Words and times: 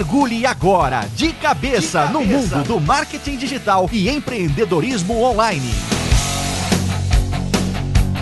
Mergulhe 0.00 0.46
agora 0.46 1.06
de 1.14 1.30
cabeça, 1.34 2.06
de 2.06 2.06
cabeça. 2.06 2.06
no 2.06 2.24
mundo 2.24 2.64
do 2.64 2.80
marketing 2.80 3.36
digital 3.36 3.86
e 3.92 4.08
empreendedorismo 4.08 5.22
online. 5.22 5.89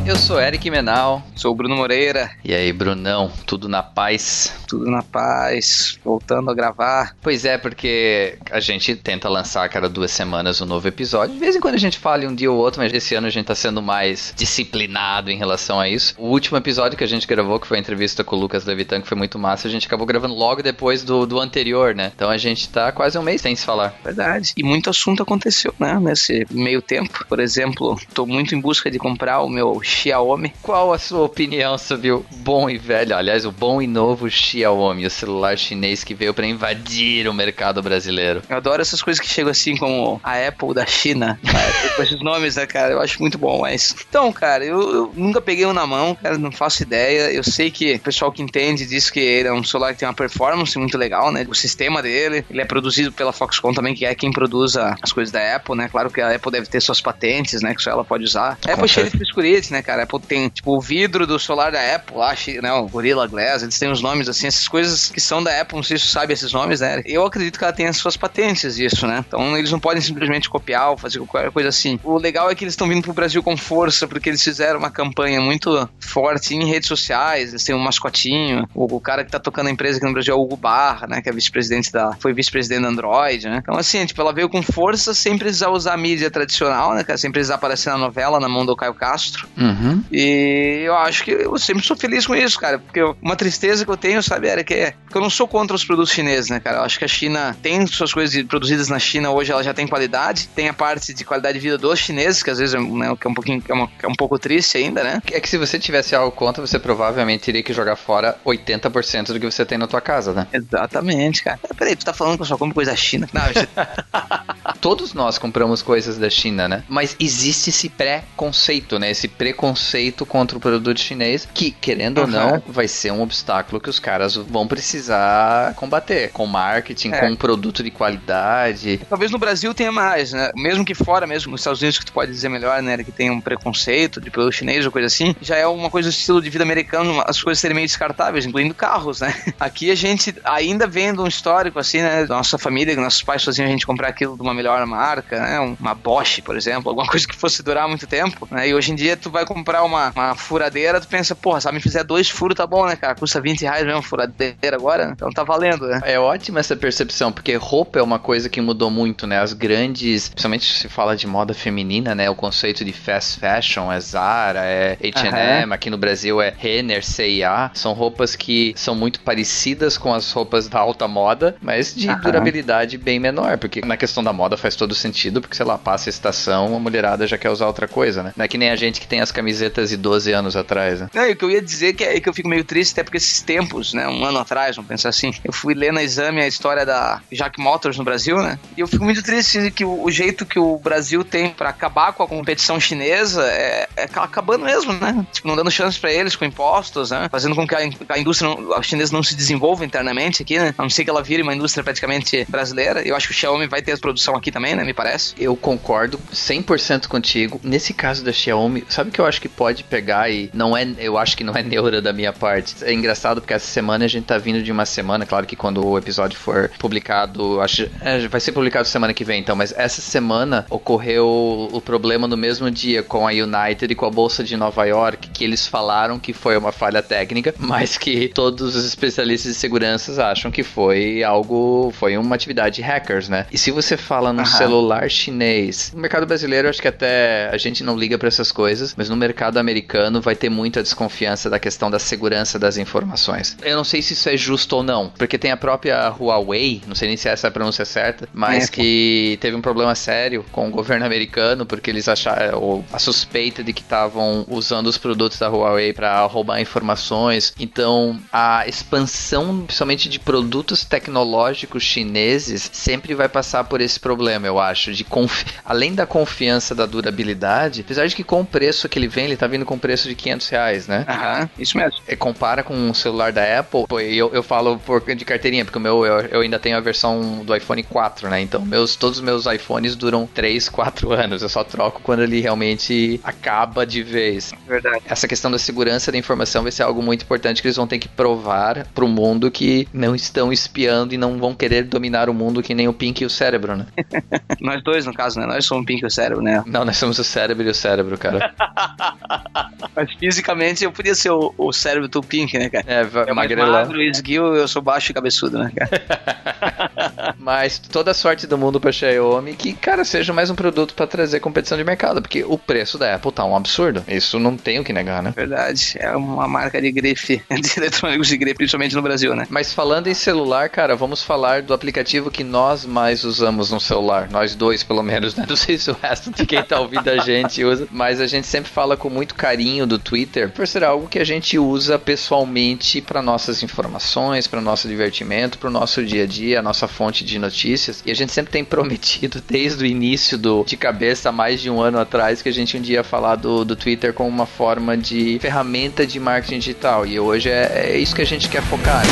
Eu 0.09 0.17
sou 0.17 0.41
Eric 0.41 0.71
Menal. 0.71 1.23
Sou 1.37 1.53
o 1.53 1.55
Bruno 1.55 1.77
Moreira. 1.77 2.31
E 2.43 2.55
aí, 2.55 2.73
Brunão, 2.73 3.31
tudo 3.45 3.69
na 3.69 3.83
paz? 3.83 4.55
Tudo 4.67 4.91
na 4.91 5.03
paz, 5.03 5.99
voltando 6.03 6.51
a 6.51 6.55
gravar. 6.55 7.15
Pois 7.21 7.45
é, 7.45 7.59
porque 7.59 8.39
a 8.51 8.59
gente 8.59 8.97
tenta 8.97 9.29
lançar 9.29 9.65
a 9.65 9.69
cada 9.69 9.87
duas 9.87 10.11
semanas 10.11 10.63
um 10.63 10.65
novo 10.65 10.89
episódio. 10.89 11.35
De 11.35 11.41
vez 11.41 11.55
em 11.55 11.61
quando 11.61 11.75
a 11.75 11.79
gente 11.79 11.99
fala 11.99 12.25
um 12.25 12.35
dia 12.35 12.51
ou 12.51 12.57
outro, 12.57 12.81
mas 12.81 12.91
esse 12.91 13.15
ano 13.15 13.27
a 13.27 13.31
gente 13.31 13.45
tá 13.45 13.55
sendo 13.55 13.83
mais 13.83 14.33
disciplinado 14.35 15.31
em 15.31 15.37
relação 15.37 15.79
a 15.79 15.87
isso. 15.87 16.15
O 16.17 16.29
último 16.29 16.57
episódio 16.57 16.97
que 16.97 17.05
a 17.05 17.09
gente 17.09 17.27
gravou, 17.27 17.61
que 17.61 17.67
foi 17.67 17.77
a 17.77 17.81
entrevista 17.81 18.25
com 18.25 18.35
o 18.35 18.39
Lucas 18.39 18.65
Levitan, 18.65 19.03
que 19.03 19.09
foi 19.09 19.17
muito 19.19 19.39
massa, 19.39 19.69
a 19.69 19.71
gente 19.71 19.87
acabou 19.87 20.07
gravando 20.07 20.35
logo 20.35 20.63
depois 20.63 21.05
do, 21.05 21.27
do 21.27 21.39
anterior, 21.39 21.95
né? 21.95 22.13
Então 22.15 22.31
a 22.31 22.39
gente 22.39 22.67
tá 22.71 22.91
quase 22.93 23.19
um 23.19 23.23
mês 23.23 23.43
sem 23.43 23.55
se 23.55 23.67
falar. 23.67 23.95
Verdade. 24.03 24.55
E 24.57 24.63
muito 24.63 24.89
assunto 24.89 25.23
aconteceu, 25.23 25.75
né? 25.79 26.01
Nesse 26.01 26.47
meio 26.51 26.81
tempo. 26.81 27.27
Por 27.29 27.41
exemplo, 27.41 28.01
tô 28.15 28.25
muito 28.25 28.55
em 28.55 28.61
busca 28.61 28.91
de 28.91 28.99
comprar 28.99 29.43
o 29.43 29.51
meu 29.51 29.83
Xiaomi. 29.99 30.53
Qual 30.63 30.93
a 30.93 30.99
sua 30.99 31.25
opinião 31.25 31.77
sobre 31.77 32.13
o 32.13 32.25
bom 32.37 32.71
e 32.71 32.79
velho, 32.79 33.17
aliás, 33.17 33.45
o 33.45 33.51
bom 33.51 33.83
e 33.83 33.87
novo 33.87 34.31
Xiaomi, 34.31 35.07
o 35.07 35.11
celular 35.11 35.59
chinês 35.59 36.05
que 36.05 36.15
veio 36.15 36.33
para 36.33 36.47
invadir 36.47 37.27
o 37.27 37.35
mercado 37.35 37.83
brasileiro? 37.83 38.43
Eu 38.49 38.57
adoro 38.57 38.81
essas 38.81 39.03
coisas 39.03 39.21
que 39.21 39.29
chegam 39.29 39.51
assim 39.51 39.77
como 39.77 40.21
a 40.23 40.47
Apple 40.47 40.75
da 40.75 40.87
China, 40.87 41.39
com 41.97 42.03
esses 42.03 42.21
nomes, 42.21 42.57
né, 42.57 42.67
cara? 42.67 42.93
Eu 42.93 43.01
acho 43.01 43.21
muito 43.21 43.37
bom, 43.37 43.61
mas... 43.61 43.97
Então, 44.09 44.33
cara, 44.33 44.65
eu, 44.65 44.81
eu, 44.81 45.13
nunca 45.17 45.41
peguei 45.41 45.67
um 45.67 45.73
na 45.73 45.87
mão, 45.87 46.15
cara, 46.15 46.39
não 46.39 46.53
faço 46.53 46.83
ideia. 46.83 47.33
Eu 47.33 47.43
sei 47.43 47.71
que 47.71 47.95
o 47.95 48.01
pessoal 48.01 48.31
que 48.31 48.43
entende 48.43 48.87
diz 48.87 49.11
que 49.11 49.21
ele 49.21 49.49
é 49.49 49.53
um 49.53 49.65
celular 49.65 49.93
que 49.93 49.99
tem 49.99 50.09
uma 50.09 50.15
performance 50.15 50.79
muito 50.79 50.97
legal, 50.97 51.33
né? 51.33 51.45
O 51.49 51.55
sistema 51.55 52.01
dele, 52.01 52.45
ele 52.49 52.61
é 52.61 52.65
produzido 52.65 53.11
pela 53.13 53.33
Foxconn 53.33 53.75
também, 53.75 53.95
que 53.95 54.05
é 54.05 54.15
quem 54.15 54.31
produz 54.31 54.77
as 54.77 55.13
coisas 55.13 55.33
da 55.33 55.57
Apple, 55.57 55.77
né? 55.77 55.89
Claro 55.91 56.11
que 56.11 56.21
a 56.21 56.35
Apple 56.35 56.53
deve 56.53 56.67
ter 56.67 56.81
suas 56.81 57.01
patentes, 57.01 57.63
né? 57.63 57.75
Que 57.75 57.83
só 57.83 57.91
ela 57.91 58.05
pode 58.05 58.25
usar. 58.25 58.59
A 58.67 58.73
Apple 58.73 58.85
é 58.85 58.89
cheia 58.89 59.11
de 59.11 59.17
frescurice, 59.17 59.73
né, 59.73 59.83
cara? 59.89 60.03
A 60.03 60.05
Apple 60.05 60.21
tem, 60.21 60.49
tipo, 60.51 60.77
o 60.77 60.81
vidro 60.81 61.27
do 61.27 61.39
celular 61.39 61.73
da 61.73 61.95
Apple, 61.95 62.21
acho, 62.21 62.61
né, 62.61 62.71
o 62.73 62.87
Gorilla 62.87 63.27
Glass, 63.27 63.63
eles 63.63 63.79
têm 63.79 63.91
os 63.91 64.03
nomes 64.03 64.29
assim, 64.29 64.47
essas 64.47 64.69
coisas 64.69 65.09
que 65.09 65.21
são 65.21 65.43
da 65.43 65.59
Apple, 65.61 65.77
não 65.77 65.83
sei 65.83 65.97
se 65.97 66.05
você 66.05 66.13
sabe 66.13 66.35
esses 66.35 66.53
nomes, 66.53 66.81
né? 66.81 67.01
Eu 67.07 67.25
acredito 67.25 67.59
que 67.59 67.65
ela 67.65 67.73
tem 67.73 67.87
as 67.87 67.97
suas 67.97 68.17
patentes 68.17 68.77
disso, 68.77 69.07
né? 69.07 69.25
Então 69.27 69.57
eles 69.57 69.73
não 69.73 69.81
podem 69.81 70.03
simplesmente 70.03 70.51
copiar 70.51 70.91
ou 70.91 70.97
fazer 70.99 71.19
qualquer 71.21 71.51
coisa 71.51 71.71
assim. 71.71 71.99
O 72.05 72.19
legal 72.19 72.51
é 72.51 72.55
que 72.55 72.65
eles 72.65 72.75
estão 72.75 72.87
vindo 72.87 73.03
pro 73.03 73.15
Brasil 73.15 73.43
com 73.43 73.57
força, 73.57 74.07
porque 74.07 74.29
eles 74.29 74.43
fizeram 74.43 74.79
uma 74.79 74.91
campanha 74.91 75.41
muito 75.41 75.89
forte 75.99 76.55
em 76.55 76.67
redes 76.67 76.89
sociais, 76.89 77.51
eles 77.51 77.65
têm 77.65 77.75
um 77.75 77.79
mascotinho, 77.79 78.69
o, 78.75 78.85
o 78.95 79.01
cara 79.01 79.25
que 79.25 79.31
tá 79.31 79.39
tocando 79.39 79.69
a 79.69 79.71
empresa 79.71 79.97
aqui 79.97 80.07
no 80.07 80.13
Brasil 80.13 80.35
é 80.35 80.37
o 80.37 80.43
Hugo 80.43 80.57
Barra, 80.57 81.07
né, 81.07 81.23
que 81.23 81.31
é 81.31 81.33
vice-presidente 81.33 81.91
da, 81.91 82.13
foi 82.21 82.35
vice-presidente 82.35 82.83
da 82.83 82.89
Android, 82.89 83.49
né? 83.49 83.61
Então 83.63 83.79
assim, 83.79 84.05
tipo, 84.05 84.21
ela 84.21 84.35
veio 84.35 84.51
com 84.51 84.63
força 84.63 85.15
sem 85.15 85.39
precisar 85.39 85.71
usar 85.71 85.95
a 85.95 85.97
mídia 85.97 86.31
tradicional, 86.31 86.95
né, 86.95 87.03
cara? 87.03 87.17
Sem 87.17 87.33
precisar 87.33 87.55
aparecer 87.55 87.91
na 87.91 87.99
novela, 87.99 88.39
na 88.39 88.49
mão 88.49 88.67
do 88.67 88.77
Caio 88.77 88.95
Castro. 88.95 89.49
Uhum. 89.57 89.78
E 90.11 90.83
eu 90.85 90.95
acho 90.97 91.25
que 91.25 91.31
eu 91.31 91.59
sempre 91.59 91.85
sou 91.85 91.97
feliz 91.97 92.27
com 92.27 92.35
isso, 92.35 92.59
cara. 92.59 92.79
Porque 92.79 93.01
uma 93.23 93.37
tristeza 93.37 93.85
que 93.85 93.91
eu 93.91 93.97
tenho, 93.97 94.23
sabe, 94.23 94.49
era 94.49 94.65
que, 94.65 94.75
é, 94.75 94.95
que 95.11 95.17
eu 95.17 95.21
não 95.21 95.31
sou 95.31 95.47
contra 95.47 95.75
os 95.75 95.85
produtos 95.85 96.13
chineses, 96.13 96.51
né, 96.51 96.61
cara? 96.61 96.79
Eu 96.79 96.83
acho 96.83 96.99
que 96.99 97.05
a 97.05 97.09
China 97.09 97.57
tem 97.63 97.87
suas 97.87 98.13
coisas 98.13 98.43
produzidas 98.45 98.89
na 98.89 98.99
China 98.99 99.31
hoje, 99.31 99.53
ela 99.53 99.63
já 99.63 99.75
tem 99.75 99.87
qualidade. 99.87 100.49
Tem 100.55 100.69
a 100.69 100.75
parte 100.75 101.13
de 101.15 101.25
qualidade 101.25 101.59
de 101.59 101.65
vida 101.65 101.79
dos 101.79 101.99
chineses, 101.99 102.43
que 102.43 102.51
às 102.51 102.59
vezes 102.59 102.75
né, 102.75 103.15
que 103.19 103.27
é 103.27 103.31
um 103.31 103.35
pouquinho 103.35 103.63
é, 103.69 103.73
uma, 103.73 103.91
é 104.03 104.07
um 104.07 104.15
pouco 104.15 104.39
triste 104.39 104.79
ainda, 104.79 105.03
né? 105.03 105.23
É 105.33 105.41
que 105.41 105.49
se 105.49 105.59
você 105.59 105.79
tivesse 105.79 106.15
algo 106.15 106.33
contra, 106.33 106.65
você 106.67 106.79
provavelmente 106.79 107.45
teria 107.45 107.63
que 107.63 107.73
jogar 107.73 107.97
fora 107.97 108.37
80% 108.45 109.33
do 109.33 109.41
que 109.41 109.47
você 109.47 109.65
tem 109.65 109.79
na 109.79 109.87
tua 109.87 110.01
casa, 110.01 110.33
né? 110.33 110.47
Exatamente, 110.53 111.43
cara. 111.43 111.59
Peraí, 111.77 111.97
tu 111.97 112.05
tá 112.05 112.13
falando 112.13 112.37
que 112.37 112.43
eu 112.43 112.47
só 112.47 112.57
como 112.59 112.75
coisa 112.75 112.95
China? 112.97 113.29
Não, 113.33 113.47
gente... 113.47 113.69
Todos 114.81 115.13
nós 115.13 115.39
compramos 115.39 115.83
coisas 115.83 116.19
da 116.19 116.31
China, 116.31 116.69
né? 116.69 116.85
Mas 116.89 117.17
existe 117.19 117.71
esse 117.71 117.89
pré-conceito, 117.89 118.99
né? 118.99 119.11
Esse 119.11 119.29
preconceito 119.29 120.25
contra 120.25 120.57
o 120.57 120.61
produto 120.61 121.01
chinês, 121.01 121.49
que, 121.53 121.71
querendo 121.71 122.19
uhum. 122.19 122.25
ou 122.25 122.31
não, 122.31 122.63
vai 122.67 122.87
ser 122.87 123.13
um 123.13 123.23
obstáculo 123.23 123.81
que 123.81 123.91
os 123.91 123.99
caras 123.99 124.37
vão 124.37 124.67
precisar 124.67 125.75
combater. 125.75 126.31
Com 126.33 126.47
marketing, 126.47 127.13
é. 127.13 127.21
com 127.21 127.27
um 127.31 127.37
produto 127.37 127.83
de 127.83 127.91
qualidade. 127.91 129.01
Talvez 129.09 129.31
no 129.31 129.39
Brasil 129.39 129.75
tenha 129.75 129.91
mais, 129.91 130.33
né? 130.33 130.51
Mesmo 130.55 130.85
que 130.85 130.95
fora, 130.95 131.27
mesmo 131.27 131.51
nos 131.51 131.61
Estados 131.61 131.81
Unidos, 131.81 131.99
que 131.99 132.07
tu 132.07 132.13
pode 132.13 132.31
dizer 132.31 132.49
melhor, 132.49 132.81
né? 132.83 132.97
Que 132.99 133.13
tem 133.13 133.31
um 133.31 133.41
preconceito 133.41 134.21
de 134.21 134.31
produto 134.31 134.55
chinês 134.55 134.85
ou 134.85 134.93
coisa 134.93 135.07
assim, 135.07 135.35
já 135.41 135.57
é 135.57 135.67
uma 135.67 135.91
coisa 135.91 136.09
do 136.09 136.13
estilo 136.13 136.41
de 136.41 136.51
vida 136.51 136.65
americano, 136.65 137.23
as 137.27 137.43
coisas 137.43 137.61
serem 137.61 137.75
meio 137.75 137.87
descartáveis, 137.87 138.47
incluindo 138.47 138.75
carros, 138.75 139.21
né? 139.21 139.35
Aqui 139.59 139.91
a 139.91 139.95
gente 139.95 140.35
ainda 140.45 140.87
vendo 140.87 141.23
um 141.23 141.27
histórico, 141.27 141.79
assim, 141.79 141.99
né? 141.99 142.27
Nossa 142.27 142.59
família, 142.59 142.95
nossos 142.97 143.23
pais 143.23 143.43
faziam 143.43 143.67
a 143.67 143.71
gente 143.71 143.87
comprar 143.87 144.09
aquilo 144.09 144.37
de 144.37 144.43
uma 144.43 144.55
melhor 144.55 144.68
marca, 144.87 145.41
né? 145.41 145.59
Uma 145.61 145.95
Bosch, 145.95 146.41
por 146.41 146.57
exemplo, 146.57 146.91
alguma 146.91 147.07
coisa 147.09 147.27
que 147.27 147.37
fosse 147.37 147.63
durar 147.63 147.89
muito 147.89 148.07
tempo, 148.07 148.49
né? 148.51 148.69
E 148.69 148.75
hoje 148.75 148.93
em 148.93 148.95
dia 148.95 149.17
tu 149.17 149.31
vai 149.31 149.45
comprar 149.45 149.83
uma, 149.83 150.11
uma 150.15 150.35
furadeira, 150.35 151.01
tu 151.01 151.09
pensa, 151.09 151.35
porra, 151.35 151.61
se 151.61 151.73
me 151.73 151.81
fizer 151.81 152.05
dois 152.05 152.29
furos 152.29 152.57
tá 152.57 152.67
bom, 152.67 152.87
né, 152.87 152.97
cara? 152.97 153.15
Custa 153.15 153.41
20 153.41 153.63
reais 153.63 153.85
mesmo 153.85 154.03
furadeira 154.03 154.77
agora, 154.77 155.11
então 155.13 155.31
tá 155.31 155.45
valendo, 155.45 155.87
né? 155.87 156.01
É 156.05 156.19
ótima 156.19 156.61
essa 156.61 156.77
percepção, 156.77 157.31
porque 157.31 157.55
roupa 157.55 157.99
é 157.99 158.03
uma 158.03 158.19
coisa 158.19 158.49
que 158.49 158.61
mudou 158.61 158.91
muito, 158.91 159.27
né? 159.27 159.39
As 159.39 159.53
grandes, 159.53 160.29
principalmente 160.29 160.73
se 160.73 160.89
fala 160.89 161.17
de 161.17 161.27
moda 161.27 161.55
feminina, 161.55 162.15
né? 162.15 162.29
O 162.29 162.35
conceito 162.35 162.85
de 162.85 162.93
fast 162.93 163.39
fashion 163.39 163.91
é 163.93 164.01
Zara, 164.01 164.61
é 164.65 164.99
H&M, 165.03 165.67
uhum. 165.67 165.73
aqui 165.73 165.91
no 165.91 165.99
Brasil 165.99 166.41
é 166.41 166.53
Renner, 166.57 167.05
C&A, 167.05 167.71
são 167.75 167.93
roupas 167.93 168.35
que 168.37 168.73
são 168.77 168.95
muito 168.95 169.21
parecidas 169.21 169.97
com 169.97 170.13
as 170.13 170.31
roupas 170.33 170.69
da 170.69 170.79
alta 170.79 171.07
moda, 171.07 171.57
mas 171.61 171.95
de 171.95 172.09
uhum. 172.09 172.21
durabilidade 172.21 172.99
bem 172.99 173.19
menor, 173.19 173.59
porque 173.59 173.81
na 173.81 173.97
questão 173.97 174.23
da 174.23 174.33
moda 174.33 174.57
faz 174.61 174.77
todo 174.77 174.95
sentido, 174.95 175.41
porque 175.41 175.57
sei 175.57 175.67
lá, 175.67 175.79
passa 175.79 176.09
a 176.09 176.11
estação, 176.11 176.75
a 176.75 176.79
mulherada 176.79 177.27
já 177.27 177.39
quer 177.39 177.51
usar 177.51 177.67
outra 177.67 177.89
coisa, 177.89 178.23
né? 178.23 178.33
Não 178.37 178.45
é 178.45 178.49
que 178.49 178.59
nem 178.59 178.71
a 178.71 178.77
gente 178.77 179.01
que 179.01 179.07
tem 179.07 179.21
as 179.21 179.33
camisetas 179.33 179.91
de 179.91 179.97
12 179.97 180.33
anos 180.33 180.57
atrás, 180.57 181.01
né? 181.01 181.11
Não, 181.13 181.27
e 181.27 181.33
o 181.33 181.37
que 181.37 181.45
eu 181.45 181.51
ia 181.51 181.63
dizer 181.63 181.95
que 181.95 182.05
é 182.05 182.21
que 182.21 182.29
eu 182.29 182.35
fico 182.35 182.49
meio 182.49 182.65
triste, 182.65 182.93
até 182.93 183.03
porque 183.03 183.17
esses 183.17 183.41
tempos, 183.41 183.95
né, 183.95 184.09
um 184.09 184.25
ano 184.25 184.39
atrás, 184.39 184.77
vamos 184.77 184.89
pensar 184.89 185.09
assim, 185.09 185.33
eu 185.45 185.53
fui 185.53 185.75
ler 185.75 185.93
na 185.93 186.03
exame 186.03 186.41
a 186.41 186.49
história 186.49 186.85
da 186.85 187.21
Jack 187.31 187.61
Motors 187.61 187.97
no 187.97 188.05
Brasil, 188.05 188.43
né? 188.43 188.59
E 188.77 188.81
eu 188.81 188.89
fico 188.89 189.05
muito 189.05 189.23
triste 189.23 189.71
que 189.71 189.85
o, 189.85 190.05
o 190.05 190.11
jeito 190.11 190.45
que 190.45 190.59
o 190.59 190.79
Brasil 190.79 191.25
tem 191.25 191.51
para 191.51 191.69
acabar 191.69 192.13
com 192.13 192.23
a 192.23 192.29
competição 192.29 192.81
chinesa 192.81 193.45
é, 193.45 193.89
é, 193.97 194.05
acabando 194.05 194.65
mesmo, 194.65 194.93
né? 194.93 195.27
Tipo, 195.33 195.49
não 195.49 195.57
dando 195.57 195.71
chance 195.71 195.99
para 195.99 196.13
eles 196.13 196.37
com 196.37 196.45
impostos, 196.45 197.11
né? 197.11 197.29
Fazendo 197.31 197.55
com 197.55 197.67
que 197.67 197.75
a, 197.75 197.79
a 198.09 198.19
indústria 198.19 198.49
não, 198.49 198.75
a 198.75 198.83
chinesa 198.83 199.13
não 199.13 199.23
se 199.23 199.35
desenvolva 199.35 199.85
internamente 199.85 200.43
aqui, 200.43 200.59
né? 200.59 200.75
A 200.77 200.83
não 200.83 200.91
ser 200.91 201.05
que 201.05 201.11
ela 201.11 201.23
vire 201.23 201.43
uma 201.43 201.55
indústria 201.55 201.85
praticamente 201.85 202.47
brasileira. 202.49 203.07
Eu 203.07 203.17
acho 203.17 203.27
que 203.27 203.33
o 203.33 203.37
Xiaomi 203.37 203.67
vai 203.67 203.83
ter 203.83 203.99
produção 203.99 204.35
aqui 204.35 204.48
também, 204.51 204.75
né? 204.75 204.85
Me 204.85 204.95
parece. 204.95 205.35
Eu 205.39 205.57
concordo 205.57 206.19
100% 206.33 207.07
contigo. 207.07 207.61
Nesse 207.63 207.93
caso 207.93 208.25
da 208.25 208.33
Xiaomi, 208.33 208.85
sabe 208.89 209.11
que 209.11 209.21
eu 209.21 209.27
acho 209.27 209.41
que 209.41 209.49
pode 209.49 209.85
pegar 209.85 210.31
e 210.31 210.51
não 210.53 210.77
é, 210.77 210.87
eu 210.99 211.19
acho 211.19 211.37
que 211.37 211.45
não 211.45 211.55
é 211.55 211.63
neura 211.65 212.01
da 212.01 212.13
minha 212.13 212.33
parte. 212.33 212.77
É 212.83 212.93
engraçado 212.93 213.41
porque 213.41 213.55
essa 213.55 213.67
semana 213.67 214.05
a 214.05 214.09
gente 214.09 214.25
tá 214.25 214.39
vindo 214.39 214.63
de 214.63 214.73
uma 214.73 214.87
semana, 214.87 215.27
claro 215.27 215.47
que 215.47 215.57
quando 215.57 215.85
o 215.87 215.99
episódio 215.99 216.39
for 216.39 216.71
publicado, 216.79 217.61
acho 217.61 217.89
é, 218.01 218.27
vai 218.29 218.41
ser 218.41 218.53
publicado 218.53 218.87
semana 218.87 219.15
que 219.15 219.25
vem, 219.25 219.41
então, 219.41 219.57
mas 219.57 219.73
essa 219.77 220.01
semana 220.01 220.67
ocorreu 220.71 221.69
o 221.73 221.81
problema 221.81 222.27
no 222.27 222.37
mesmo 222.37 222.71
dia 222.71 223.03
com 223.03 223.27
a 223.27 223.31
United 223.31 223.91
e 223.91 223.95
com 223.95 224.07
a 224.07 224.11
bolsa 224.11 224.43
de 224.45 224.57
Nova 224.57 224.85
York, 224.85 225.29
que 225.31 225.45
eles 225.45 225.67
falaram 225.67 226.19
que 226.19 226.33
foi 226.33 226.57
uma 226.57 226.73
falha 226.73 227.03
técnica, 227.03 227.55
mas 227.59 227.97
que 227.97 228.29
todos 228.29 228.75
os 228.75 228.85
especialistas 228.85 229.53
de 229.53 229.59
segurança 229.59 230.25
acham 230.25 230.51
que 230.51 230.63
foi 230.63 231.23
algo, 231.23 231.93
foi 231.99 232.17
uma 232.17 232.35
atividade 232.35 232.77
de 232.77 232.83
hackers, 232.83 233.29
né? 233.29 233.47
E 233.51 233.59
se 233.59 233.71
você 233.71 233.97
fala 233.97 234.33
no 234.39 234.45
uhum. 234.45 234.57
celular 234.57 235.11
chinês, 235.11 235.93
no 235.95 236.01
mercado 236.01 236.27
brasileiro 236.27 236.69
acho 236.69 236.81
que 236.81 236.89
até 236.89 237.51
a 237.53 237.59
gente 237.59 237.83
não 237.83 237.97
liga 237.97 238.17
para 238.17 238.29
essas 238.29 238.53
coisas, 238.53 238.95
mas 238.97 239.09
no 239.09 239.17
mercado 239.17 239.59
americano 239.59 240.21
vai 240.21 240.37
ter 240.37 240.49
muita 240.49 240.83
desconfiança 240.83 241.51
da 241.51 241.59
questão 241.59 241.91
da 241.91 241.99
segurança 241.99 242.59
das 242.59 242.77
informações. 242.77 243.57
Eu 243.63 243.77
não 243.77 243.85
sei 243.85 244.01
se 244.01 244.13
isso 244.13 244.29
é 244.29 244.37
justo 244.37 244.77
ou 244.77 244.83
não, 244.83 245.11
porque 245.11 245.37
tem 245.37 245.51
a 245.51 245.57
própria 245.57 246.09
Huawei, 246.09 246.83
não 246.87 246.95
sei 246.95 247.09
nem 247.09 247.17
se 247.17 247.29
essa 247.29 247.47
é 247.47 247.49
a 247.49 247.51
pronúncia 247.51 247.85
certa, 247.85 248.29
mas 248.33 248.65
é. 248.65 248.71
que 248.71 249.39
teve 249.41 249.57
um 249.57 249.61
problema 249.61 249.95
sério 249.95 250.45
com 250.53 250.69
o 250.69 250.71
governo 250.71 251.05
americano 251.05 251.67
porque 251.67 251.91
eles 251.91 252.09
acharam 252.09 252.61
ou 252.61 252.85
a 252.93 252.99
suspeita 252.99 253.65
de 253.65 253.73
que 253.73 253.83
estavam 253.83 254.45
usando 254.49 254.87
os 254.87 254.99
produtos 254.99 255.39
da 255.39 255.49
Huawei 255.49 255.93
para 255.93 256.25
roubar 256.27 256.61
informações. 256.61 257.53
Então, 257.59 258.19
a 258.33 258.67
expansão, 258.69 259.65
principalmente 259.65 260.09
de 260.09 260.19
produtos 260.19 260.85
tecnológicos 260.85 261.83
chineses, 261.83 262.71
sempre 262.73 263.15
vai 263.15 263.29
passar 263.29 263.65
por 263.65 263.81
esse 263.81 263.99
problema 263.99 264.28
problema, 264.29 264.47
eu 264.47 264.59
acho, 264.59 264.93
de 264.93 265.05
confi 265.05 265.47
além 265.65 265.95
da 265.95 266.07
confiança 266.07 266.75
da 266.75 266.85
durabilidade, 266.85 267.81
apesar 267.81 268.07
de 268.07 268.15
que 268.15 268.23
com 268.23 268.41
o 268.41 268.45
preço 268.45 268.89
que 268.89 268.99
ele 268.99 269.09
vem, 269.09 269.25
ele 269.25 269.37
tá 269.37 269.47
vindo 269.47 269.65
com 269.65 269.79
preço 269.79 270.09
de 270.09 270.15
500 270.15 270.49
reais, 270.49 270.87
né? 270.87 271.05
Aham, 271.09 271.51
isso 271.59 271.77
mesmo. 271.77 272.01
E 272.07 272.17
compara 272.17 272.63
com 272.63 272.75
um 272.75 272.93
celular 272.93 273.33
da 273.33 273.61
Apple, 273.61 273.87
pô, 273.87 274.01
eu, 274.01 274.31
eu 274.35 274.43
falo 274.43 274.79
por, 274.79 275.03
de 275.15 275.25
carteirinha, 275.25 275.65
porque 275.65 275.79
o 275.79 275.81
meu, 275.81 276.05
eu, 276.05 276.21
eu 276.21 276.41
ainda 276.41 276.59
tenho 276.59 276.77
a 276.77 276.81
versão 276.81 277.45
do 277.45 277.55
iPhone 277.55 277.83
4, 277.83 278.29
né? 278.29 278.41
Então, 278.41 278.65
meus, 278.65 278.97
todos 278.97 279.19
os 279.19 279.25
meus 279.25 279.47
iPhones 279.47 279.97
duram 279.97 280.27
3, 280.27 280.69
4 280.69 281.13
anos. 281.13 281.43
Eu 281.43 281.49
só 281.49 281.65
troco 281.65 282.01
quando 282.03 282.23
ele 282.23 282.41
realmente 282.41 283.21
acaba 283.25 283.87
de 283.87 284.03
vez. 284.03 284.53
Verdade. 284.67 285.03
Essa 285.07 285.27
questão 285.27 285.51
da 285.51 285.59
segurança 285.59 286.13
da 286.13 286.19
informação 286.19 286.63
vai 286.63 286.73
ser 286.73 286.83
algo 286.83 287.03
muito 287.03 287.23
importante 287.23 287.63
que 287.63 287.69
eles 287.69 287.77
vão 287.77 287.87
ter 287.87 287.99
que 287.99 288.09
provar 288.09 288.87
pro 288.95 289.09
mundo 289.09 289.51
que 289.51 289.89
não 289.93 290.15
estão 290.15 290.53
espiando 290.53 291.15
e 291.15 291.19
não 291.19 291.39
vão 291.39 291.55
querer 291.55 291.85
dominar 291.85 292.29
o 292.29 292.35
mundo 292.35 292.63
que 292.63 292.75
nem 292.75 292.89
o 292.89 292.93
Pink 292.93 293.23
e 293.23 293.27
o 293.27 293.31
cérebro, 293.31 293.77
né? 293.77 293.87
Nós 294.61 294.83
dois, 294.83 295.07
no 295.07 295.13
caso, 295.15 295.39
né? 295.39 295.47
Nós 295.47 295.65
somos 295.65 295.83
o 295.83 295.87
Pink 295.87 296.03
e 296.03 296.07
o 296.07 296.11
cérebro, 296.11 296.43
né? 296.43 296.63
Não, 296.67 296.85
nós 296.85 296.97
somos 296.97 297.19
o 297.19 297.25
cérebro 297.25 297.65
e 297.67 297.71
o 297.71 297.75
cérebro, 297.75 298.17
cara. 298.19 298.55
Mas 299.95 300.13
fisicamente 300.15 300.85
eu 300.85 300.93
podia 300.93 301.15
ser 301.15 301.31
o, 301.31 301.55
o 301.57 301.73
cérebro 301.73 302.09
do 302.09 302.21
Pink, 302.23 302.59
né, 302.59 302.69
cara? 302.69 302.85
É, 302.87 303.01
É 303.01 303.05
mais 303.05 303.35
magrelão. 303.35 303.73
magro, 303.73 304.01
esguio, 304.03 304.55
eu 304.55 304.69
sou 304.69 304.83
baixo 304.83 305.11
e 305.11 305.15
cabeçudo, 305.15 305.59
né, 305.59 305.71
cara? 305.75 307.35
Mas 307.39 307.79
toda 307.79 308.11
a 308.11 308.15
sorte 308.15 308.47
do 308.47 308.59
mundo 308.59 308.81
pra 308.81 308.93
Xiaomi 308.93 309.55
que, 309.55 309.73
cara, 309.73 310.05
seja 310.05 310.33
mais 310.33 310.51
um 310.51 310.55
produto 310.55 310.95
pra 310.95 311.07
trazer 311.07 311.41
competição 311.41 311.77
de 311.79 311.85
mercado, 311.85 312.21
porque 312.21 312.45
o 312.45 312.59
preço 312.59 312.99
da 312.99 313.15
Apple 313.15 313.33
tá 313.33 313.45
um 313.45 313.57
absurdo. 313.57 314.05
Isso 314.09 314.39
não 314.39 314.57
tem 314.57 314.79
o 314.79 314.85
que 314.85 314.93
negar, 314.93 315.23
né? 315.23 315.33
Verdade. 315.35 315.97
É 315.99 316.15
uma 316.17 316.47
marca 316.49 316.81
de 316.81 316.91
grife, 316.93 317.43
de 317.51 317.79
eletrônicos 317.79 318.29
de 318.29 318.37
grife, 318.37 318.57
principalmente 318.57 318.95
no 318.95 319.03
Brasil, 319.03 319.35
né? 319.35 319.47
Mas 319.51 319.73
falando 319.73 320.09
em 320.09 320.15
celular, 320.15 320.69
cara, 320.69 320.95
vamos 320.97 321.23
falar 321.23 321.63
do 321.63 321.73
aplicativo 321.75 322.31
que 322.31 322.45
nós 322.45 322.85
mais 322.85 323.25
usamos 323.25 323.71
no 323.71 323.81
celular. 323.81 323.99
Nós 324.31 324.55
dois, 324.55 324.83
pelo 324.83 325.03
menos, 325.03 325.35
né? 325.35 325.45
Não 325.49 325.57
sei 325.57 325.79
se 325.79 325.91
o 325.91 325.97
resto 326.01 326.31
de 326.31 326.47
quem 326.47 326.63
tá 326.63 326.81
ouvindo 326.81 327.09
a 327.09 327.19
gente 327.19 327.65
usa, 327.65 327.87
mas 327.91 328.21
a 328.21 328.27
gente 328.27 328.47
sempre 328.47 328.71
fala 328.71 328.97
com 328.97 329.09
muito 329.09 329.35
carinho 329.35 329.87
do 329.87 329.99
Twitter, 329.99 330.51
por 330.51 330.67
ser 330.67 330.85
algo 330.85 331.09
que 331.09 331.19
a 331.19 331.25
gente 331.25 331.59
usa 331.59 331.99
pessoalmente 331.99 333.01
para 333.01 333.23
nossas 333.23 333.63
informações, 333.63 334.47
para 334.47 334.61
nosso 334.61 334.89
divertimento, 334.89 335.59
para 335.59 335.69
o 335.69 335.73
nosso 335.73 336.05
dia 336.05 336.25
a 336.25 336.27
dia, 336.27 336.61
a 336.61 336.63
nossa 336.63 336.89
fonte 336.89 337.25
de 337.25 337.39
notícias. 337.39 338.03
E 338.05 338.11
a 338.11 338.15
gente 338.15 338.33
sempre 338.33 338.53
tem 338.53 338.65
prometido 338.65 339.43
desde 339.47 339.85
o 339.85 339.87
início 339.87 340.39
do 340.39 340.65
de 340.65 340.77
cabeça, 340.77 341.31
mais 341.31 341.61
de 341.61 341.71
um 341.71 341.81
ano 341.81 341.99
atrás, 341.99 342.43
que 342.43 342.49
a 342.49 342.53
gente 342.53 342.77
um 342.77 342.81
dia 342.81 342.99
ia 342.99 343.05
falar 343.05 343.37
do, 343.37 343.65
do 343.65 343.77
Twitter 343.77 344.13
como 344.13 344.29
uma 344.29 344.47
forma 344.47 344.97
de 344.97 345.39
ferramenta 345.41 346.07
de 346.07 346.19
marketing 346.19 346.59
digital. 346.59 347.07
E 347.07 347.19
hoje 347.19 347.51
é, 347.51 347.93
é 347.93 347.99
isso 347.99 348.15
que 348.15 348.23
a 348.23 348.27
gente 348.27 348.49
quer 348.49 348.63
focar. 348.63 349.03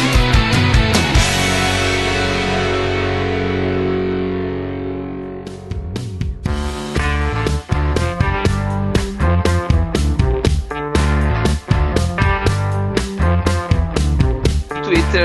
O 0.43 0.46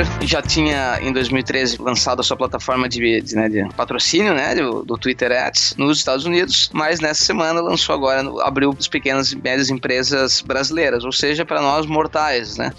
Twitter 0.05 0.27
já 0.27 0.41
tinha 0.41 0.99
em 1.01 1.11
2013 1.11 1.77
lançado 1.81 2.19
a 2.19 2.23
sua 2.23 2.37
plataforma 2.37 2.87
de, 2.87 3.21
de, 3.21 3.35
né, 3.35 3.49
de 3.49 3.67
patrocínio, 3.75 4.33
né, 4.33 4.55
do, 4.55 4.83
do 4.83 4.97
Twitter 4.97 5.31
Ads 5.31 5.75
nos 5.77 5.97
Estados 5.97 6.25
Unidos, 6.25 6.69
mas 6.73 6.99
nessa 6.99 7.23
semana 7.23 7.61
lançou 7.61 7.93
agora, 7.95 8.23
no- 8.23 8.39
abriu 8.41 8.75
as 8.77 8.87
pequenas 8.87 9.31
e 9.31 9.35
médias 9.35 9.69
empresas 9.69 10.41
brasileiras, 10.41 11.03
ou 11.03 11.11
seja, 11.11 11.45
para 11.45 11.61
nós 11.61 11.85
mortais, 11.85 12.57
né? 12.57 12.71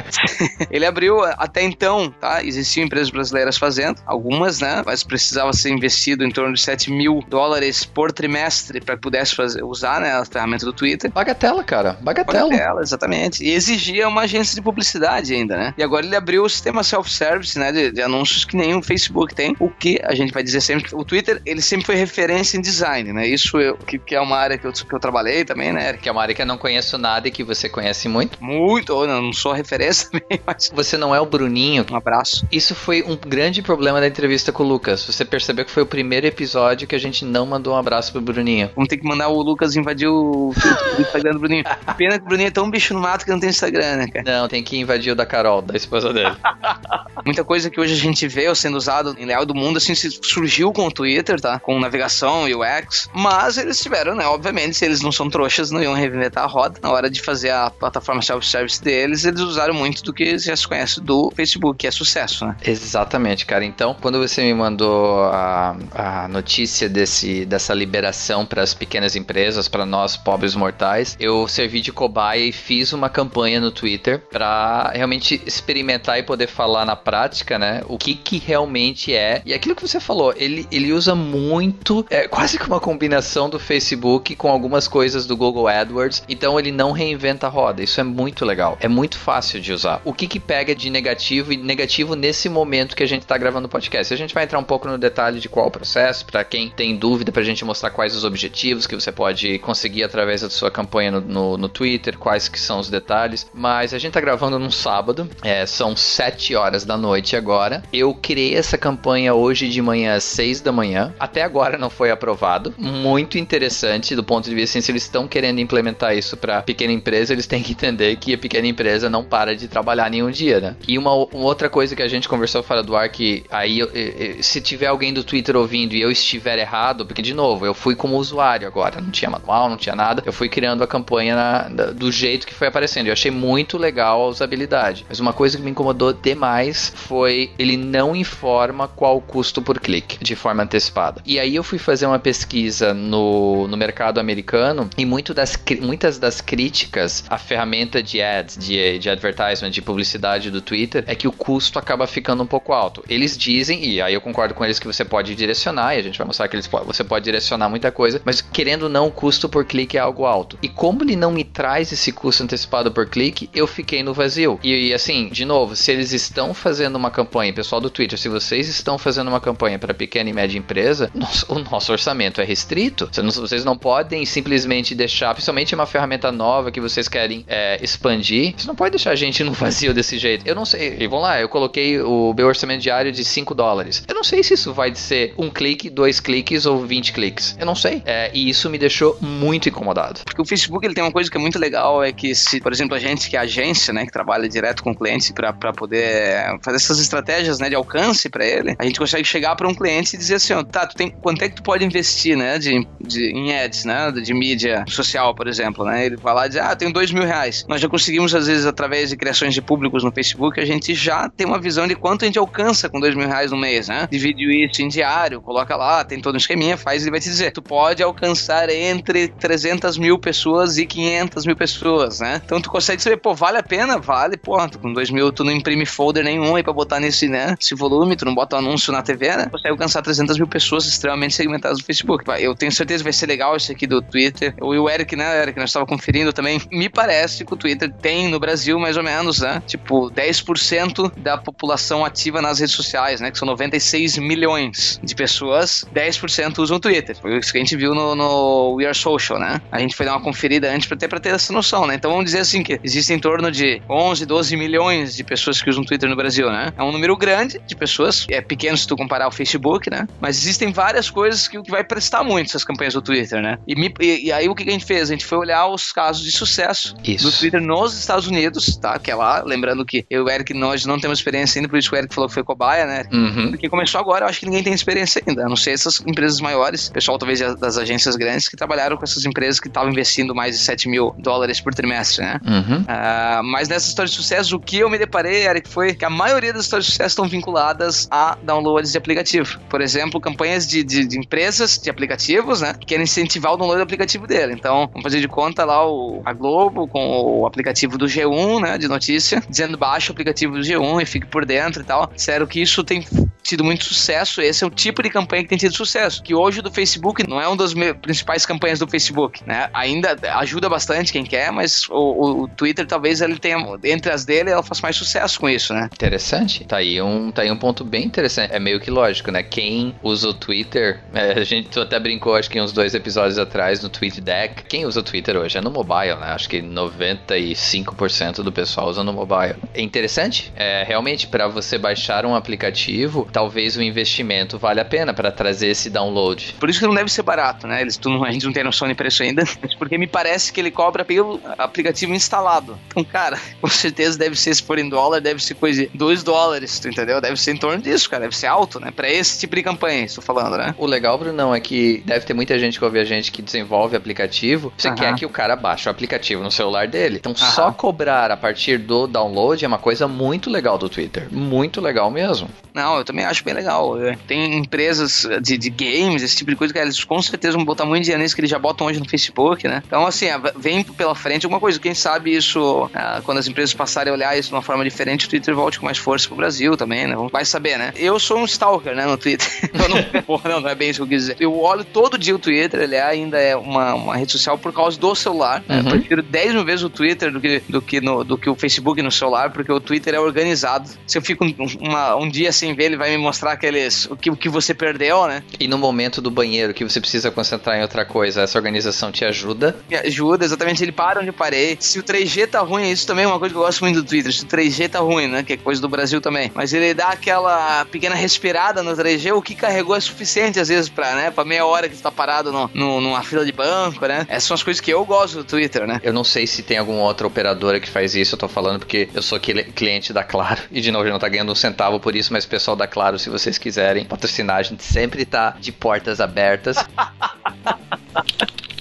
Ele 0.70 0.86
abriu 0.86 1.22
até 1.22 1.62
então, 1.62 2.12
tá? 2.20 2.44
Existiam 2.44 2.84
empresas 2.84 3.10
brasileiras 3.10 3.56
fazendo, 3.56 4.00
algumas, 4.06 4.60
né? 4.60 4.82
Mas 4.84 5.02
precisava 5.02 5.52
ser 5.52 5.70
investido 5.70 6.24
em 6.24 6.30
torno 6.30 6.54
de 6.54 6.60
7 6.60 6.90
mil 6.90 7.22
dólares 7.28 7.84
por 7.84 8.12
trimestre 8.12 8.80
para 8.80 8.96
que 8.96 9.02
pudesse 9.02 9.34
fazer, 9.34 9.62
usar, 9.64 10.00
né, 10.00 10.12
a 10.12 10.24
ferramenta 10.24 10.64
do 10.64 10.72
Twitter. 10.72 11.10
Bagatela, 11.10 11.62
cara. 11.64 11.96
Bagatela. 12.00 12.48
Bagatela, 12.48 12.82
exatamente. 12.82 13.44
E 13.44 13.50
exigia 13.50 14.08
uma 14.08 14.22
agência 14.22 14.54
de 14.54 14.62
publicidade 14.62 15.34
ainda, 15.34 15.56
né? 15.56 15.74
E 15.76 15.82
agora 15.82 16.04
ele 16.04 16.16
abriu 16.16 16.44
sistema 16.52 16.82
self-service, 16.82 17.58
né? 17.58 17.72
De, 17.72 17.90
de 17.90 18.02
anúncios 18.02 18.44
que 18.44 18.56
nem 18.56 18.74
o 18.74 18.82
Facebook 18.82 19.34
tem. 19.34 19.56
O 19.58 19.68
que 19.68 20.00
a 20.04 20.14
gente 20.14 20.32
vai 20.32 20.42
dizer 20.42 20.60
sempre 20.60 20.84
que 20.84 20.94
o 20.94 21.04
Twitter, 21.04 21.40
ele 21.44 21.62
sempre 21.62 21.86
foi 21.86 21.94
referência 21.96 22.56
em 22.56 22.60
design, 22.60 23.12
né? 23.12 23.26
Isso 23.26 23.58
eu, 23.58 23.76
que, 23.76 23.98
que 23.98 24.14
é 24.14 24.20
uma 24.20 24.36
área 24.36 24.58
que 24.58 24.66
eu, 24.66 24.72
que 24.72 24.94
eu 24.94 25.00
trabalhei 25.00 25.44
também, 25.44 25.72
né? 25.72 25.92
Que 25.94 26.08
é 26.08 26.12
uma 26.12 26.22
área 26.22 26.34
que 26.34 26.42
eu 26.42 26.46
não 26.46 26.58
conheço 26.58 26.96
nada 26.98 27.28
e 27.28 27.30
que 27.30 27.42
você 27.42 27.68
conhece 27.68 28.08
muito. 28.08 28.42
Muito, 28.42 28.90
ou 28.94 29.06
não, 29.06 29.22
não 29.22 29.32
sou 29.32 29.52
referência 29.52 30.08
também, 30.10 30.40
mas 30.46 30.70
Você 30.74 30.96
não 30.96 31.14
é 31.14 31.20
o 31.20 31.26
Bruninho. 31.26 31.86
um 31.90 31.96
abraço. 31.96 32.46
Isso 32.50 32.74
foi 32.74 33.02
um 33.02 33.16
grande 33.16 33.62
problema 33.62 34.00
da 34.00 34.06
entrevista 34.06 34.52
com 34.52 34.62
o 34.62 34.66
Lucas. 34.66 35.04
Você 35.04 35.24
percebeu 35.24 35.64
que 35.64 35.70
foi 35.70 35.82
o 35.82 35.86
primeiro 35.86 36.26
episódio 36.26 36.86
que 36.86 36.94
a 36.94 36.98
gente 36.98 37.24
não 37.24 37.46
mandou 37.46 37.74
um 37.74 37.76
abraço 37.76 38.12
pro 38.12 38.20
Bruninho. 38.20 38.70
Vamos 38.74 38.88
ter 38.88 38.96
que 38.96 39.06
mandar 39.06 39.28
o 39.28 39.40
Lucas 39.42 39.76
invadir 39.76 40.08
o, 40.08 40.50
o 40.50 41.00
Instagram 41.00 41.32
do 41.32 41.38
Bruninho. 41.40 41.64
Pena 41.96 42.18
que 42.18 42.24
o 42.24 42.28
Bruninho 42.28 42.48
é 42.48 42.50
tão 42.50 42.70
bicho 42.70 42.94
no 42.94 43.00
mato 43.00 43.24
que 43.24 43.30
não 43.30 43.40
tem 43.40 43.48
Instagram, 43.50 43.96
né, 43.96 44.06
cara? 44.08 44.40
Não, 44.40 44.48
tem 44.48 44.62
que 44.62 44.76
invadir 44.76 45.12
o 45.12 45.16
da 45.16 45.26
Carol, 45.26 45.62
da 45.62 45.76
esposa 45.76 46.12
dele. 46.12 46.34
Muita 47.24 47.44
coisa 47.44 47.70
que 47.70 47.80
hoje 47.80 47.94
a 47.94 47.96
gente 47.96 48.26
vê 48.28 48.52
sendo 48.54 48.76
usado 48.76 49.14
em 49.18 49.24
leal 49.24 49.46
do 49.46 49.54
mundo, 49.54 49.76
assim, 49.76 49.94
surgiu 49.94 50.72
com 50.72 50.86
o 50.86 50.92
Twitter, 50.92 51.40
tá? 51.40 51.58
Com 51.58 51.78
navegação 51.78 52.48
e 52.48 52.54
UX. 52.54 53.08
Mas 53.14 53.56
eles 53.56 53.80
tiveram, 53.80 54.14
né? 54.14 54.26
Obviamente, 54.26 54.76
se 54.76 54.84
eles 54.84 55.00
não 55.00 55.12
são 55.12 55.30
trouxas, 55.30 55.70
não 55.70 55.82
iam 55.82 55.94
reinventar 55.94 56.44
a 56.44 56.46
roda. 56.46 56.78
Na 56.82 56.90
hora 56.90 57.08
de 57.08 57.20
fazer 57.20 57.50
a 57.50 57.70
plataforma 57.70 58.22
self-service 58.22 58.82
deles, 58.82 59.24
eles 59.24 59.40
usaram 59.40 59.74
muito 59.74 60.02
do 60.02 60.12
que 60.12 60.38
já 60.38 60.56
se 60.56 60.66
conhece 60.66 61.00
do 61.00 61.32
Facebook, 61.34 61.78
que 61.78 61.86
é 61.86 61.90
sucesso, 61.90 62.46
né? 62.46 62.56
Exatamente, 62.64 63.46
cara. 63.46 63.64
Então, 63.64 63.96
quando 64.00 64.18
você 64.18 64.42
me 64.42 64.54
mandou 64.54 65.24
a, 65.24 65.76
a 65.94 66.28
notícia 66.28 66.88
desse, 66.88 67.44
dessa 67.44 67.74
liberação 67.74 68.44
para 68.44 68.62
as 68.62 68.74
pequenas 68.74 69.16
empresas, 69.16 69.68
para 69.68 69.86
nós 69.86 70.16
pobres 70.16 70.54
mortais, 70.54 71.16
eu 71.18 71.46
servi 71.48 71.80
de 71.80 71.92
cobaia 71.92 72.44
e 72.44 72.52
fiz 72.52 72.92
uma 72.92 73.08
campanha 73.08 73.60
no 73.60 73.70
Twitter 73.70 74.18
para 74.18 74.90
realmente 74.94 75.40
experimentar 75.46 76.18
e 76.18 76.21
poder 76.22 76.46
falar 76.46 76.84
na 76.84 76.96
prática, 76.96 77.58
né? 77.58 77.82
O 77.88 77.98
que 77.98 78.14
que 78.14 78.38
realmente 78.38 79.14
é. 79.14 79.42
E 79.44 79.52
aquilo 79.52 79.74
que 79.74 79.86
você 79.86 80.00
falou, 80.00 80.34
ele, 80.36 80.66
ele 80.70 80.92
usa 80.92 81.14
muito, 81.14 82.06
é 82.10 82.28
quase 82.28 82.58
que 82.58 82.66
uma 82.66 82.80
combinação 82.80 83.48
do 83.48 83.58
Facebook 83.58 84.34
com 84.36 84.50
algumas 84.50 84.88
coisas 84.88 85.26
do 85.26 85.36
Google 85.36 85.68
AdWords. 85.68 86.22
Então, 86.28 86.58
ele 86.58 86.72
não 86.72 86.92
reinventa 86.92 87.46
a 87.46 87.50
roda. 87.50 87.82
Isso 87.82 88.00
é 88.00 88.04
muito 88.04 88.44
legal. 88.44 88.76
É 88.80 88.88
muito 88.88 89.18
fácil 89.18 89.60
de 89.60 89.72
usar. 89.72 90.00
O 90.04 90.12
que 90.12 90.26
que 90.26 90.40
pega 90.40 90.74
de 90.74 90.90
negativo 90.90 91.52
e 91.52 91.56
negativo 91.56 92.14
nesse 92.14 92.48
momento 92.48 92.96
que 92.96 93.02
a 93.02 93.06
gente 93.06 93.26
tá 93.26 93.36
gravando 93.36 93.66
o 93.66 93.70
podcast? 93.70 94.12
A 94.12 94.16
gente 94.16 94.34
vai 94.34 94.44
entrar 94.44 94.58
um 94.58 94.64
pouco 94.64 94.88
no 94.88 94.98
detalhe 94.98 95.40
de 95.40 95.48
qual 95.48 95.66
o 95.66 95.70
processo, 95.70 96.24
para 96.26 96.44
quem 96.44 96.70
tem 96.70 96.96
dúvida, 96.96 97.32
pra 97.32 97.42
gente 97.42 97.64
mostrar 97.64 97.90
quais 97.90 98.14
os 98.14 98.24
objetivos 98.24 98.86
que 98.86 98.94
você 98.94 99.12
pode 99.12 99.58
conseguir 99.58 100.04
através 100.04 100.42
da 100.42 100.50
sua 100.50 100.70
campanha 100.70 101.10
no, 101.10 101.20
no, 101.20 101.58
no 101.58 101.68
Twitter, 101.68 102.18
quais 102.18 102.48
que 102.48 102.58
são 102.58 102.78
os 102.78 102.88
detalhes. 102.88 103.46
Mas 103.52 103.94
a 103.94 103.98
gente 103.98 104.12
tá 104.12 104.20
gravando 104.20 104.58
num 104.58 104.70
sábado, 104.70 105.28
é, 105.42 105.66
são 105.66 105.96
7 106.12 106.54
horas 106.54 106.84
da 106.84 106.96
noite 106.96 107.36
agora. 107.36 107.82
Eu 107.92 108.14
criei 108.14 108.54
essa 108.56 108.76
campanha 108.78 109.34
hoje 109.34 109.68
de 109.68 109.80
manhã 109.82 110.14
às 110.14 110.24
6 110.24 110.60
da 110.60 110.72
manhã. 110.72 111.14
Até 111.18 111.42
agora 111.42 111.78
não 111.78 111.90
foi 111.90 112.10
aprovado. 112.10 112.74
Muito 112.78 113.38
interessante 113.38 114.14
do 114.16 114.24
ponto 114.24 114.48
de 114.48 114.54
vista, 114.54 114.78
assim, 114.78 114.84
se 114.84 114.90
eles 114.92 115.02
estão 115.02 115.26
querendo 115.28 115.60
implementar 115.60 116.16
isso 116.16 116.36
para 116.36 116.62
pequena 116.62 116.92
empresa, 116.92 117.32
eles 117.32 117.46
têm 117.46 117.62
que 117.62 117.72
entender 117.72 118.16
que 118.16 118.34
a 118.34 118.38
pequena 118.38 118.66
empresa 118.66 119.08
não 119.08 119.22
para 119.24 119.54
de 119.56 119.68
trabalhar 119.68 120.10
nenhum 120.10 120.30
dia, 120.30 120.60
né? 120.60 120.76
E 120.86 120.98
uma, 120.98 121.12
uma 121.14 121.44
outra 121.44 121.68
coisa 121.68 121.94
que 121.96 122.02
a 122.02 122.08
gente 122.08 122.28
conversou 122.28 122.62
fora 122.62 122.82
do 122.82 122.96
ar, 122.96 123.08
que 123.08 123.44
aí 123.50 123.78
eu- 123.78 123.90
eu- 123.90 124.42
se 124.42 124.60
tiver 124.60 124.86
alguém 124.86 125.12
do 125.12 125.22
Twitter 125.24 125.56
ouvindo 125.56 125.94
e 125.94 126.00
eu 126.00 126.10
estiver 126.10 126.58
errado, 126.58 127.06
porque 127.06 127.22
de 127.22 127.34
novo, 127.34 127.64
eu 127.66 127.74
fui 127.74 127.94
como 127.94 128.16
usuário 128.16 128.66
agora, 128.66 129.00
não 129.00 129.10
tinha 129.10 129.30
manual, 129.30 129.68
não 129.68 129.76
tinha 129.76 129.94
nada, 129.94 130.22
eu 130.26 130.32
fui 130.32 130.48
criando 130.48 130.82
a 130.82 130.86
campanha 130.86 131.34
na- 131.36 131.68
do 131.92 132.10
jeito 132.10 132.46
que 132.46 132.54
foi 132.54 132.68
aparecendo. 132.68 133.06
Eu 133.06 133.12
achei 133.12 133.30
muito 133.30 133.78
legal 133.78 134.22
a 134.22 134.26
usabilidade. 134.28 135.04
Mas 135.08 135.20
uma 135.20 135.32
coisa 135.32 135.56
que 135.56 135.62
me 135.62 135.70
incomodou 135.70 136.01
demais 136.10 136.90
foi 136.96 137.50
ele 137.58 137.76
não 137.76 138.16
informa 138.16 138.88
qual 138.88 139.18
o 139.18 139.20
custo 139.20 139.60
por 139.60 139.78
clique 139.78 140.22
de 140.24 140.34
forma 140.34 140.62
antecipada. 140.62 141.20
E 141.26 141.38
aí 141.38 141.54
eu 141.54 141.62
fui 141.62 141.78
fazer 141.78 142.06
uma 142.06 142.18
pesquisa 142.18 142.94
no, 142.94 143.68
no 143.68 143.76
mercado 143.76 144.18
americano 144.18 144.88
e 144.96 145.04
muito 145.04 145.34
das, 145.34 145.58
muitas 145.80 146.18
das 146.18 146.40
críticas 146.40 147.24
à 147.28 147.36
ferramenta 147.36 148.02
de 148.02 148.22
ads, 148.22 148.56
de, 148.56 148.98
de 148.98 149.10
advertisement, 149.10 149.70
de 149.70 149.82
publicidade 149.82 150.50
do 150.50 150.60
Twitter, 150.60 151.04
é 151.06 151.14
que 151.14 151.28
o 151.28 151.32
custo 151.32 151.78
acaba 151.78 152.06
ficando 152.06 152.42
um 152.42 152.46
pouco 152.46 152.72
alto. 152.72 153.04
Eles 153.08 153.36
dizem, 153.36 153.84
e 153.84 154.00
aí 154.00 154.14
eu 154.14 154.20
concordo 154.20 154.54
com 154.54 154.64
eles 154.64 154.78
que 154.78 154.86
você 154.86 155.04
pode 155.04 155.34
direcionar, 155.34 155.94
e 155.94 155.98
a 155.98 156.02
gente 156.02 156.18
vai 156.18 156.26
mostrar 156.26 156.48
que 156.48 156.56
eles, 156.56 156.66
você 156.66 157.04
pode 157.04 157.24
direcionar 157.24 157.68
muita 157.68 157.90
coisa, 157.90 158.20
mas 158.24 158.40
querendo 158.40 158.84
ou 158.84 158.88
não, 158.88 159.08
o 159.08 159.10
custo 159.10 159.48
por 159.48 159.64
clique 159.64 159.96
é 159.96 160.00
algo 160.00 160.24
alto. 160.24 160.58
E 160.62 160.68
como 160.68 161.02
ele 161.02 161.16
não 161.16 161.30
me 161.30 161.44
traz 161.44 161.92
esse 161.92 162.12
custo 162.12 162.42
antecipado 162.42 162.90
por 162.90 163.06
clique, 163.06 163.50
eu 163.54 163.66
fiquei 163.66 164.02
no 164.02 164.14
vazio. 164.14 164.58
E, 164.62 164.88
e, 164.88 164.94
assim, 164.94 165.28
de 165.28 165.44
novo, 165.44 165.76
se 165.76 165.91
eles 165.92 166.12
estão 166.12 166.54
fazendo 166.54 166.96
uma 166.96 167.10
campanha, 167.10 167.52
pessoal 167.52 167.80
do 167.80 167.90
Twitter, 167.90 168.18
se 168.18 168.28
vocês 168.28 168.68
estão 168.68 168.98
fazendo 168.98 169.28
uma 169.28 169.40
campanha 169.40 169.78
para 169.78 169.94
pequena 169.94 170.30
e 170.30 170.32
média 170.32 170.58
empresa, 170.58 171.10
o 171.48 171.58
nosso 171.58 171.92
orçamento 171.92 172.40
é 172.40 172.44
restrito. 172.44 173.08
Vocês 173.12 173.64
não 173.64 173.76
podem 173.76 174.24
simplesmente 174.24 174.94
deixar, 174.94 175.32
principalmente 175.34 175.74
uma 175.74 175.86
ferramenta 175.86 176.32
nova 176.32 176.70
que 176.70 176.80
vocês 176.80 177.08
querem 177.08 177.44
é, 177.46 177.78
expandir, 177.82 178.54
você 178.56 178.66
não 178.66 178.74
pode 178.74 178.92
deixar 178.92 179.10
a 179.10 179.14
gente 179.14 179.44
no 179.44 179.52
vazio 179.52 179.94
desse 179.94 180.18
jeito. 180.18 180.46
Eu 180.46 180.54
não 180.54 180.64
sei. 180.64 180.96
E 180.98 181.06
vamos 181.06 181.24
lá, 181.24 181.40
eu 181.40 181.48
coloquei 181.48 182.00
o 182.00 182.32
meu 182.34 182.46
orçamento 182.46 182.80
diário 182.80 183.12
de 183.12 183.24
5 183.24 183.54
dólares. 183.54 184.04
Eu 184.08 184.14
não 184.14 184.24
sei 184.24 184.42
se 184.42 184.54
isso 184.54 184.72
vai 184.72 184.94
ser 184.94 185.34
um 185.36 185.50
clique, 185.50 185.90
dois 185.90 186.20
cliques 186.20 186.66
ou 186.66 186.84
20 186.84 187.12
cliques. 187.12 187.56
Eu 187.58 187.66
não 187.66 187.74
sei. 187.74 188.02
É, 188.04 188.30
e 188.32 188.48
isso 188.48 188.68
me 188.70 188.78
deixou 188.78 189.16
muito 189.20 189.68
incomodado. 189.68 190.20
Porque 190.24 190.40
o 190.40 190.44
Facebook 190.44 190.84
ele 190.86 190.94
tem 190.94 191.04
uma 191.04 191.12
coisa 191.12 191.30
que 191.30 191.36
é 191.36 191.40
muito 191.40 191.58
legal, 191.58 192.02
é 192.02 192.12
que 192.12 192.34
se, 192.34 192.60
por 192.60 192.72
exemplo, 192.72 192.96
a 192.96 192.98
gente 192.98 193.28
que 193.28 193.36
é 193.36 193.40
agência, 193.40 193.92
né, 193.92 194.06
que 194.06 194.12
trabalha 194.12 194.48
direto 194.48 194.82
com 194.82 194.94
clientes 194.94 195.30
para 195.30 195.72
poder 195.82 196.58
fazer 196.62 196.76
essas 196.76 197.00
estratégias, 197.00 197.58
né, 197.58 197.68
de 197.68 197.74
alcance 197.74 198.28
para 198.28 198.46
ele, 198.46 198.76
a 198.78 198.84
gente 198.84 199.00
consegue 199.00 199.24
chegar 199.24 199.56
para 199.56 199.66
um 199.66 199.74
cliente 199.74 200.14
e 200.14 200.18
dizer 200.18 200.36
assim, 200.36 200.52
ó, 200.52 200.62
tá, 200.62 200.86
tu 200.86 200.94
tem 200.94 201.10
quanto 201.10 201.42
é 201.42 201.48
que 201.48 201.56
tu 201.56 201.62
pode 201.62 201.84
investir, 201.84 202.36
né, 202.36 202.56
de, 202.58 202.86
de 203.00 203.32
em 203.32 203.52
ads, 203.52 203.84
né, 203.84 204.12
de 204.12 204.32
mídia 204.32 204.84
social, 204.88 205.34
por 205.34 205.48
exemplo, 205.48 205.84
né? 205.84 206.06
Ele 206.06 206.16
vai 206.16 206.34
lá 206.34 206.46
e 206.46 206.50
diz, 206.50 206.58
ah, 206.58 206.76
tenho 206.76 206.92
dois 206.92 207.10
mil 207.10 207.24
reais. 207.24 207.64
Nós 207.68 207.80
já 207.80 207.88
conseguimos 207.88 208.34
às 208.34 208.46
vezes 208.46 208.64
através 208.64 209.10
de 209.10 209.16
criações 209.16 209.54
de 209.54 209.60
públicos 209.60 210.04
no 210.04 210.12
Facebook, 210.12 210.60
a 210.60 210.64
gente 210.64 210.94
já 210.94 211.28
tem 211.28 211.46
uma 211.46 211.60
visão 211.60 211.86
de 211.86 211.96
quanto 211.96 212.22
a 212.22 212.26
gente 212.26 212.38
alcança 212.38 212.88
com 212.88 213.00
dois 213.00 213.14
mil 213.16 213.26
reais 213.26 213.50
no 213.50 213.56
mês, 213.56 213.88
né? 213.88 214.06
Divide 214.10 214.64
isso 214.64 214.82
em 214.82 214.88
diário, 214.88 215.40
coloca 215.40 215.74
lá, 215.74 216.04
tem 216.04 216.20
todo 216.20 216.34
um 216.34 216.38
esqueminha, 216.38 216.76
faz 216.76 217.04
e 217.04 217.10
vai 217.10 217.18
te 217.18 217.28
dizer, 217.28 217.50
tu 217.50 217.62
pode 217.62 218.02
alcançar 218.02 218.68
entre 218.70 219.28
300 219.28 219.98
mil 219.98 220.18
pessoas 220.18 220.78
e 220.78 220.86
500 220.86 221.44
mil 221.46 221.56
pessoas, 221.56 222.20
né? 222.20 222.40
Então 222.44 222.60
tu 222.60 222.70
consegue 222.70 223.02
saber, 223.02 223.16
pô, 223.16 223.34
vale 223.34 223.58
a 223.58 223.62
pena? 223.62 223.98
Vale, 223.98 224.36
pô, 224.36 224.56
com 224.80 224.92
dois 224.92 225.10
mil 225.10 225.32
tu 225.32 225.42
não 225.42 225.52
imprime 225.72 225.86
folder 225.86 226.22
nenhum 226.22 226.54
aí 226.54 226.62
pra 226.62 226.72
botar 226.72 227.00
nesse, 227.00 227.28
né, 227.28 227.54
esse 227.58 227.74
volume, 227.74 228.14
tu 228.14 228.24
não 228.24 228.34
bota 228.34 228.56
um 228.56 228.58
anúncio 228.58 228.92
na 228.92 229.02
TV, 229.02 229.36
né? 229.36 229.46
Consegue 229.50 229.70
alcançar 229.70 230.02
300 230.02 230.36
mil 230.36 230.46
pessoas 230.46 230.86
extremamente 230.86 231.34
segmentadas 231.34 231.78
no 231.78 231.84
Facebook. 231.84 232.24
Eu 232.38 232.54
tenho 232.54 232.70
certeza 232.70 232.98
que 232.98 233.04
vai 233.04 233.12
ser 233.12 233.26
legal 233.26 233.56
esse 233.56 233.72
aqui 233.72 233.86
do 233.86 234.02
Twitter. 234.02 234.54
O 234.60 234.88
Eric, 234.88 235.16
né, 235.16 235.42
Eric, 235.42 235.58
nós 235.58 235.70
estava 235.70 235.86
conferindo 235.86 236.32
também. 236.32 236.60
Me 236.70 236.88
parece 236.88 237.44
que 237.44 237.54
o 237.54 237.56
Twitter 237.56 237.90
tem 237.90 238.28
no 238.28 238.38
Brasil 238.38 238.78
mais 238.78 238.96
ou 238.96 239.02
menos, 239.02 239.40
né, 239.40 239.62
tipo 239.66 240.10
10% 240.10 241.12
da 241.18 241.38
população 241.38 242.04
ativa 242.04 242.42
nas 242.42 242.58
redes 242.58 242.74
sociais, 242.74 243.20
né, 243.20 243.30
que 243.30 243.38
são 243.38 243.46
96 243.46 244.18
milhões 244.18 245.00
de 245.02 245.14
pessoas, 245.14 245.84
10% 245.94 246.58
usam 246.58 246.76
o 246.76 246.80
Twitter. 246.80 247.16
Foi 247.16 247.38
isso 247.38 247.50
que 247.50 247.58
a 247.58 247.60
gente 247.60 247.76
viu 247.76 247.94
no, 247.94 248.14
no 248.14 248.74
We 248.74 248.86
Are 248.86 248.96
Social, 248.96 249.38
né? 249.38 249.60
A 249.70 249.78
gente 249.78 249.96
foi 249.96 250.04
dar 250.06 250.12
uma 250.12 250.22
conferida 250.22 250.70
antes 250.70 250.88
ter, 250.96 251.08
pra 251.08 251.18
ter 251.18 251.30
essa 251.30 251.52
noção, 251.52 251.86
né? 251.86 251.94
Então 251.94 252.10
vamos 252.10 252.26
dizer 252.26 252.40
assim 252.40 252.62
que 252.62 252.78
existe 252.82 253.12
em 253.12 253.18
torno 253.18 253.50
de 253.50 253.80
11, 253.88 254.26
12 254.26 254.56
milhões 254.56 255.16
de 255.16 255.24
pessoas 255.24 255.61
que 255.62 255.70
usam 255.70 255.84
Twitter 255.84 256.08
no 256.08 256.16
Brasil, 256.16 256.50
né? 256.50 256.72
É 256.76 256.82
um 256.82 256.92
número 256.92 257.16
grande 257.16 257.60
de 257.66 257.76
pessoas, 257.76 258.26
é 258.28 258.40
pequeno 258.40 258.76
se 258.76 258.86
tu 258.86 258.96
comparar 258.96 259.26
ao 259.26 259.32
Facebook, 259.32 259.90
né? 259.90 260.06
Mas 260.20 260.36
existem 260.38 260.72
várias 260.72 261.10
coisas 261.10 261.48
que, 261.48 261.60
que 261.62 261.70
vai 261.70 261.84
prestar 261.84 262.22
muito 262.24 262.48
essas 262.48 262.64
campanhas 262.64 262.94
do 262.94 263.02
Twitter, 263.02 263.40
né? 263.42 263.58
E, 263.66 263.74
me, 263.74 263.92
e, 264.00 264.26
e, 264.26 264.32
aí 264.32 264.48
o 264.48 264.54
que 264.54 264.68
a 264.68 264.72
gente 264.72 264.84
fez? 264.84 265.10
A 265.10 265.12
gente 265.12 265.24
foi 265.24 265.38
olhar 265.38 265.66
os 265.66 265.92
casos 265.92 266.24
de 266.24 266.32
sucesso 266.32 266.94
isso. 267.04 267.30
do 267.30 267.36
Twitter 267.36 267.60
nos 267.60 267.98
Estados 267.98 268.26
Unidos, 268.26 268.76
tá? 268.76 268.98
Que 268.98 269.10
é 269.10 269.14
lá, 269.14 269.42
lembrando 269.44 269.84
que 269.84 270.04
eu 270.10 270.22
e 270.22 270.24
o 270.24 270.30
Eric, 270.30 270.54
nós 270.54 270.84
não 270.84 270.98
temos 270.98 271.18
experiência 271.18 271.58
ainda, 271.58 271.68
por 271.68 271.78
isso 271.78 271.88
que 271.88 271.96
o 271.96 271.98
Eric 271.98 272.14
falou 272.14 272.28
que 272.28 272.34
foi 272.34 272.44
cobaia, 272.44 272.86
né? 272.86 273.04
Uhum. 273.12 273.50
Porque 273.50 273.68
começou 273.68 274.00
agora, 274.00 274.24
eu 274.24 274.28
acho 274.28 274.40
que 274.40 274.46
ninguém 274.46 274.62
tem 274.62 274.72
experiência 274.72 275.22
ainda, 275.26 275.46
a 275.46 275.48
não 275.48 275.56
ser 275.56 275.70
essas 275.70 276.00
empresas 276.06 276.40
maiores, 276.40 276.88
pessoal 276.88 277.18
talvez 277.18 277.40
das 277.58 277.78
agências 277.78 278.16
grandes 278.16 278.48
que 278.48 278.56
trabalharam 278.56 278.96
com 278.96 279.04
essas 279.04 279.24
empresas 279.24 279.60
que 279.60 279.68
estavam 279.68 279.90
investindo 279.90 280.34
mais 280.34 280.58
de 280.58 280.64
7 280.64 280.88
mil 280.88 281.14
dólares 281.18 281.60
por 281.60 281.74
trimestre, 281.74 282.24
né? 282.24 282.40
Uhum. 282.44 282.82
Uh, 282.82 283.44
mas 283.44 283.68
nessa 283.68 283.88
história 283.88 284.08
de 284.08 284.14
sucesso, 284.14 284.56
o 284.56 284.60
que 284.60 284.78
eu 284.78 284.90
me 284.90 284.98
deparei, 284.98 285.46
Eric, 285.52 285.68
foi 285.68 285.94
que 285.94 286.04
a 286.04 286.10
maioria 286.10 286.52
das 286.52 286.62
histórias 286.62 286.86
de 286.86 286.92
sucesso 286.92 287.12
estão 287.12 287.28
vinculadas 287.28 288.08
a 288.10 288.36
downloads 288.42 288.92
de 288.92 288.98
aplicativo. 288.98 289.58
Por 289.68 289.80
exemplo, 289.80 290.20
campanhas 290.20 290.66
de, 290.66 290.82
de, 290.82 291.06
de 291.06 291.18
empresas 291.18 291.78
de 291.78 291.90
aplicativos, 291.90 292.60
né? 292.60 292.74
Que 292.74 292.86
querem 292.86 293.04
incentivar 293.04 293.52
o 293.52 293.56
download 293.56 293.78
do 293.78 293.84
aplicativo 293.84 294.26
dele. 294.26 294.54
Então, 294.54 294.88
vamos 294.88 295.02
fazer 295.02 295.20
de 295.20 295.28
conta 295.28 295.64
lá 295.64 295.86
o, 295.86 296.22
a 296.24 296.32
Globo 296.32 296.88
com 296.88 297.40
o 297.40 297.46
aplicativo 297.46 297.96
do 297.96 298.06
G1, 298.06 298.60
né? 298.60 298.78
De 298.78 298.88
notícia, 298.88 299.42
dizendo 299.48 299.76
baixa 299.76 300.10
o 300.10 300.12
aplicativo 300.12 300.54
do 300.54 300.60
G1 300.60 301.02
e 301.02 301.06
fique 301.06 301.26
por 301.26 301.44
dentro 301.44 301.82
e 301.82 301.84
tal. 301.84 302.10
Sério 302.16 302.46
que 302.46 302.60
isso 302.60 302.82
tem 302.82 303.04
tido 303.42 303.64
muito 303.64 303.84
sucesso. 303.84 304.40
Esse 304.40 304.64
é 304.64 304.66
o 304.66 304.70
tipo 304.70 305.02
de 305.02 305.10
campanha 305.10 305.42
que 305.42 305.48
tem 305.48 305.58
tido 305.58 305.74
sucesso. 305.74 306.22
Que 306.22 306.34
hoje 306.34 306.62
do 306.62 306.70
Facebook 306.70 307.28
não 307.28 307.40
é 307.40 307.46
uma 307.46 307.56
das 307.56 307.74
principais 308.00 308.46
campanhas 308.46 308.78
do 308.78 308.86
Facebook, 308.86 309.42
né? 309.46 309.68
Ainda 309.72 310.16
ajuda 310.38 310.68
bastante 310.68 311.12
quem 311.12 311.24
quer, 311.24 311.50
mas 311.50 311.88
o, 311.90 312.42
o, 312.42 312.48
Twitter 312.48 312.86
talvez 312.86 313.20
ele 313.20 313.38
tenha, 313.38 313.56
entre 313.84 314.12
as 314.12 314.24
dele, 314.24 314.50
ela 314.50 314.62
faça 314.62 314.82
mais 314.82 314.96
sucesso 314.96 315.40
com 315.42 315.48
isso, 315.48 315.74
né? 315.74 315.90
Interessante. 315.92 316.64
Tá 316.64 316.76
aí 316.76 317.02
um, 317.02 317.32
tá 317.32 317.42
aí 317.42 317.50
um 317.50 317.56
ponto 317.56 317.84
bem 317.84 318.04
interessante. 318.04 318.54
É 318.54 318.60
meio 318.60 318.78
que 318.78 318.92
lógico, 318.92 319.32
né? 319.32 319.42
Quem 319.42 319.92
usa 320.00 320.28
o 320.28 320.34
Twitter, 320.34 321.00
é, 321.12 321.32
a 321.32 321.42
gente 321.42 321.76
até 321.80 321.98
brincou, 321.98 322.36
acho 322.36 322.48
que 322.48 322.60
uns 322.60 322.70
dois 322.70 322.94
episódios 322.94 323.38
atrás 323.38 323.82
no 323.82 323.88
Tweet 323.88 324.20
Deck. 324.20 324.62
Quem 324.68 324.86
usa 324.86 325.00
o 325.00 325.02
Twitter 325.02 325.36
hoje 325.36 325.58
é 325.58 325.60
no 325.60 325.72
mobile, 325.72 326.14
né? 326.14 326.28
Acho 326.28 326.48
que 326.48 326.62
95% 326.62 328.36
do 328.36 328.52
pessoal 328.52 328.88
usa 328.88 329.02
no 329.02 329.12
mobile. 329.12 329.56
É 329.74 329.82
interessante. 329.82 330.52
É, 330.54 330.84
realmente, 330.86 331.26
para 331.26 331.48
você 331.48 331.76
baixar 331.76 332.24
um 332.24 332.36
aplicativo, 332.36 333.28
talvez 333.32 333.76
o 333.76 333.82
investimento 333.82 334.60
vale 334.60 334.78
a 334.78 334.84
pena 334.84 335.12
para 335.12 335.32
trazer 335.32 335.68
esse 335.68 335.90
download. 335.90 336.54
Por 336.60 336.70
isso 336.70 336.78
que 336.78 336.86
não 336.86 336.94
deve 336.94 337.10
ser 337.10 337.22
barato, 337.22 337.66
né? 337.66 337.80
Eles, 337.80 337.96
tu, 337.96 338.24
a 338.24 338.30
gente 338.30 338.46
não 338.46 338.52
tem 338.52 338.62
noção 338.62 338.86
de 338.86 338.94
preço 338.94 339.24
ainda, 339.24 339.42
porque 339.76 339.98
me 339.98 340.06
parece 340.06 340.52
que 340.52 340.60
ele 340.60 340.70
cobra 340.70 341.04
pelo 341.04 341.40
aplicativo 341.58 342.14
instalado. 342.14 342.78
Então, 342.86 343.02
cara, 343.02 343.36
com 343.60 343.68
certeza 343.68 344.16
deve 344.16 344.36
ser, 344.36 344.54
se 344.54 344.62
for 344.62 344.78
em 344.78 344.88
dólar, 344.88 345.20
deve 345.22 345.42
ser 345.42 345.54
coisa 345.54 345.86
de 345.86 345.96
2 345.96 346.22
dólares, 346.22 346.78
tu 346.78 346.88
entendeu? 346.88 347.20
Deve 347.20 347.36
ser 347.36 347.52
em 347.52 347.56
torno 347.56 347.82
disso, 347.82 348.08
cara. 348.08 348.22
Deve 348.22 348.36
ser 348.36 348.46
alto, 348.46 348.80
né? 348.80 348.90
Pra 348.90 349.10
esse 349.10 349.38
tipo 349.38 349.54
de 349.56 349.62
campanha, 349.62 350.04
estou 350.04 350.22
falando, 350.22 350.56
né? 350.56 350.74
O 350.78 350.86
legal, 350.86 351.16
Brunão, 351.18 351.54
é 351.54 351.60
que 351.60 352.02
deve 352.04 352.26
ter 352.26 352.34
muita 352.34 352.58
gente 352.58 352.78
que 352.78 352.84
ouve 352.84 352.98
a 352.98 353.04
gente 353.04 353.30
que 353.32 353.42
desenvolve 353.42 353.96
aplicativo. 353.96 354.72
Você 354.76 354.92
quer 354.92 355.14
que 355.14 355.24
o 355.24 355.30
cara 355.30 355.56
baixe 355.56 355.88
o 355.88 355.90
aplicativo 355.90 356.42
no 356.42 356.50
celular 356.50 356.86
dele. 356.88 357.18
Então, 357.18 357.34
só 357.34 357.70
cobrar 357.72 358.30
a 358.30 358.36
partir 358.36 358.78
do 358.78 359.06
download 359.06 359.64
é 359.64 359.68
uma 359.68 359.78
coisa 359.78 360.06
muito 360.08 360.50
legal 360.50 360.78
do 360.78 360.88
Twitter. 360.88 361.28
Muito 361.30 361.80
legal 361.80 362.10
mesmo. 362.10 362.48
Não, 362.74 362.96
eu 362.98 363.04
também 363.04 363.24
acho 363.24 363.44
bem 363.44 363.54
legal. 363.54 363.94
Tem 364.26 364.56
empresas 364.56 365.28
de, 365.42 365.58
de 365.58 365.70
games, 365.70 366.22
esse 366.22 366.36
tipo 366.36 366.50
de 366.50 366.56
coisa, 366.56 366.72
que 366.72 366.78
eles 366.78 367.04
com 367.04 367.20
certeza 367.20 367.56
vão 367.56 367.64
botar 367.64 367.84
muito 367.84 368.02
dinheiro 368.02 368.22
nisso 368.22 368.34
que 368.34 368.40
eles 368.40 368.50
já 368.50 368.58
botam 368.58 368.86
hoje 368.86 368.98
no 368.98 369.08
Facebook, 369.08 369.66
né? 369.68 369.82
Então, 369.86 370.06
assim, 370.06 370.26
vem 370.56 370.82
pela 370.82 371.14
frente 371.14 371.44
alguma 371.44 371.60
coisa. 371.60 371.78
Quem 371.78 371.94
sabe 371.94 372.34
isso, 372.34 372.90
ah, 372.94 373.20
quando 373.24 373.38
as 373.38 373.46
empresas 373.46 373.74
passarem 373.74 374.10
a 374.10 374.14
olhar 374.14 374.38
isso 374.38 374.48
de 374.48 374.54
uma 374.54 374.62
forma 374.62 374.84
diferente, 374.84 375.11
o 375.14 375.28
Twitter 375.28 375.54
volte 375.54 375.78
com 375.78 375.86
mais 375.86 375.98
força 375.98 376.26
pro 376.26 376.36
Brasil 376.36 376.76
também, 376.76 377.06
né? 377.06 377.16
Vai 377.30 377.44
saber, 377.44 377.78
né? 377.78 377.92
Eu 377.96 378.18
sou 378.18 378.38
um 378.38 378.44
stalker, 378.44 378.94
né, 378.94 379.06
no 379.06 379.16
Twitter. 379.16 379.48
não, 379.72 380.22
porra, 380.22 380.50
não, 380.50 380.60
não 380.60 380.68
é 380.68 380.74
bem 380.74 380.90
isso 380.90 381.00
que 381.00 381.02
eu 381.02 381.08
quis 381.08 381.22
dizer. 381.22 381.36
Eu 381.40 381.58
olho 381.60 381.84
todo 381.84 382.18
dia 382.18 382.34
o 382.34 382.38
Twitter, 382.38 382.80
ele 382.80 382.96
é, 382.96 383.02
ainda 383.02 383.38
é 383.38 383.56
uma, 383.56 383.94
uma 383.94 384.16
rede 384.16 384.32
social 384.32 384.58
por 384.58 384.72
causa 384.72 384.98
do 384.98 385.14
celular. 385.14 385.62
Né? 385.68 385.80
Uhum. 385.80 385.86
Eu 385.86 385.90
prefiro 385.90 386.22
10 386.22 386.54
mil 386.54 386.64
vezes 386.64 386.84
o 386.84 386.90
Twitter 386.90 387.32
do 387.32 387.40
que, 387.40 387.62
do, 387.68 387.82
que 387.82 388.00
no, 388.00 388.24
do 388.24 388.38
que 388.38 388.48
o 388.48 388.54
Facebook 388.54 389.00
no 389.02 389.10
celular, 389.10 389.50
porque 389.50 389.72
o 389.72 389.80
Twitter 389.80 390.14
é 390.14 390.20
organizado. 390.20 390.88
Se 391.06 391.18
eu 391.18 391.22
fico 391.22 391.44
uma, 391.80 392.16
um 392.16 392.28
dia 392.28 392.52
sem 392.52 392.74
ver, 392.74 392.84
ele 392.84 392.96
vai 392.96 393.10
me 393.10 393.18
mostrar 393.18 393.52
aqueles 393.52 394.06
o 394.06 394.16
que, 394.16 394.30
o 394.30 394.36
que 394.36 394.48
você 394.48 394.74
perdeu, 394.74 395.26
né? 395.26 395.42
E 395.58 395.68
no 395.68 395.78
momento 395.78 396.20
do 396.20 396.30
banheiro 396.30 396.74
que 396.74 396.84
você 396.84 397.00
precisa 397.00 397.30
concentrar 397.30 397.76
em 397.76 397.82
outra 397.82 398.04
coisa, 398.04 398.42
essa 398.42 398.58
organização 398.58 399.10
te 399.10 399.24
ajuda? 399.24 399.76
Me 399.88 399.96
ajuda, 399.96 400.44
exatamente. 400.44 400.82
Ele 400.82 400.92
para 400.92 401.20
onde 401.20 401.28
eu 401.28 401.34
parei. 401.34 401.76
Se 401.80 401.98
o 401.98 402.02
3G 402.02 402.48
tá 402.48 402.60
ruim, 402.60 402.90
isso 402.90 403.06
também 403.06 403.24
é 403.24 403.28
uma 403.28 403.38
coisa 403.38 403.54
que 403.54 403.58
eu 403.58 403.64
gosto 403.64 403.80
muito 403.80 404.02
do 404.02 404.08
Twitter. 404.08 404.32
Se 404.32 404.44
o 404.44 404.46
3G 404.46 404.88
tá 404.88 405.00
ruim, 405.02 405.26
né? 405.26 405.42
Que 405.42 405.54
é 405.54 405.56
coisa 405.56 405.80
do 405.80 405.88
Brasil 405.88 406.20
também. 406.20 406.50
Mas 406.54 406.72
ele 406.72 406.94
dá 406.94 407.08
aquela 407.08 407.84
pequena 407.86 408.14
respirada 408.14 408.82
no 408.82 408.92
3G, 408.92 409.34
o 409.34 409.42
que 409.42 409.54
carregou 409.54 409.96
é 409.96 410.00
suficiente 410.00 410.58
às 410.58 410.68
vezes 410.68 410.88
pra, 410.88 411.14
né? 411.14 411.30
Pra 411.30 411.44
meia 411.44 411.64
hora 411.66 411.88
que 411.88 411.96
você 411.96 412.02
tá 412.02 412.10
parado 412.10 412.52
no, 412.52 412.70
no, 412.72 413.00
numa 413.00 413.22
fila 413.22 413.44
de 413.44 413.52
banco, 413.52 414.06
né? 414.06 414.26
Essas 414.28 414.44
são 414.44 414.54
as 414.54 414.62
coisas 414.62 414.80
que 414.80 414.90
eu 414.90 415.04
gosto 415.04 415.38
do 415.38 415.44
Twitter, 415.44 415.86
né? 415.86 416.00
Eu 416.02 416.12
não 416.12 416.24
sei 416.24 416.46
se 416.46 416.62
tem 416.62 416.78
alguma 416.78 417.02
outra 417.02 417.26
operadora 417.26 417.80
que 417.80 417.88
faz 417.88 418.14
isso, 418.14 418.34
eu 418.34 418.38
tô 418.38 418.48
falando 418.48 418.80
porque 418.80 419.08
eu 419.14 419.22
sou 419.22 419.38
cliente 419.40 420.12
da 420.12 420.24
Claro 420.24 420.62
e 420.70 420.80
de 420.80 420.90
novo, 420.90 421.08
não 421.08 421.18
tá 421.18 421.28
ganhando 421.28 421.52
um 421.52 421.54
centavo 421.54 422.00
por 422.00 422.16
isso, 422.16 422.32
mas 422.32 422.46
pessoal 422.46 422.76
da 422.76 422.86
Claro, 422.86 423.18
se 423.18 423.30
vocês 423.30 423.58
quiserem 423.58 424.04
patrocinar, 424.04 424.56
a 424.56 424.62
gente 424.62 424.82
sempre 424.82 425.24
tá 425.24 425.56
de 425.58 425.72
portas 425.72 426.20
abertas. 426.20 426.76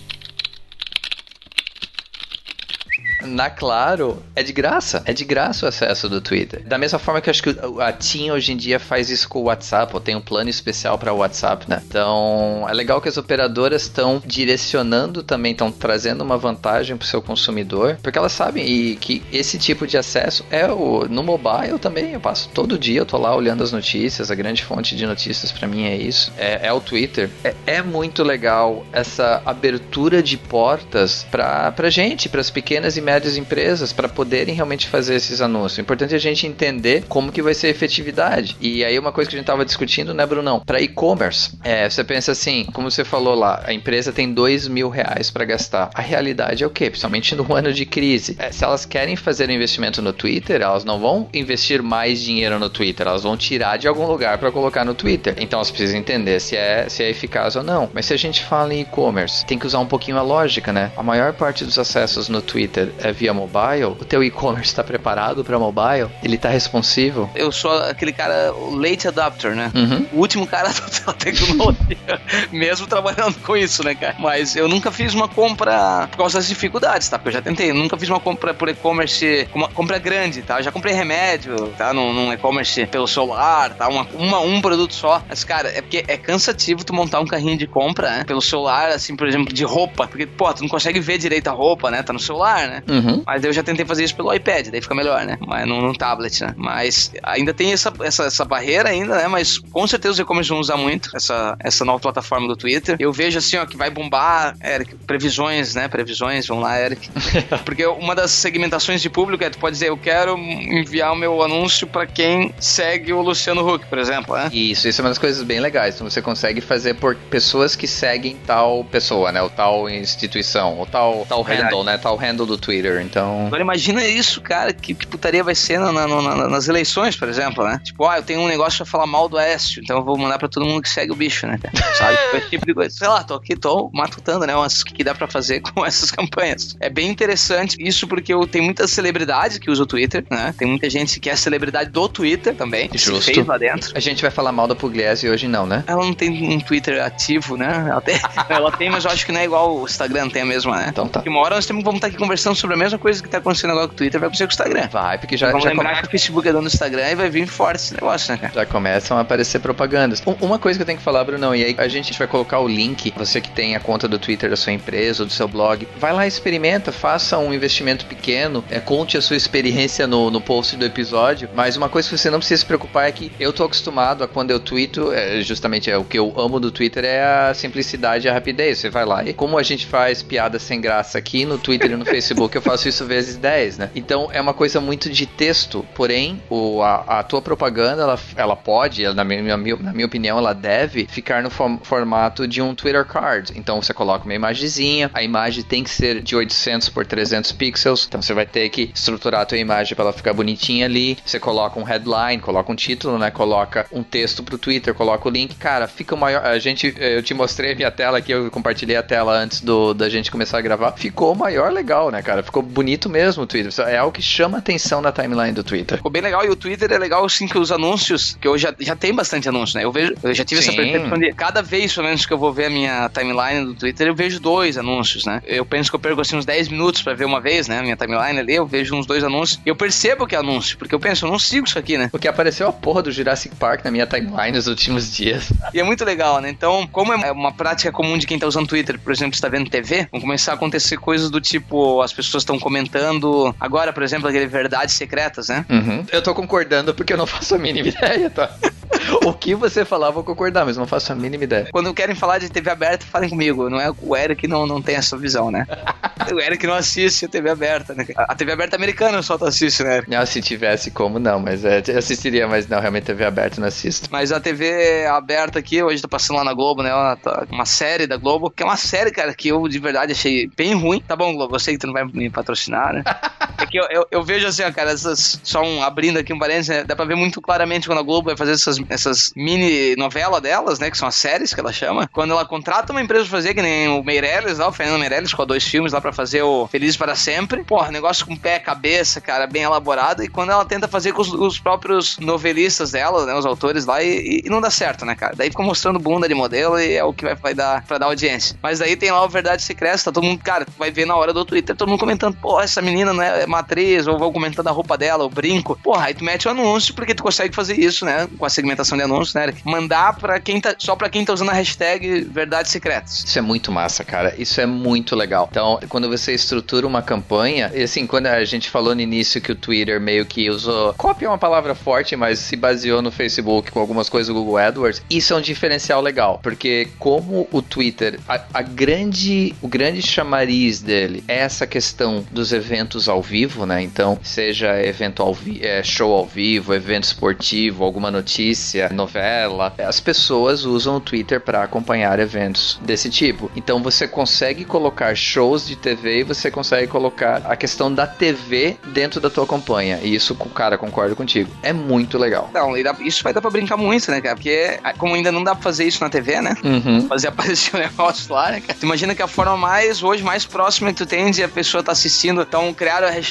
na 3.25 3.49
Claro 3.49 4.21
é 4.35 4.43
de 4.43 4.53
graça. 4.53 5.01
É 5.05 5.13
de 5.13 5.23
graça 5.23 5.65
o 5.65 5.69
acesso 5.69 6.09
do 6.09 6.21
Twitter. 6.21 6.63
Da 6.65 6.77
mesma 6.77 6.99
forma 6.99 7.21
que 7.21 7.29
eu 7.29 7.31
acho 7.31 7.43
que 7.43 7.55
a 7.79 7.91
TIM 7.91 8.31
hoje 8.31 8.53
em 8.53 8.57
dia 8.57 8.79
faz 8.79 9.09
isso 9.09 9.27
com 9.27 9.39
o 9.39 9.43
WhatsApp, 9.43 9.93
ou 9.93 9.99
tem 9.99 10.15
um 10.15 10.21
plano 10.21 10.49
especial 10.49 10.97
para 10.97 11.13
o 11.13 11.17
WhatsApp, 11.17 11.69
né? 11.69 11.81
Então 11.85 12.65
é 12.67 12.73
legal 12.73 13.01
que 13.01 13.09
as 13.09 13.17
operadoras 13.17 13.83
estão 13.83 14.21
direcionando 14.25 15.23
também, 15.23 15.51
estão 15.51 15.71
trazendo 15.71 16.23
uma 16.23 16.37
vantagem 16.37 16.97
para 16.97 17.05
o 17.05 17.07
seu 17.07 17.21
consumidor, 17.21 17.97
porque 18.01 18.17
elas 18.17 18.31
sabem 18.31 18.65
e 18.65 18.95
que 18.95 19.21
esse 19.31 19.57
tipo 19.57 19.85
de 19.85 19.97
acesso 19.97 20.45
é 20.49 20.67
o 20.71 21.07
no 21.09 21.23
mobile 21.23 21.79
também. 21.79 22.13
Eu 22.13 22.19
passo 22.19 22.49
todo 22.49 22.77
dia, 22.77 22.99
eu 22.99 23.05
tô 23.05 23.17
lá 23.17 23.35
olhando 23.35 23.63
as 23.63 23.71
notícias, 23.71 24.31
a 24.31 24.35
grande 24.35 24.63
fonte 24.63 24.95
de 24.95 25.05
notícias 25.05 25.51
para 25.51 25.67
mim 25.67 25.85
é 25.85 25.95
isso, 25.95 26.31
é, 26.37 26.67
é 26.67 26.73
o 26.73 26.79
Twitter. 26.79 27.29
É, 27.43 27.53
é, 27.65 27.81
muito 27.81 28.23
legal 28.23 28.85
essa 28.91 29.41
abertura 29.45 30.21
de 30.21 30.37
portas 30.37 31.25
para 31.29 31.71
pra 31.71 31.89
gente, 31.89 32.29
para 32.29 32.41
as 32.41 32.49
pequenas 32.49 32.97
e 32.97 33.01
médias 33.01 33.11
médias 33.12 33.36
empresas 33.36 33.91
para 33.91 34.08
poderem 34.08 34.56
realmente 34.56 34.88
fazer 34.88 35.15
esses 35.15 35.41
anúncios. 35.41 35.77
O 35.77 35.82
importante 35.82 36.13
é 36.13 36.18
a 36.18 36.20
gente 36.20 36.48
entender 36.48 37.03
como 37.10 37.30
que 37.30 37.41
vai 37.41 37.53
ser 37.53 37.68
a 37.68 37.70
efetividade. 37.72 38.56
E 38.62 38.86
aí 38.86 38.98
uma 38.98 39.12
coisa 39.12 39.30
que 39.30 39.36
a 39.36 39.38
gente 39.38 39.44
estava 39.44 39.65
discutindo, 39.65 40.13
né, 40.13 40.25
Brunão? 40.25 40.62
Para 40.65 40.80
e-commerce, 40.80 41.58
é, 41.62 41.89
você 41.89 42.06
pensa 42.06 42.32
assim, 42.32 42.65
como 42.72 42.89
você 42.89 43.03
falou 43.03 43.36
lá, 43.36 43.63
a 43.65 43.74
empresa 43.74 44.13
tem 44.13 44.32
dois 44.32 44.65
mil 44.65 44.88
reais 44.88 45.30
para 45.30 45.44
gastar. 45.44 45.89
A 45.94 46.01
realidade 46.01 46.63
é 46.63 46.68
o 46.68 46.70
quê? 46.70 46.89
Principalmente 46.89 47.36
no 47.36 47.46
ano 47.53 47.74
de 47.74 47.86
crise. 47.86 48.38
É, 48.39 48.50
se 48.50 48.63
elas 48.63 48.86
querem 48.86 49.18
fazer 49.18 49.50
investimento 49.50 50.01
no 50.01 50.13
Twitter, 50.13 50.62
elas 50.62 50.86
não 50.86 50.98
vão 50.98 51.27
investir 51.34 51.84
mais 51.84 52.22
dinheiro 52.22 52.58
no 52.60 52.70
Twitter, 52.70 53.06
elas 53.06 53.24
vão 53.24 53.36
tirar 53.36 53.77
de 53.77 53.89
algum 53.89 54.06
lugar 54.06 54.38
para 54.38 54.53
colocar 54.53 54.86
no 54.86 54.94
Twitter. 54.94 55.36
Então 55.38 55.58
elas 55.58 55.70
precisam 55.70 56.00
entender 56.00 56.39
se 56.39 56.56
é, 56.56 56.88
se 56.88 57.03
é 57.03 57.10
eficaz 57.10 57.58
ou 57.58 57.63
não. 57.63 57.89
Mas 57.94 58.06
se 58.06 58.13
a 58.13 58.18
gente 58.18 58.41
fala 58.41 58.74
em 58.74 58.82
e-commerce, 58.82 59.46
tem 59.46 59.60
que 59.60 59.68
usar 59.68 59.80
um 59.80 59.86
pouquinho 59.86 60.18
a 60.18 60.22
lógica, 60.22 60.72
né? 60.72 60.94
A 60.96 61.03
maior 61.03 61.34
parte 61.34 61.65
dos 61.65 61.77
acessos 61.77 62.30
no 62.30 62.41
Twitter 62.41 62.94
é 63.01 63.12
via 63.12 63.34
mobile. 63.34 63.84
O 63.86 64.05
teu 64.05 64.24
e-commerce 64.24 64.70
está 64.70 64.84
preparado 64.84 65.43
para 65.43 65.58
mobile? 65.60 66.10
Ele 66.24 66.36
está 66.36 66.50
responsivo? 66.50 67.29
Eu 67.36 67.51
sou 67.51 67.72
aquele 67.72 68.13
cara, 68.13 68.53
o 68.53 68.75
late 68.75 69.08
adopter, 69.08 69.55
né? 69.55 69.72
Uhum. 69.74 70.05
O 70.13 70.20
último 70.20 70.48
cara 70.48 70.70
da 71.05 71.13
tecnologia, 71.13 72.22
mesmo 72.51 72.88
trabalhando 72.88 73.36
com 73.41 73.55
isso, 73.58 73.84
né, 73.84 73.96
cara? 73.96 74.15
Mas 74.20 74.55
eu 74.55 74.67
nunca 74.67 74.91
fiz 74.91 75.13
uma 75.13 75.27
compra 75.27 76.08
por 76.10 76.17
causa 76.17 76.38
das 76.38 76.48
dificuldades, 76.48 77.10
tá? 77.10 77.17
Porque 77.17 77.29
eu 77.29 77.34
já 77.34 77.41
tentei, 77.41 77.72
eu 77.72 77.75
nunca 77.75 77.98
fiz 77.98 78.10
uma 78.10 78.20
compra 78.20 78.53
por 78.53 78.70
e-commerce, 78.70 79.48
uma 79.53 79.67
compra 79.67 79.98
grande, 79.98 80.41
tá? 80.41 80.60
Eu 80.60 80.63
já 80.63 80.72
comprei 80.72 80.93
remédio, 80.93 81.74
tá? 81.77 81.93
Num, 81.93 82.13
num 82.13 82.34
e-commerce 82.34 82.86
pelo 82.86 83.08
celular, 83.08 83.74
tá? 83.74 83.88
Uma, 83.88 84.08
uma, 84.13 84.39
um 84.39 84.62
produto 84.62 84.93
só. 84.93 85.22
Mas, 85.27 85.43
cara, 85.43 85.70
é 85.70 85.81
porque 85.81 86.03
é 86.08 86.17
cansativo 86.17 86.84
tu 86.84 86.93
montar 86.93 87.20
um 87.20 87.25
carrinho 87.25 87.58
de 87.58 87.67
compra, 87.67 88.10
né? 88.10 88.24
Pelo 88.24 88.41
celular, 88.41 88.89
assim, 88.89 89.15
por 89.15 89.27
exemplo, 89.27 89.53
de 89.53 89.63
roupa. 89.63 90.08
Porque, 90.08 90.25
pô, 90.25 90.53
tu 90.53 90.62
não 90.62 90.70
consegue 90.70 91.00
ver 91.00 91.17
direito 91.17 91.48
a 91.48 91.51
roupa, 91.51 91.89
né? 91.89 92.03
Tá 92.03 92.13
no 92.13 92.20
celular, 92.20 92.67
né? 92.67 92.84
Uhum. 92.91 93.24
Mas 93.25 93.43
eu 93.43 93.53
já 93.53 93.63
tentei 93.63 93.86
fazer 93.86 94.03
isso 94.03 94.15
pelo 94.15 94.33
iPad, 94.33 94.67
daí 94.67 94.81
fica 94.81 94.93
melhor, 94.93 95.25
né? 95.25 95.38
Mas 95.48 95.65
num, 95.65 95.81
num 95.81 95.93
tablet, 95.93 96.41
né? 96.41 96.53
Mas 96.57 97.12
ainda 97.24 97.53
tem 97.53 97.71
essa, 97.71 97.91
essa, 98.01 98.25
essa 98.25 98.43
barreira 98.43 98.89
ainda, 98.89 99.15
né? 99.15 99.27
Mas 99.27 99.57
com 99.57 99.88
certeza 99.88 100.13
os 100.13 100.19
e-commerce 100.19 100.50
vão 100.50 100.60
usar 100.60 100.75
muito 100.75 101.10
essa, 101.15 101.55
essa 101.60 101.86
nova 101.86 102.00
plataforma 102.00 102.48
do 102.48 102.55
Twitter. 102.55 102.98
Eu 103.00 103.13
vejo 103.13 103.38
assim, 103.38 103.55
ó, 103.55 103.65
que 103.65 103.77
vai 103.77 103.89
bombar, 103.89 104.57
Eric, 104.62 104.95
previsões, 105.07 105.74
né? 105.74 105.88
Previsões, 105.88 106.45
vamos 106.48 106.63
lá, 106.63 106.79
Eric. 106.79 107.10
Porque 107.63 107.86
uma 107.86 108.13
das 108.13 108.31
segmentações 108.31 109.01
de 109.01 109.10
público 109.10 109.43
é, 109.43 109.50
tu 109.50 109.57
pode 109.57 109.74
dizer, 109.74 109.89
eu 109.89 109.98
quero 109.98 110.38
enviar 110.38 111.13
o 111.13 111.15
meu 111.15 111.41
anúncio 111.41 111.88
para 111.88 112.05
quem 112.05 112.53
segue 112.60 113.13
o 113.13 113.21
Luciano 113.21 113.67
Huck, 113.67 113.86
por 113.86 113.98
exemplo, 113.98 114.36
né? 114.36 114.50
Isso, 114.51 114.88
isso 114.88 115.00
é 115.00 115.03
uma 115.03 115.10
das 115.10 115.17
coisas 115.17 115.43
bem 115.43 115.62
legais. 115.62 115.95
Então 115.95 116.10
você 116.10 116.21
consegue 116.21 116.60
fazer 116.60 116.95
por 116.95 117.15
pessoas 117.15 117.75
que 117.75 117.88
seguem 117.88 118.36
tal 118.45 118.83
pessoa, 118.83 119.31
né? 119.31 119.41
Ou 119.41 119.50
tal 119.50 119.89
instituição, 119.89 120.77
ou 120.77 120.86
tal, 120.86 121.25
tal 121.27 121.41
handle, 121.41 121.83
né? 121.83 121.98
Tal 121.98 122.17
handle 122.17 122.45
do 122.45 122.57
Twitter. 122.57 122.80
Então. 123.01 123.47
Agora 123.47 123.61
imagina 123.61 124.05
isso, 124.05 124.41
cara, 124.41 124.73
que, 124.73 124.93
que 124.93 125.07
putaria 125.07 125.43
vai 125.43 125.55
ser 125.55 125.79
na, 125.79 125.91
na, 125.91 126.07
na, 126.07 126.47
nas 126.50 126.67
eleições, 126.67 127.15
por 127.15 127.27
exemplo, 127.27 127.63
né? 127.63 127.79
Tipo, 127.83 128.05
ah, 128.05 128.17
eu 128.17 128.23
tenho 128.23 128.39
um 128.39 128.47
negócio 128.47 128.77
pra 128.77 128.85
falar 128.85 129.05
mal 129.05 129.27
do 129.29 129.38
Aécio, 129.38 129.81
então 129.81 129.97
eu 129.97 130.03
vou 130.03 130.17
mandar 130.17 130.38
pra 130.38 130.47
todo 130.47 130.65
mundo 130.65 130.81
que 130.81 130.89
segue 130.89 131.11
o 131.11 131.15
bicho, 131.15 131.45
né? 131.47 131.59
Sabe? 131.97 132.17
Esse 132.33 132.50
tipo 132.50 132.65
de 132.65 132.73
coisa. 132.73 132.95
Sei 132.95 133.07
lá, 133.07 133.23
tô 133.23 133.35
aqui, 133.35 133.55
tô 133.55 133.89
matutando, 133.93 134.45
né? 134.45 134.55
Umas 134.55 134.83
que 134.83 135.03
dá 135.03 135.13
pra 135.13 135.27
fazer 135.27 135.61
com 135.61 135.83
essas 135.85 136.11
campanhas. 136.11 136.75
É 136.79 136.89
bem 136.89 137.09
interessante 137.09 137.75
isso 137.79 138.07
porque 138.07 138.33
eu 138.33 138.45
tenho 138.47 138.63
muitas 138.63 138.91
celebridades 138.91 139.57
que 139.57 139.69
usam 139.69 139.83
o 139.83 139.88
Twitter, 139.88 140.25
né? 140.29 140.53
Tem 140.57 140.67
muita 140.67 140.89
gente 140.89 141.19
que 141.19 141.29
é 141.29 141.35
celebridade 141.35 141.89
do 141.89 142.07
Twitter 142.07 142.55
também. 142.55 142.88
que 142.88 142.97
se 142.97 143.05
Justo. 143.05 143.33
Fez 143.33 143.45
lá 143.45 143.57
dentro. 143.57 143.91
A 143.95 144.00
gente 144.00 144.21
vai 144.21 144.31
falar 144.31 144.51
mal 144.51 144.67
da 144.67 144.75
Pugliese 144.75 145.29
hoje 145.29 145.47
não, 145.47 145.65
né? 145.65 145.83
Ela 145.88 146.03
não 146.03 146.13
tem 146.13 146.29
um 146.55 146.59
Twitter 146.59 147.03
ativo, 147.03 147.57
né? 147.57 147.88
Ela 147.89 148.01
tem, 148.01 148.19
ela 148.50 148.71
tem, 148.71 148.89
mas 148.89 149.05
eu 149.05 149.11
acho 149.11 149.25
que 149.25 149.31
não 149.31 149.39
é 149.39 149.45
igual 149.45 149.77
o 149.77 149.85
Instagram 149.85 150.29
tem 150.29 150.41
a 150.41 150.45
mesma, 150.45 150.77
né? 150.77 150.88
Então 150.89 151.07
tá. 151.07 151.21
Que 151.21 151.29
uma 151.29 151.39
hora 151.39 151.55
nós 151.55 151.65
temos, 151.65 151.83
vamos 151.83 151.97
estar 151.97 152.07
aqui 152.07 152.17
conversando 152.17 152.55
sobre 152.55 152.70
a 152.73 152.77
mesma 152.77 152.97
coisa 152.97 153.21
que 153.21 153.29
tá 153.29 153.37
acontecendo 153.37 153.71
agora 153.71 153.87
com 153.87 153.93
o 153.93 153.97
Twitter, 153.97 154.19
vai 154.19 154.27
acontecer 154.27 154.45
com 154.45 154.51
o 154.51 154.53
Instagram. 154.53 154.87
Vai, 154.91 155.17
porque 155.17 155.37
já, 155.37 155.47
vamos 155.47 155.63
já, 155.63 155.69
lembrar 155.69 155.89
come- 155.89 156.01
que 156.01 156.07
o 156.07 156.11
Facebook 156.11 156.47
é 156.47 156.51
dono 156.51 156.67
do 156.69 156.73
Instagram 156.73 157.09
e 157.09 157.15
vai 157.15 157.29
vir 157.29 157.47
forte 157.47 157.77
esse 157.77 157.93
negócio, 157.93 158.31
né, 158.31 158.37
cara? 158.39 158.53
já 158.53 158.65
começam 158.65 159.17
a 159.17 159.21
aparecer 159.21 159.59
propagandas. 159.59 160.21
Um- 160.25 160.35
Uma 160.45 160.59
coisa 160.59 160.77
que 160.77 160.81
eu 160.81 160.85
tenho 160.85 160.97
que 160.97 161.03
falar, 161.03 161.23
Brunão, 161.23 161.55
e 161.55 161.63
aí 161.63 161.75
a 161.77 161.87
gente 161.87 162.17
vai 162.17 162.27
colocar 162.27 162.59
o 162.59 162.67
link, 162.67 163.13
você 163.15 163.39
que 163.41 163.49
tem 163.49 163.75
a 163.75 163.79
conta 163.79 164.07
do 164.07 164.17
Twitter 164.19 164.49
da 164.49 164.55
sua 164.57 164.73
empresa 164.73 165.23
ou 165.23 165.27
do 165.27 165.33
seu 165.33 165.47
blog, 165.47 165.87
vai 165.97 166.11
lá, 166.13 166.25
experimenta, 166.27 166.91
faça 166.91 167.37
um 167.37 167.53
investimento 167.53 168.05
pequeno, 168.05 168.63
é, 168.69 168.79
conte 168.79 169.17
a 169.17 169.21
sua 169.21 169.35
experiência 169.35 170.07
no, 170.07 170.29
no 170.31 170.41
post 170.41 170.75
do 170.75 170.85
episódio, 170.85 171.49
mas 171.55 171.75
uma 171.77 171.89
coisa 171.89 172.09
que 172.09 172.17
você 172.17 172.29
não 172.29 172.39
precisa 172.39 172.59
se 172.61 172.65
preocupar 172.65 173.07
é 173.07 173.11
que 173.11 173.31
eu 173.39 173.53
tô 173.53 173.63
acostumado 173.63 174.23
a 174.23 174.27
quando 174.27 174.51
eu 174.51 174.59
tweeto, 174.59 175.11
é, 175.11 175.41
justamente 175.41 175.89
é, 175.89 175.97
o 175.97 176.03
que 176.03 176.17
eu 176.17 176.33
amo 176.37 176.59
do 176.59 176.71
Twitter 176.71 177.03
é 177.05 177.21
a 177.23 177.53
simplicidade 177.53 178.27
e 178.27 178.29
a 178.29 178.33
rapidez. 178.33 178.79
Você 178.79 178.89
vai 178.89 179.05
lá 179.05 179.23
e 179.23 179.33
como 179.33 179.57
a 179.57 179.63
gente 179.63 179.85
faz 179.85 180.21
piada 180.23 180.57
sem 180.59 180.79
graça 180.81 181.17
aqui 181.17 181.45
no 181.45 181.57
Twitter 181.57 181.91
e 181.91 181.95
no 181.95 182.05
Facebook, 182.05 182.57
eu 182.62 182.72
faço 182.72 182.88
isso 182.88 183.06
vezes 183.06 183.36
10, 183.38 183.77
né? 183.77 183.89
Então 183.96 184.30
é 184.32 184.39
uma 184.39 184.53
coisa 184.53 184.80
muito 184.80 185.10
de 185.10 185.25
texto, 185.25 185.86
porém 185.96 186.41
o, 186.50 186.82
a, 186.82 187.20
a 187.20 187.24
tua 187.24 187.41
propaganda 187.41 188.03
ela, 188.03 188.20
ela 188.36 188.56
pode, 188.56 189.03
ela, 189.03 189.13
na, 189.13 189.24
minha, 189.24 189.41
na 189.44 189.58
minha- 189.58 190.06
opinião, 190.06 190.38
ela 190.38 190.53
deve 190.53 191.08
ficar 191.10 191.41
no 191.41 191.50
form- 191.50 191.77
formato 191.84 192.48
de 192.48 192.62
um 192.62 192.75
Twitter 192.75 193.06
card. 193.06 193.53
Então 193.56 193.82
você 193.82 193.94
coloca 193.94 194.25
uma 194.25 194.34
imagenzinha, 194.34 195.10
a 195.13 195.24
imagem 195.24 195.63
tem 195.63 195.84
que 195.84 195.89
ser 195.89 196.22
de 196.22 196.36
800 196.36 196.89
por 196.89 197.06
300 197.06 197.51
pixels, 197.53 198.06
então 198.08 198.22
você 198.22 198.34
vai 198.34 198.46
ter 198.46 198.70
que 198.70 198.91
estruturar 198.94 199.41
a 199.41 199.46
tua 199.46 199.58
imagem 199.58 199.96
para 199.96 200.06
ela 200.06 200.13
ficar 200.13 200.34
bonitinha 200.34 200.86
ali. 200.86 201.18
Você 201.25 201.39
coloca 201.39 201.80
um 201.80 201.84
headline, 201.84 202.41
coloca 202.41 202.72
um 202.72 202.75
título, 202.75 203.18
né? 203.18 203.32
Coloca 203.32 203.86
um 203.91 204.03
texto 204.03 204.44
pro 204.44 204.58
Twitter, 204.58 204.94
coloca 204.94 205.27
o 205.27 205.32
link. 205.32 205.56
Cara, 205.56 205.88
fica 205.88 206.15
maior. 206.15 206.46
A 206.46 206.60
gente, 206.60 206.94
eu 207.00 207.24
te 207.24 207.34
mostrei 207.34 207.74
a 207.74 207.76
minha 207.76 207.91
tela 207.91 208.17
aqui, 208.19 208.32
eu 208.32 208.52
compartilhei 208.52 208.95
a 208.97 209.04
tela 209.04 209.34
antes 209.34 209.62
do, 209.62 209.93
da 209.93 210.10
gente 210.10 210.30
começar 210.30 210.58
a 210.58 210.62
gravar. 210.62 210.91
Ficou 210.93 211.34
maior 211.36 211.71
legal, 211.71 212.12
né, 212.12 212.21
cara? 212.21 212.43
Ficou 212.51 212.61
bonito 212.61 213.09
mesmo 213.09 213.43
o 213.43 213.47
Twitter. 213.47 213.71
É 213.87 213.97
algo 213.97 214.11
que 214.11 214.21
chama 214.21 214.57
atenção 214.57 215.01
na 215.01 215.09
timeline 215.09 215.53
do 215.53 215.63
Twitter. 215.63 215.95
Ficou 215.95 216.11
bem 216.11 216.21
legal 216.21 216.43
e 216.43 216.49
o 216.49 216.55
Twitter 216.55 216.91
é 216.91 216.97
legal 216.97 217.23
assim 217.23 217.47
que 217.47 217.57
os 217.57 217.71
anúncios, 217.71 218.37
que 218.41 218.45
hoje 218.45 218.63
já, 218.63 218.75
já 218.77 218.93
tem 218.93 219.13
bastante 219.15 219.47
anúncio, 219.47 219.77
né? 219.77 219.85
Eu 219.85 219.91
vejo, 219.91 220.13
eu 220.21 220.33
já 220.33 220.43
tive 220.43 220.59
essa 220.59 220.71
Sim. 220.71 220.75
percepção 220.75 221.17
de 221.17 221.31
cada 221.31 221.61
vez, 221.61 221.93
pelo 221.93 222.07
menos 222.07 222.25
que 222.25 222.33
eu 222.33 222.37
vou 222.37 222.51
ver 222.51 222.65
a 222.65 222.69
minha 222.69 223.09
timeline 223.09 223.67
do 223.67 223.73
Twitter, 223.73 224.05
eu 224.05 224.13
vejo 224.13 224.37
dois 224.41 224.77
anúncios, 224.77 225.23
né? 225.25 225.41
Eu 225.45 225.65
penso 225.65 225.89
que 225.89 225.95
eu 225.95 225.99
perco 226.01 226.19
assim 226.19 226.35
uns 226.35 226.43
10 226.43 226.67
minutos 226.67 227.01
pra 227.01 227.13
ver 227.13 227.23
uma 227.23 227.39
vez, 227.39 227.69
né? 227.69 227.79
A 227.79 227.81
minha 227.81 227.95
timeline 227.95 228.37
ali, 228.37 228.55
eu 228.55 228.67
vejo 228.67 228.95
uns 228.95 229.05
dois 229.05 229.23
anúncios 229.23 229.61
e 229.65 229.69
eu 229.69 229.75
percebo 229.75 230.27
que 230.27 230.35
é 230.35 230.39
anúncio, 230.39 230.77
porque 230.77 230.93
eu 230.93 230.99
penso, 230.99 231.25
eu 231.25 231.31
não 231.31 231.39
sigo 231.39 231.65
isso 231.65 231.79
aqui, 231.79 231.97
né? 231.97 232.09
Porque 232.11 232.27
apareceu 232.27 232.67
a 232.67 232.73
porra 232.73 233.01
do 233.01 233.13
Jurassic 233.13 233.55
Park 233.55 233.85
na 233.85 233.91
minha 233.91 234.05
timeline 234.05 234.51
nos 234.51 234.67
últimos 234.67 235.15
dias. 235.15 235.53
E 235.73 235.79
é 235.79 235.83
muito 235.83 236.03
legal, 236.03 236.41
né? 236.41 236.49
Então, 236.49 236.85
como 236.91 237.13
é 237.13 237.31
uma 237.31 237.53
prática 237.53 237.93
comum 237.93 238.17
de 238.17 238.27
quem 238.27 238.37
tá 238.37 238.45
usando 238.45 238.67
Twitter, 238.67 238.99
por 238.99 239.13
exemplo, 239.13 239.35
está 239.35 239.47
vendo 239.47 239.69
TV, 239.69 240.09
vão 240.11 240.19
começar 240.19 240.51
a 240.51 240.55
acontecer 240.55 240.97
coisas 240.97 241.29
do 241.29 241.39
tipo, 241.39 242.01
as 242.01 242.11
pessoas 242.11 242.40
estão 242.41 242.60
comentando, 242.60 243.56
agora, 243.60 243.93
por 243.93 244.04
exemplo, 244.04 244.27
aquele 244.27 244.47
Verdades 244.47 244.95
Secretas, 244.95 245.47
né? 245.47 245.65
Uhum. 245.69 246.06
Eu 246.12 246.21
tô 246.21 246.34
concordando 246.34 246.93
porque 246.93 247.13
eu 247.13 247.17
não 247.17 247.27
faço 247.27 247.56
a 247.56 247.58
mínima 247.58 247.89
ideia, 247.89 248.30
tá? 248.30 248.49
o 249.25 249.34
que 249.34 249.56
você 249.56 249.86
falar, 249.86 250.12
vou 250.12 250.23
concordar, 250.23 250.65
mas 250.65 250.77
não 250.77 250.88
faço 250.88 251.12
a 251.12 251.15
mínima 251.15 251.43
ideia. 251.43 251.67
Quando 251.71 251.93
querem 251.93 252.15
falar 252.15 252.39
de 252.39 252.49
TV 252.49 252.69
aberta, 252.69 253.06
falem 253.06 253.30
comigo. 253.30 253.69
Não 253.69 253.80
é 253.80 253.91
o 254.01 254.15
Eric 254.15 254.47
não, 254.47 254.67
não 254.67 254.82
tem 254.82 254.95
essa 254.95 255.17
visão, 255.17 255.49
né? 255.51 255.65
o 256.32 256.39
Eric 256.39 256.65
não 256.67 256.73
assiste 256.73 257.25
a 257.25 257.30
TV 257.30 257.49
aberta, 257.49 257.93
né? 257.93 258.06
A 258.15 258.36
TV 258.36 258.51
aberta 258.51 258.75
americana 258.75 259.21
só 259.21 259.38
tu 259.38 259.45
assiste, 259.45 259.84
né? 259.84 260.04
Não, 260.08 260.25
se 260.25 260.41
tivesse 260.41 260.91
como, 260.91 261.19
não, 261.19 261.39
mas 261.39 261.63
é, 261.65 261.82
eu 261.88 261.97
assistiria, 261.97 262.47
mas 262.47 262.67
não, 262.67 262.80
realmente 262.80 263.06
TV 263.06 263.25
aberta 263.25 263.58
eu 263.58 263.62
não 263.62 263.67
assisto. 263.67 264.10
Mas 264.12 264.32
a 264.32 264.39
TV 264.39 265.06
aberta 265.06 265.60
aqui, 265.60 265.82
hoje 265.82 266.01
tá 266.01 266.08
passando 266.08 266.38
lá 266.38 266.43
na 266.43 266.54
Globo, 266.54 266.84
né? 266.84 266.93
Uma, 266.93 267.15
tá- 267.15 267.45
uma 267.51 267.65
série 267.65 268.06
da 268.08 268.17
Globo, 268.17 268.49
que 268.49 268.63
é 268.63 268.65
uma 268.65 268.77
série, 268.77 269.12
cara, 269.12 269.34
que 269.34 269.47
eu 269.49 269.67
de 269.67 269.80
verdade 269.80 270.12
achei 270.12 270.49
bem 270.56 270.73
ruim. 270.73 271.01
Tá 271.08 271.15
bom, 271.15 271.34
Globo, 271.34 271.56
eu 271.56 271.60
sei 271.60 271.73
que 271.75 271.80
tu 271.80 271.88
não 271.88 271.93
vai 271.93 272.04
me 272.21 272.29
patrocinar, 272.29 272.93
né? 272.93 273.03
É 273.62 273.65
que 273.67 273.78
eu, 273.78 273.86
eu, 273.91 274.08
eu 274.10 274.24
vejo 274.24 274.47
assim, 274.47 274.63
ó, 274.63 274.71
cara, 274.71 274.91
essas. 274.91 275.39
Só 275.43 275.62
um 275.62 275.84
abrindo 275.84 276.17
aqui 276.17 276.34
um 276.34 276.39
parênteses, 276.39 276.69
né? 276.69 276.84
Dá 276.84 276.95
pra 276.95 277.06
ver 277.06 277.15
muito 277.15 277.39
claramente 277.41 277.88
quando 277.88 278.00
a 278.00 278.04
Globo 278.04 278.26
vai 278.26 278.38
fazer 278.38 278.54
essas, 278.54 278.78
essas 278.89 279.32
mini 279.36 279.95
novela 279.95 280.41
delas, 280.41 280.80
né? 280.80 280.89
Que 280.89 280.97
são 280.97 281.08
as 281.08 281.15
séries 281.15 281.54
que 281.54 281.60
ela 281.60 281.71
chama. 281.71 282.10
Quando 282.12 282.32
ela 282.32 282.45
contrata 282.45 282.91
uma 282.91 283.02
empresa 283.02 283.26
pra 283.26 283.38
fazer, 283.38 283.54
que 283.54 283.62
nem 283.62 283.88
o 283.88 284.04
Meirelles 284.04 284.58
lá, 284.58 284.67
o 284.67 284.71
Fernando 284.71 285.00
Meirelles, 285.00 285.34
com 285.34 285.45
dois 285.45 285.63
filmes 285.63 285.93
lá 285.93 286.02
pra 286.02 286.12
fazer 286.12 286.41
o 286.41 286.67
Feliz 286.67 286.97
para 286.97 287.15
Sempre. 287.15 287.63
Porra, 287.63 287.91
negócio 287.91 288.26
com 288.26 288.36
pé, 288.36 288.60
cabeça, 288.60 289.21
cara, 289.21 289.45
bem 289.45 289.63
elaborado. 289.63 290.24
E 290.24 290.28
quando 290.28 290.52
ela 290.52 290.65
tenta 290.65 290.88
fazer 290.88 291.13
com 291.13 291.21
os, 291.21 291.32
os 291.32 291.60
próprios 291.60 292.17
novelistas 292.17 292.91
dela, 292.91 293.26
né? 293.26 293.36
Os 293.36 293.45
autores 293.45 293.86
lá, 293.86 294.02
e, 294.02 294.41
e 294.43 294.50
não 294.50 294.60
dá 294.60 294.71
certo, 294.71 295.06
né, 295.06 295.15
cara? 295.15 295.36
Daí 295.36 295.52
fica 295.52 295.62
mostrando 295.62 296.00
bunda 296.00 296.28
de 296.28 296.34
modelo 296.34 296.80
e 296.80 296.93
é 296.93 297.04
o 297.04 297.13
que 297.13 297.26
vai, 297.26 297.36
vai 297.36 297.54
dar 297.54 297.84
pra 297.86 297.97
dar 298.00 298.08
audiência. 298.08 298.58
Mas 298.62 298.80
daí 298.80 298.95
tem 298.95 299.12
lá 299.12 299.24
o 299.24 299.30
Verdade 299.30 299.62
Secreta, 299.62 300.06
tá 300.06 300.12
todo 300.12 300.24
mundo, 300.24 300.41
cara, 300.43 300.65
vai 300.78 300.89
ver 300.89 301.06
na 301.06 301.15
hora 301.15 301.34
do 301.34 301.45
Twitter, 301.45 301.76
todo 301.76 301.89
mundo 301.89 302.00
comentando, 302.00 302.36
pô, 302.41 302.60
essa 302.60 302.82
menina 302.82 303.13
não 303.13 303.21
é, 303.21 303.45
matriz, 303.51 304.07
ou 304.07 304.17
vão 304.17 304.31
comentando 304.31 304.67
a 304.67 304.71
roupa 304.71 304.97
dela, 304.97 305.23
o 305.23 305.29
brinco. 305.29 305.77
Porra, 305.83 306.05
aí 306.05 306.13
tu 306.13 306.23
mete 306.23 306.47
o 306.47 306.51
anúncio, 306.51 306.93
porque 306.93 307.13
tu 307.13 307.23
consegue 307.23 307.53
fazer 307.53 307.79
isso, 307.79 308.05
né? 308.05 308.27
Com 308.37 308.45
a 308.45 308.49
segmentação 308.49 308.97
de 308.97 309.03
anúncios, 309.03 309.33
né? 309.33 309.53
Mandar 309.63 310.15
para 310.17 310.39
quem 310.39 310.59
tá, 310.59 310.73
só 310.77 310.95
para 310.95 311.09
quem 311.09 311.23
tá 311.23 311.33
usando 311.33 311.49
a 311.49 311.53
hashtag 311.53 312.21
verdades 312.21 312.71
secretas. 312.71 313.23
Isso 313.25 313.37
é 313.37 313.41
muito 313.41 313.71
massa, 313.71 314.03
cara. 314.03 314.33
Isso 314.37 314.59
é 314.59 314.65
muito 314.65 315.15
legal. 315.15 315.47
Então, 315.51 315.79
quando 315.89 316.09
você 316.09 316.33
estrutura 316.33 316.87
uma 316.87 317.01
campanha, 317.01 317.71
assim, 317.83 318.07
quando 318.07 318.27
a 318.27 318.43
gente 318.45 318.69
falou 318.69 318.95
no 318.95 319.01
início 319.01 319.41
que 319.41 319.51
o 319.51 319.55
Twitter 319.55 319.99
meio 319.99 320.25
que 320.25 320.49
usou. 320.49 320.93
Cópia 320.93 321.25
é 321.25 321.29
uma 321.29 321.37
palavra 321.37 321.75
forte, 321.75 322.15
mas 322.15 322.39
se 322.39 322.55
baseou 322.55 323.01
no 323.01 323.11
Facebook 323.11 323.71
com 323.71 323.79
algumas 323.79 324.09
coisas 324.09 324.27
do 324.27 324.33
Google 324.33 324.57
AdWords, 324.57 325.01
isso 325.09 325.33
é 325.33 325.37
um 325.37 325.41
diferencial 325.41 326.01
legal. 326.01 326.39
Porque 326.41 326.87
como 326.97 327.47
o 327.51 327.61
Twitter, 327.61 328.19
a, 328.27 328.41
a 328.53 328.61
grande. 328.61 329.53
O 329.61 329.67
grande 329.67 330.01
chamariz 330.01 330.81
dele 330.81 331.23
é 331.27 331.39
essa 331.39 331.65
questão 331.67 332.25
dos 332.31 332.51
eventos 332.51 333.09
ao 333.09 333.21
vivo, 333.21 333.40
né? 333.65 333.82
Então, 333.82 334.19
seja 334.23 334.82
evento 334.84 335.21
ao 335.21 335.34
vi 335.34 335.60
é, 335.63 335.84
show 335.84 336.13
ao 336.13 336.25
vivo, 336.25 336.73
evento 336.73 337.06
esportivo, 337.06 337.84
alguma 337.84 338.12
notícia, 338.12 338.89
novela, 338.89 339.73
as 339.77 339.99
pessoas 339.99 340.65
usam 340.65 340.97
o 340.97 340.99
Twitter 340.99 341.39
para 341.39 341.63
acompanhar 341.63 342.19
eventos 342.19 342.80
desse 342.84 343.10
tipo. 343.10 343.51
Então 343.56 343.82
você 343.82 344.08
consegue 344.08 344.65
colocar 344.65 345.15
shows 345.15 345.67
de 345.67 345.75
TV 345.75 346.19
e 346.19 346.23
você 346.23 346.51
consegue 346.51 346.88
colocar 346.88 347.41
a 347.45 347.56
questão 347.56 347.93
da 347.93 348.06
TV 348.08 348.77
dentro 348.88 349.19
da 349.19 349.30
tua 349.30 349.45
campanha. 349.45 349.99
E 350.01 350.13
isso, 350.13 350.36
cara, 350.36 350.77
concordo 350.77 351.15
contigo. 351.15 351.51
É 351.62 351.73
muito 351.73 352.17
legal. 352.17 352.49
Não, 352.54 352.75
isso 353.01 353.23
vai 353.23 353.34
dar 353.34 353.41
pra 353.41 353.49
brincar 353.49 353.77
muito, 353.77 354.10
né, 354.12 354.21
cara? 354.21 354.36
Porque 354.36 354.80
como 354.97 355.15
ainda 355.15 355.32
não 355.32 355.43
dá 355.43 355.56
pra 355.56 355.63
fazer 355.63 355.86
isso 355.86 356.04
na 356.04 356.10
TV, 356.10 356.41
né? 356.41 356.56
Uhum. 356.63 357.08
Fazer 357.08 357.27
aparecer 357.27 357.75
o 357.75 357.77
um 357.77 357.82
negócio 357.82 358.34
lá, 358.34 358.51
né, 358.51 358.62
cara? 358.62 358.77
Tu 358.80 358.86
imagina 358.86 359.15
que 359.15 359.21
a 359.21 359.27
forma 359.27 359.58
mais, 359.58 360.04
hoje, 360.04 360.23
mais 360.23 360.45
próxima 360.45 360.91
que 360.91 360.97
tu 360.97 361.06
tens 361.06 361.38
e 361.38 361.43
a 361.43 361.49
pessoa 361.49 361.84
tá 361.84 361.91
assistindo, 361.91 362.41
então 362.41 362.73
criaram 362.73 363.08
a 363.08 363.12
hashtag, 363.12 363.31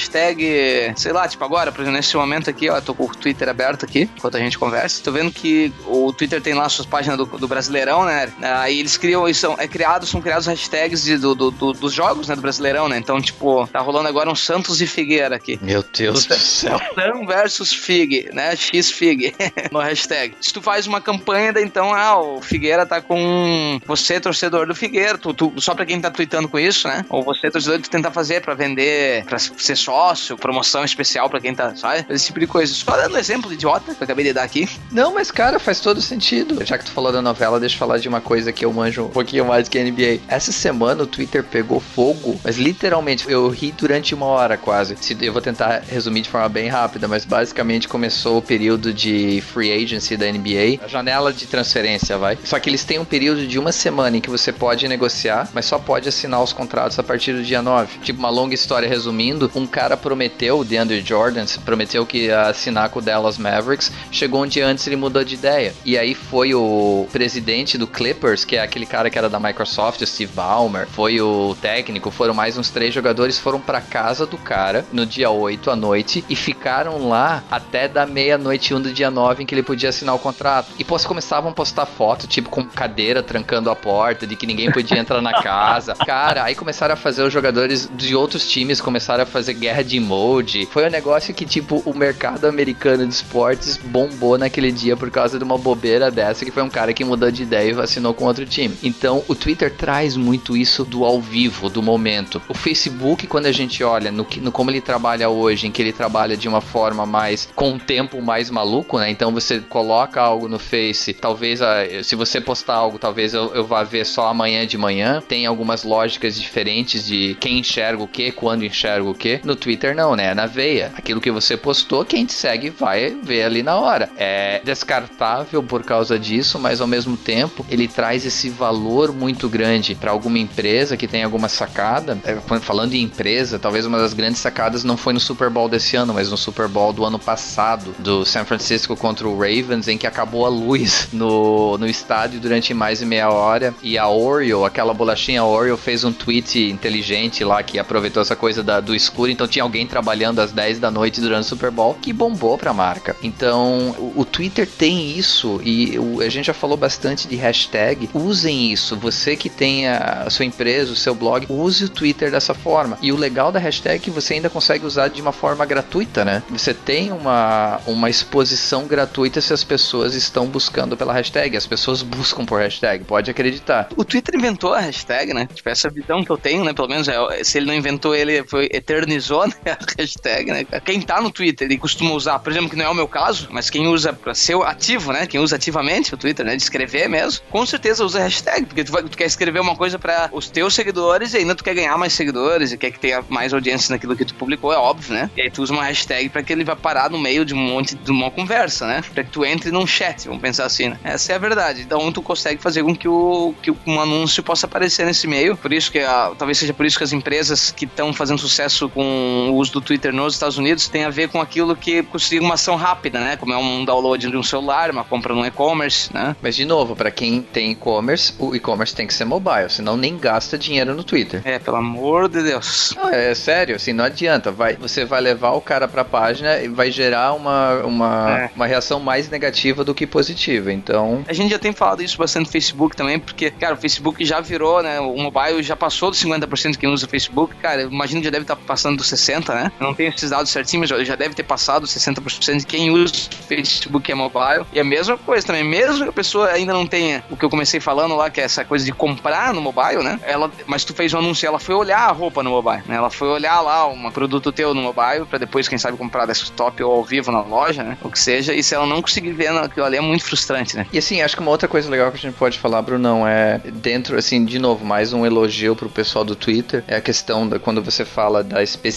sei 0.95 1.11
lá, 1.11 1.27
tipo 1.27 1.43
agora, 1.43 1.71
por 1.71 1.81
exemplo, 1.81 1.97
nesse 1.97 2.15
momento 2.15 2.49
aqui, 2.49 2.69
ó, 2.69 2.79
tô 2.81 2.93
com 2.93 3.05
o 3.05 3.15
Twitter 3.15 3.49
aberto 3.49 3.85
aqui, 3.85 4.09
enquanto 4.15 4.37
a 4.37 4.39
gente 4.39 4.57
conversa. 4.57 5.03
Tô 5.03 5.11
vendo 5.11 5.31
que 5.31 5.71
o 5.85 6.11
Twitter 6.13 6.41
tem 6.41 6.53
lá 6.53 6.67
suas 6.69 6.87
páginas 6.87 7.17
do, 7.17 7.25
do 7.25 7.47
Brasileirão, 7.47 8.05
né? 8.05 8.31
Aí 8.41 8.79
eles 8.79 8.97
criam, 8.97 9.27
eles 9.27 9.37
são, 9.37 9.55
é 9.57 9.67
criado, 9.67 10.05
são 10.05 10.21
criados 10.21 10.47
hashtags 10.47 11.03
de, 11.03 11.17
do, 11.17 11.35
do, 11.35 11.51
do, 11.51 11.73
dos 11.73 11.93
jogos, 11.93 12.27
né, 12.27 12.35
do 12.35 12.41
Brasileirão, 12.41 12.87
né? 12.87 12.97
Então, 12.97 13.21
tipo, 13.21 13.67
tá 13.67 13.79
rolando 13.79 14.07
agora 14.07 14.29
um 14.29 14.35
Santos 14.35 14.81
e 14.81 14.87
Figueira 14.87 15.35
aqui. 15.35 15.59
Meu 15.61 15.83
Deus 15.83 16.25
do 16.25 16.35
céu. 16.35 16.79
Sam 16.95 17.25
versus 17.25 17.73
Fig, 17.73 18.29
né? 18.33 18.55
X-Fig 18.55 19.35
no 19.71 19.79
hashtag. 19.79 20.35
Se 20.41 20.53
tu 20.53 20.61
faz 20.61 20.87
uma 20.87 21.01
campanha, 21.01 21.53
então, 21.57 21.93
ah, 21.93 22.19
o 22.19 22.41
Figueira 22.41 22.85
tá 22.85 23.01
com 23.01 23.79
você, 23.85 24.19
torcedor 24.19 24.67
do 24.67 24.75
Figueira, 24.75 25.17
tu, 25.17 25.33
tu, 25.33 25.53
só 25.57 25.73
pra 25.73 25.85
quem 25.85 25.99
tá 25.99 26.09
tweetando 26.09 26.47
com 26.47 26.59
isso, 26.59 26.87
né? 26.87 27.05
Ou 27.09 27.23
você, 27.23 27.49
torcedor, 27.49 27.81
tu 27.81 27.89
tentar 27.89 28.11
fazer 28.11 28.41
pra 28.41 28.53
vender, 28.53 29.25
pra 29.25 29.37
ser 29.39 29.75
sócio, 29.81 30.37
promoção 30.37 30.83
especial 30.83 31.29
pra 31.29 31.39
quem 31.39 31.53
tá, 31.53 31.75
sabe? 31.75 32.05
Esse 32.09 32.27
tipo 32.27 32.39
de 32.39 32.47
coisa. 32.47 32.73
Só 32.73 32.95
dando 32.95 33.17
exemplo 33.17 33.51
idiota 33.51 33.93
que 33.93 34.01
eu 34.01 34.03
acabei 34.03 34.25
de 34.25 34.33
dar 34.33 34.43
aqui. 34.43 34.67
Não, 34.91 35.13
mas 35.13 35.31
cara, 35.31 35.59
faz 35.59 35.79
todo 35.79 36.01
sentido. 36.01 36.63
Já 36.65 36.77
que 36.77 36.85
tu 36.85 36.91
falou 36.91 37.11
da 37.11 37.21
novela, 37.21 37.59
deixa 37.59 37.75
eu 37.75 37.79
falar 37.79 37.97
de 37.97 38.07
uma 38.07 38.21
coisa 38.21 38.51
que 38.51 38.65
eu 38.65 38.71
manjo 38.71 39.05
um 39.05 39.09
pouquinho 39.09 39.45
mais 39.45 39.67
que 39.67 39.77
a 39.77 39.83
NBA. 39.83 40.21
Essa 40.27 40.51
semana 40.51 41.03
o 41.03 41.07
Twitter 41.07 41.43
pegou 41.43 41.79
fogo, 41.79 42.39
mas 42.43 42.57
literalmente 42.57 43.29
eu 43.29 43.49
ri 43.49 43.71
durante 43.71 44.13
uma 44.13 44.25
hora 44.25 44.57
quase. 44.57 44.95
Eu 45.21 45.33
vou 45.33 45.41
tentar 45.41 45.83
resumir 45.87 46.21
de 46.21 46.29
forma 46.29 46.49
bem 46.49 46.67
rápida, 46.67 47.07
mas 47.07 47.25
basicamente 47.25 47.87
começou 47.87 48.37
o 48.37 48.41
período 48.41 48.93
de 48.93 49.41
free 49.53 49.71
agency 49.71 50.15
da 50.15 50.31
NBA, 50.31 50.83
a 50.83 50.87
janela 50.87 51.33
de 51.33 51.45
transferência, 51.45 52.17
vai. 52.17 52.37
Só 52.43 52.59
que 52.59 52.69
eles 52.69 52.83
têm 52.83 52.99
um 52.99 53.05
período 53.05 53.47
de 53.47 53.57
uma 53.59 53.71
semana 53.71 54.17
em 54.17 54.21
que 54.21 54.29
você 54.29 54.51
pode 54.51 54.87
negociar, 54.87 55.49
mas 55.53 55.65
só 55.65 55.79
pode 55.79 56.07
assinar 56.07 56.41
os 56.41 56.53
contratos 56.53 56.97
a 56.99 57.03
partir 57.03 57.33
do 57.33 57.43
dia 57.43 57.61
9. 57.61 57.99
Tipo, 57.99 58.19
uma 58.19 58.29
longa 58.29 58.53
história 58.53 58.87
resumindo, 58.87 59.51
um 59.55 59.65
cara 59.71 59.97
prometeu, 59.97 60.59
o 60.59 60.65
DeAndre 60.65 61.01
Jordan, 61.01 61.45
prometeu 61.65 62.05
que 62.05 62.25
ia 62.25 62.43
assinar 62.43 62.89
com 62.89 62.99
o 62.99 63.01
Dallas 63.01 63.37
Mavericks, 63.37 63.91
chegou 64.11 64.43
um 64.43 64.47
dia 64.47 64.67
antes 64.67 64.85
ele 64.85 64.95
mudou 64.95 65.23
de 65.23 65.35
ideia. 65.35 65.73
E 65.85 65.97
aí 65.97 66.13
foi 66.13 66.53
o 66.53 67.07
presidente 67.11 67.77
do 67.77 67.87
Clippers, 67.87 68.45
que 68.45 68.57
é 68.57 68.61
aquele 68.61 68.85
cara 68.85 69.09
que 69.09 69.17
era 69.17 69.29
da 69.29 69.39
Microsoft, 69.39 70.01
o 70.01 70.07
Steve 70.07 70.33
Ballmer, 70.33 70.87
foi 70.87 71.21
o 71.21 71.55
técnico, 71.61 72.11
foram 72.11 72.33
mais 72.33 72.57
uns 72.57 72.69
três 72.69 72.93
jogadores, 72.93 73.39
foram 73.39 73.59
para 73.59 73.81
casa 73.81 74.25
do 74.25 74.37
cara 74.37 74.85
no 74.91 75.05
dia 75.05 75.29
8 75.29 75.71
à 75.71 75.75
noite 75.75 76.23
e 76.29 76.35
ficaram 76.35 77.07
lá 77.07 77.43
até 77.49 77.87
da 77.87 78.05
meia-noite 78.05 78.73
1 78.73 78.81
do 78.81 78.93
dia 78.93 79.09
9 79.09 79.43
em 79.43 79.45
que 79.45 79.55
ele 79.55 79.63
podia 79.63 79.89
assinar 79.89 80.15
o 80.15 80.19
contrato. 80.19 80.71
E 80.77 80.83
pô, 80.83 80.99
começavam 80.99 81.51
a 81.51 81.53
postar 81.53 81.85
foto, 81.85 82.27
tipo, 82.27 82.49
com 82.49 82.63
cadeira 82.63 83.23
trancando 83.23 83.69
a 83.69 83.75
porta, 83.75 84.27
de 84.27 84.35
que 84.35 84.45
ninguém 84.45 84.71
podia 84.71 84.99
entrar 84.99 85.21
na 85.21 85.33
casa. 85.41 85.95
Cara, 85.95 86.43
aí 86.43 86.55
começaram 86.55 86.93
a 86.93 86.97
fazer 86.97 87.23
os 87.23 87.33
jogadores 87.33 87.89
de 87.93 88.15
outros 88.15 88.49
times, 88.49 88.81
começaram 88.81 89.23
a 89.23 89.25
fazer 89.25 89.53
guerra 89.61 89.83
de 89.83 89.97
emoji. 89.97 90.65
Foi 90.65 90.87
um 90.87 90.89
negócio 90.89 91.33
que, 91.33 91.45
tipo, 91.45 91.83
o 91.85 91.95
mercado 91.95 92.45
americano 92.45 93.05
de 93.05 93.13
esportes 93.13 93.77
bombou 93.77 94.37
naquele 94.37 94.71
dia 94.71 94.97
por 94.97 95.11
causa 95.11 95.37
de 95.37 95.43
uma 95.43 95.57
bobeira 95.57 96.09
dessa, 96.09 96.43
que 96.43 96.51
foi 96.51 96.63
um 96.63 96.69
cara 96.69 96.93
que 96.93 97.05
mudou 97.05 97.29
de 97.29 97.43
ideia 97.43 97.71
e 97.71 97.79
assinou 97.79 98.13
com 98.13 98.25
outro 98.25 98.45
time. 98.45 98.75
Então, 98.81 99.23
o 99.27 99.35
Twitter 99.35 99.71
traz 99.71 100.17
muito 100.17 100.57
isso 100.57 100.83
do 100.83 101.05
ao 101.05 101.21
vivo, 101.21 101.69
do 101.69 101.83
momento. 101.83 102.41
O 102.49 102.53
Facebook, 102.55 103.27
quando 103.27 103.45
a 103.45 103.51
gente 103.51 103.83
olha 103.83 104.11
no, 104.11 104.25
no 104.41 104.51
como 104.51 104.71
ele 104.71 104.81
trabalha 104.81 105.29
hoje, 105.29 105.67
em 105.67 105.71
que 105.71 105.81
ele 105.81 105.93
trabalha 105.93 106.35
de 106.35 106.47
uma 106.47 106.61
forma 106.61 107.05
mais 107.05 107.47
com 107.55 107.71
um 107.71 107.79
tempo 107.79 108.19
mais 108.21 108.49
maluco, 108.49 108.97
né? 108.97 109.11
Então 109.11 109.31
você 109.31 109.59
coloca 109.59 110.19
algo 110.19 110.47
no 110.47 110.57
Face, 110.57 111.13
talvez 111.13 111.61
a, 111.61 112.03
se 112.03 112.15
você 112.15 112.41
postar 112.41 112.75
algo, 112.75 112.97
talvez 112.97 113.33
eu, 113.33 113.53
eu 113.53 113.65
vá 113.65 113.83
ver 113.83 114.05
só 114.05 114.27
amanhã 114.27 114.65
de 114.65 114.77
manhã. 114.77 115.21
Tem 115.21 115.45
algumas 115.45 115.83
lógicas 115.83 116.39
diferentes 116.39 117.05
de 117.05 117.37
quem 117.39 117.59
enxerga 117.59 118.01
o 118.01 118.07
que, 118.07 118.31
quando 118.31 118.65
enxerga 118.65 119.07
o 119.07 119.13
que. 119.13 119.39
No 119.51 119.55
Twitter 119.57 119.93
não, 119.93 120.15
né? 120.15 120.27
É 120.27 120.33
na 120.33 120.45
veia. 120.45 120.93
Aquilo 120.95 121.19
que 121.19 121.29
você 121.29 121.57
postou, 121.57 122.05
quem 122.05 122.25
te 122.25 122.31
segue 122.31 122.69
vai 122.69 123.09
ver 123.21 123.43
ali 123.43 123.61
na 123.61 123.75
hora. 123.75 124.09
É 124.15 124.61
descartável 124.63 125.61
por 125.61 125.83
causa 125.83 126.17
disso, 126.17 126.57
mas 126.57 126.79
ao 126.79 126.87
mesmo 126.87 127.17
tempo 127.17 127.65
ele 127.69 127.85
traz 127.85 128.25
esse 128.25 128.49
valor 128.49 129.11
muito 129.11 129.49
grande 129.49 129.93
para 129.93 130.09
alguma 130.09 130.39
empresa 130.39 130.95
que 130.95 131.05
tem 131.05 131.21
alguma 131.21 131.49
sacada. 131.49 132.17
É, 132.23 132.37
falando 132.61 132.93
em 132.93 133.01
empresa, 133.03 133.59
talvez 133.59 133.85
uma 133.85 133.97
das 133.97 134.13
grandes 134.13 134.39
sacadas 134.39 134.85
não 134.85 134.95
foi 134.95 135.11
no 135.11 135.19
Super 135.19 135.49
Bowl 135.49 135.67
desse 135.67 135.97
ano, 135.97 136.13
mas 136.13 136.31
no 136.31 136.37
Super 136.37 136.69
Bowl 136.69 136.93
do 136.93 137.03
ano 137.03 137.19
passado, 137.19 137.93
do 137.99 138.23
San 138.23 138.45
Francisco 138.45 138.95
contra 138.95 139.27
o 139.27 139.37
Ravens, 139.37 139.89
em 139.89 139.97
que 139.97 140.07
acabou 140.07 140.45
a 140.45 140.49
luz 140.49 141.09
no, 141.11 141.77
no 141.77 141.87
estádio 141.87 142.39
durante 142.39 142.73
mais 142.73 142.99
de 142.99 143.05
meia 143.05 143.29
hora 143.29 143.75
e 143.83 143.97
a 143.97 144.07
Oreo, 144.07 144.63
aquela 144.63 144.93
bolachinha 144.93 145.43
Oreo, 145.43 145.75
fez 145.75 146.05
um 146.05 146.13
tweet 146.13 146.69
inteligente 146.69 147.43
lá 147.43 147.61
que 147.61 147.77
aproveitou 147.77 148.21
essa 148.21 148.35
coisa 148.35 148.63
da, 148.63 148.79
do 148.79 148.95
escuro, 148.95 149.29
então 149.41 149.47
tinha 149.47 149.63
alguém 149.63 149.87
trabalhando 149.87 150.39
às 150.39 150.51
10 150.51 150.77
da 150.77 150.91
noite 150.91 151.19
durante 151.19 151.45
o 151.45 151.49
Super 151.49 151.71
Bowl 151.71 151.97
que 151.99 152.13
bombou 152.13 152.59
pra 152.59 152.71
marca. 152.71 153.15
Então 153.23 153.89
o, 153.97 154.13
o 154.17 154.25
Twitter 154.25 154.67
tem 154.67 155.17
isso 155.17 155.59
e 155.63 155.97
o, 155.97 156.21
a 156.21 156.29
gente 156.29 156.45
já 156.45 156.53
falou 156.53 156.77
bastante 156.77 157.27
de 157.27 157.35
hashtag. 157.35 158.07
Usem 158.13 158.71
isso. 158.71 158.95
Você 158.97 159.35
que 159.35 159.49
tem 159.49 159.87
a, 159.87 160.25
a 160.27 160.29
sua 160.29 160.45
empresa, 160.45 160.91
o 160.91 160.95
seu 160.95 161.15
blog, 161.15 161.47
use 161.49 161.85
o 161.85 161.89
Twitter 161.89 162.29
dessa 162.29 162.53
forma. 162.53 162.99
E 163.01 163.11
o 163.11 163.17
legal 163.17 163.51
da 163.51 163.57
hashtag 163.59 163.95
é 163.95 163.99
que 163.99 164.11
você 164.11 164.35
ainda 164.35 164.47
consegue 164.47 164.85
usar 164.85 165.07
de 165.07 165.19
uma 165.19 165.31
forma 165.31 165.65
gratuita, 165.65 166.23
né? 166.23 166.43
Você 166.51 166.71
tem 166.71 167.11
uma, 167.11 167.79
uma 167.87 168.11
exposição 168.11 168.85
gratuita 168.85 169.41
se 169.41 169.53
as 169.53 169.63
pessoas 169.63 170.13
estão 170.13 170.45
buscando 170.45 170.95
pela 170.95 171.13
hashtag. 171.13 171.57
As 171.57 171.65
pessoas 171.65 172.03
buscam 172.03 172.45
por 172.45 172.59
hashtag, 172.59 173.03
pode 173.05 173.31
acreditar. 173.31 173.89
O 173.97 174.05
Twitter 174.05 174.35
inventou 174.35 174.73
a 174.73 174.81
hashtag, 174.81 175.33
né? 175.33 175.47
Tipo, 175.51 175.67
essa 175.67 175.89
visão 175.89 176.23
que 176.23 176.29
eu 176.29 176.37
tenho, 176.37 176.63
né? 176.63 176.73
Pelo 176.73 176.87
menos, 176.87 177.07
é, 177.07 177.43
se 177.43 177.57
ele 177.57 177.65
não 177.65 177.73
inventou, 177.73 178.13
ele 178.13 178.43
foi, 178.43 178.69
eternizou 178.71 179.30
né? 179.65 179.71
a 179.71 180.01
hashtag, 180.01 180.51
né? 180.51 180.65
Quem 180.83 181.01
tá 181.01 181.21
no 181.21 181.31
Twitter, 181.31 181.67
ele 181.67 181.77
costuma 181.77 182.11
usar, 182.11 182.39
por 182.39 182.51
exemplo, 182.51 182.69
que 182.69 182.75
não 182.75 182.85
é 182.85 182.89
o 182.89 182.93
meu 182.93 183.07
caso, 183.07 183.47
mas 183.51 183.69
quem 183.69 183.87
usa 183.87 184.13
pra 184.13 184.33
ser 184.33 184.55
ativo, 184.63 185.11
né? 185.11 185.25
Quem 185.27 185.39
usa 185.39 185.55
ativamente 185.55 186.13
o 186.13 186.17
Twitter, 186.17 186.45
né? 186.45 186.55
De 186.55 186.61
escrever 186.61 187.07
mesmo, 187.07 187.43
com 187.49 187.65
certeza 187.65 188.03
usa 188.03 188.19
hashtag, 188.19 188.65
porque 188.65 188.83
tu, 188.83 188.91
vai, 188.91 189.03
tu 189.03 189.17
quer 189.17 189.25
escrever 189.25 189.59
uma 189.59 189.75
coisa 189.75 189.97
para 189.97 190.29
os 190.31 190.49
teus 190.49 190.73
seguidores 190.73 191.33
e 191.33 191.37
ainda 191.37 191.55
tu 191.55 191.63
quer 191.63 191.73
ganhar 191.73 191.97
mais 191.97 192.13
seguidores 192.13 192.71
e 192.71 192.77
quer 192.77 192.91
que 192.91 192.99
tenha 192.99 193.23
mais 193.29 193.53
audiência 193.53 193.93
naquilo 193.93 194.15
que 194.15 194.25
tu 194.25 194.35
publicou, 194.35 194.73
é 194.73 194.77
óbvio, 194.77 195.13
né? 195.13 195.29
E 195.35 195.41
aí 195.41 195.51
tu 195.51 195.61
usa 195.61 195.73
uma 195.73 195.83
hashtag 195.83 196.29
para 196.29 196.43
que 196.43 196.51
ele 196.51 196.63
vá 196.63 196.75
parar 196.75 197.09
no 197.09 197.17
meio 197.17 197.45
de 197.45 197.53
um 197.53 197.57
monte 197.57 197.95
de 197.95 198.11
uma 198.11 198.29
conversa, 198.31 198.87
né? 198.87 199.03
Pra 199.13 199.23
que 199.23 199.29
tu 199.29 199.45
entre 199.45 199.71
num 199.71 199.87
chat, 199.87 200.27
vamos 200.27 200.41
pensar 200.41 200.65
assim, 200.65 200.89
né? 200.89 200.99
Essa 201.03 201.33
é 201.33 201.35
a 201.35 201.39
verdade. 201.39 201.81
Então 201.81 202.11
tu 202.11 202.21
consegue 202.21 202.61
fazer 202.61 202.83
com 202.83 202.95
que, 202.95 203.07
o, 203.07 203.53
que 203.61 203.71
um 203.85 203.99
anúncio 203.99 204.43
possa 204.43 204.65
aparecer 204.65 205.05
nesse 205.05 205.27
meio. 205.27 205.55
Por 205.55 205.71
isso 205.73 205.91
que 205.91 205.99
a, 205.99 206.31
talvez 206.37 206.57
seja 206.57 206.73
por 206.73 206.85
isso 206.85 206.97
que 206.97 207.03
as 207.03 207.13
empresas 207.13 207.71
que 207.71 207.85
estão 207.85 208.13
fazendo 208.13 208.39
sucesso 208.39 208.89
com 208.89 209.20
o 209.49 209.55
uso 209.55 209.73
do 209.73 209.81
Twitter 209.81 210.13
nos 210.13 210.33
Estados 210.33 210.57
Unidos 210.57 210.87
tem 210.87 211.03
a 211.03 211.09
ver 211.09 211.29
com 211.29 211.41
aquilo 211.41 211.75
que 211.75 212.03
conseguir 212.03 212.39
uma 212.39 212.55
ação 212.55 212.75
rápida, 212.75 213.19
né? 213.19 213.37
Como 213.37 213.53
é 213.53 213.57
um 213.57 213.85
download 213.85 214.29
de 214.29 214.37
um 214.37 214.43
celular, 214.43 214.91
uma 214.91 215.03
compra 215.03 215.33
no 215.33 215.45
e-commerce, 215.45 216.13
né? 216.13 216.35
Mas 216.41 216.55
de 216.55 216.65
novo, 216.65 216.95
para 216.95 217.11
quem 217.11 217.41
tem 217.41 217.71
e-commerce, 217.71 218.33
o 218.39 218.55
e-commerce 218.55 218.95
tem 218.95 219.07
que 219.07 219.13
ser 219.13 219.25
mobile, 219.25 219.69
senão 219.69 219.97
nem 219.97 220.17
gasta 220.17 220.57
dinheiro 220.57 220.93
no 220.93 221.03
Twitter. 221.03 221.41
É, 221.45 221.59
pelo 221.59 221.77
amor 221.77 222.29
de 222.29 222.43
Deus. 222.43 222.93
Não, 222.95 223.09
é 223.09 223.33
sério, 223.33 223.75
assim, 223.75 223.93
não 223.93 224.05
adianta. 224.05 224.51
Vai, 224.51 224.75
você 224.75 225.05
vai 225.05 225.21
levar 225.21 225.51
o 225.51 225.61
cara 225.61 225.87
pra 225.87 226.03
página 226.03 226.59
e 226.59 226.67
vai 226.67 226.91
gerar 226.91 227.33
uma, 227.33 227.83
uma, 227.83 228.39
é. 228.39 228.51
uma 228.55 228.65
reação 228.65 228.99
mais 228.99 229.29
negativa 229.29 229.83
do 229.83 229.93
que 229.93 230.05
positiva. 230.05 230.71
Então. 230.71 231.23
A 231.27 231.33
gente 231.33 231.51
já 231.51 231.59
tem 231.59 231.73
falado 231.73 232.01
isso 232.01 232.17
bastante 232.17 232.45
no 232.45 232.51
Facebook 232.51 232.95
também, 232.95 233.19
porque, 233.19 233.51
cara, 233.51 233.73
o 233.73 233.77
Facebook 233.77 234.23
já 234.25 234.39
virou, 234.39 234.81
né? 234.81 234.99
O 234.99 235.15
mobile 235.17 235.61
já 235.61 235.75
passou 235.75 236.09
dos 236.09 236.23
50% 236.23 236.77
quem 236.77 236.89
usa 236.89 237.05
o 237.05 237.09
Facebook. 237.09 237.55
Cara, 237.55 237.83
imagino 237.83 238.21
que 238.21 238.25
já 238.25 238.31
deve 238.31 238.43
estar 238.43 238.55
tá 238.55 238.61
passando 238.65 238.97
dos 238.97 239.09
60, 239.11 239.53
né? 239.53 239.71
Não 239.79 239.93
tenho 239.93 240.09
esses 240.09 240.29
dados 240.29 240.51
certinhos, 240.51 240.91
mas 240.91 241.07
já 241.07 241.15
deve 241.15 241.35
ter 241.35 241.43
passado 241.43 241.85
60% 241.85 242.57
de 242.57 242.65
quem 242.65 242.89
usa 242.91 243.13
Facebook 243.47 244.11
é 244.11 244.15
mobile. 244.15 244.65
E 244.73 244.79
a 244.79 244.83
mesma 244.83 245.17
coisa 245.17 245.45
também, 245.45 245.63
mesmo 245.63 246.03
que 246.03 246.09
a 246.09 246.13
pessoa 246.13 246.49
ainda 246.49 246.73
não 246.73 246.87
tenha 246.87 247.23
o 247.29 247.37
que 247.37 247.43
eu 247.43 247.49
comecei 247.49 247.79
falando 247.79 248.15
lá, 248.15 248.29
que 248.29 248.39
é 248.39 248.43
essa 248.43 248.63
coisa 248.63 248.85
de 248.85 248.91
comprar 248.91 249.53
no 249.53 249.61
mobile, 249.61 250.03
né? 250.03 250.19
Ela, 250.23 250.49
mas 250.65 250.83
tu 250.83 250.93
fez 250.93 251.13
um 251.13 251.19
anúncio, 251.19 251.45
ela 251.47 251.59
foi 251.59 251.75
olhar 251.75 252.09
a 252.09 252.11
roupa 252.11 252.41
no 252.41 252.51
mobile, 252.51 252.83
né? 252.87 252.95
Ela 252.95 253.09
foi 253.09 253.27
olhar 253.27 253.59
lá 253.61 253.87
um 253.87 254.09
produto 254.11 254.51
teu 254.51 254.73
no 254.73 254.81
mobile 254.81 255.25
para 255.25 255.39
depois, 255.39 255.67
quem 255.67 255.77
sabe, 255.77 255.97
comprar 255.97 256.25
desktop 256.25 256.81
ou 256.83 256.91
ao 256.91 257.03
vivo 257.03 257.31
na 257.31 257.41
loja, 257.41 257.83
né? 257.83 257.97
O 258.01 258.09
que 258.09 258.19
seja. 258.19 258.53
E 258.53 258.63
se 258.63 258.73
ela 258.73 258.85
não 258.85 259.01
conseguir 259.01 259.31
ver 259.31 259.47
aquilo 259.49 259.85
ali 259.85 259.97
é 259.97 260.01
muito 260.01 260.23
frustrante, 260.23 260.75
né? 260.75 260.85
E 260.91 260.97
assim, 260.97 261.21
acho 261.21 261.35
que 261.35 261.41
uma 261.41 261.51
outra 261.51 261.67
coisa 261.67 261.89
legal 261.89 262.11
que 262.11 262.17
a 262.17 262.21
gente 262.21 262.35
pode 262.35 262.57
falar, 262.57 262.81
Brunão, 262.81 263.27
é 263.27 263.59
dentro, 263.65 264.17
assim, 264.17 264.43
de 264.45 264.59
novo, 264.59 264.85
mais 264.85 265.13
um 265.13 265.25
elogio 265.25 265.75
pro 265.75 265.89
pessoal 265.89 266.23
do 266.23 266.35
Twitter, 266.35 266.83
é 266.87 266.95
a 266.95 267.01
questão 267.01 267.47
da 267.47 267.59
quando 267.59 267.81
você 267.81 268.05
fala 268.05 268.43
da 268.43 268.63
especificidade 268.63 268.90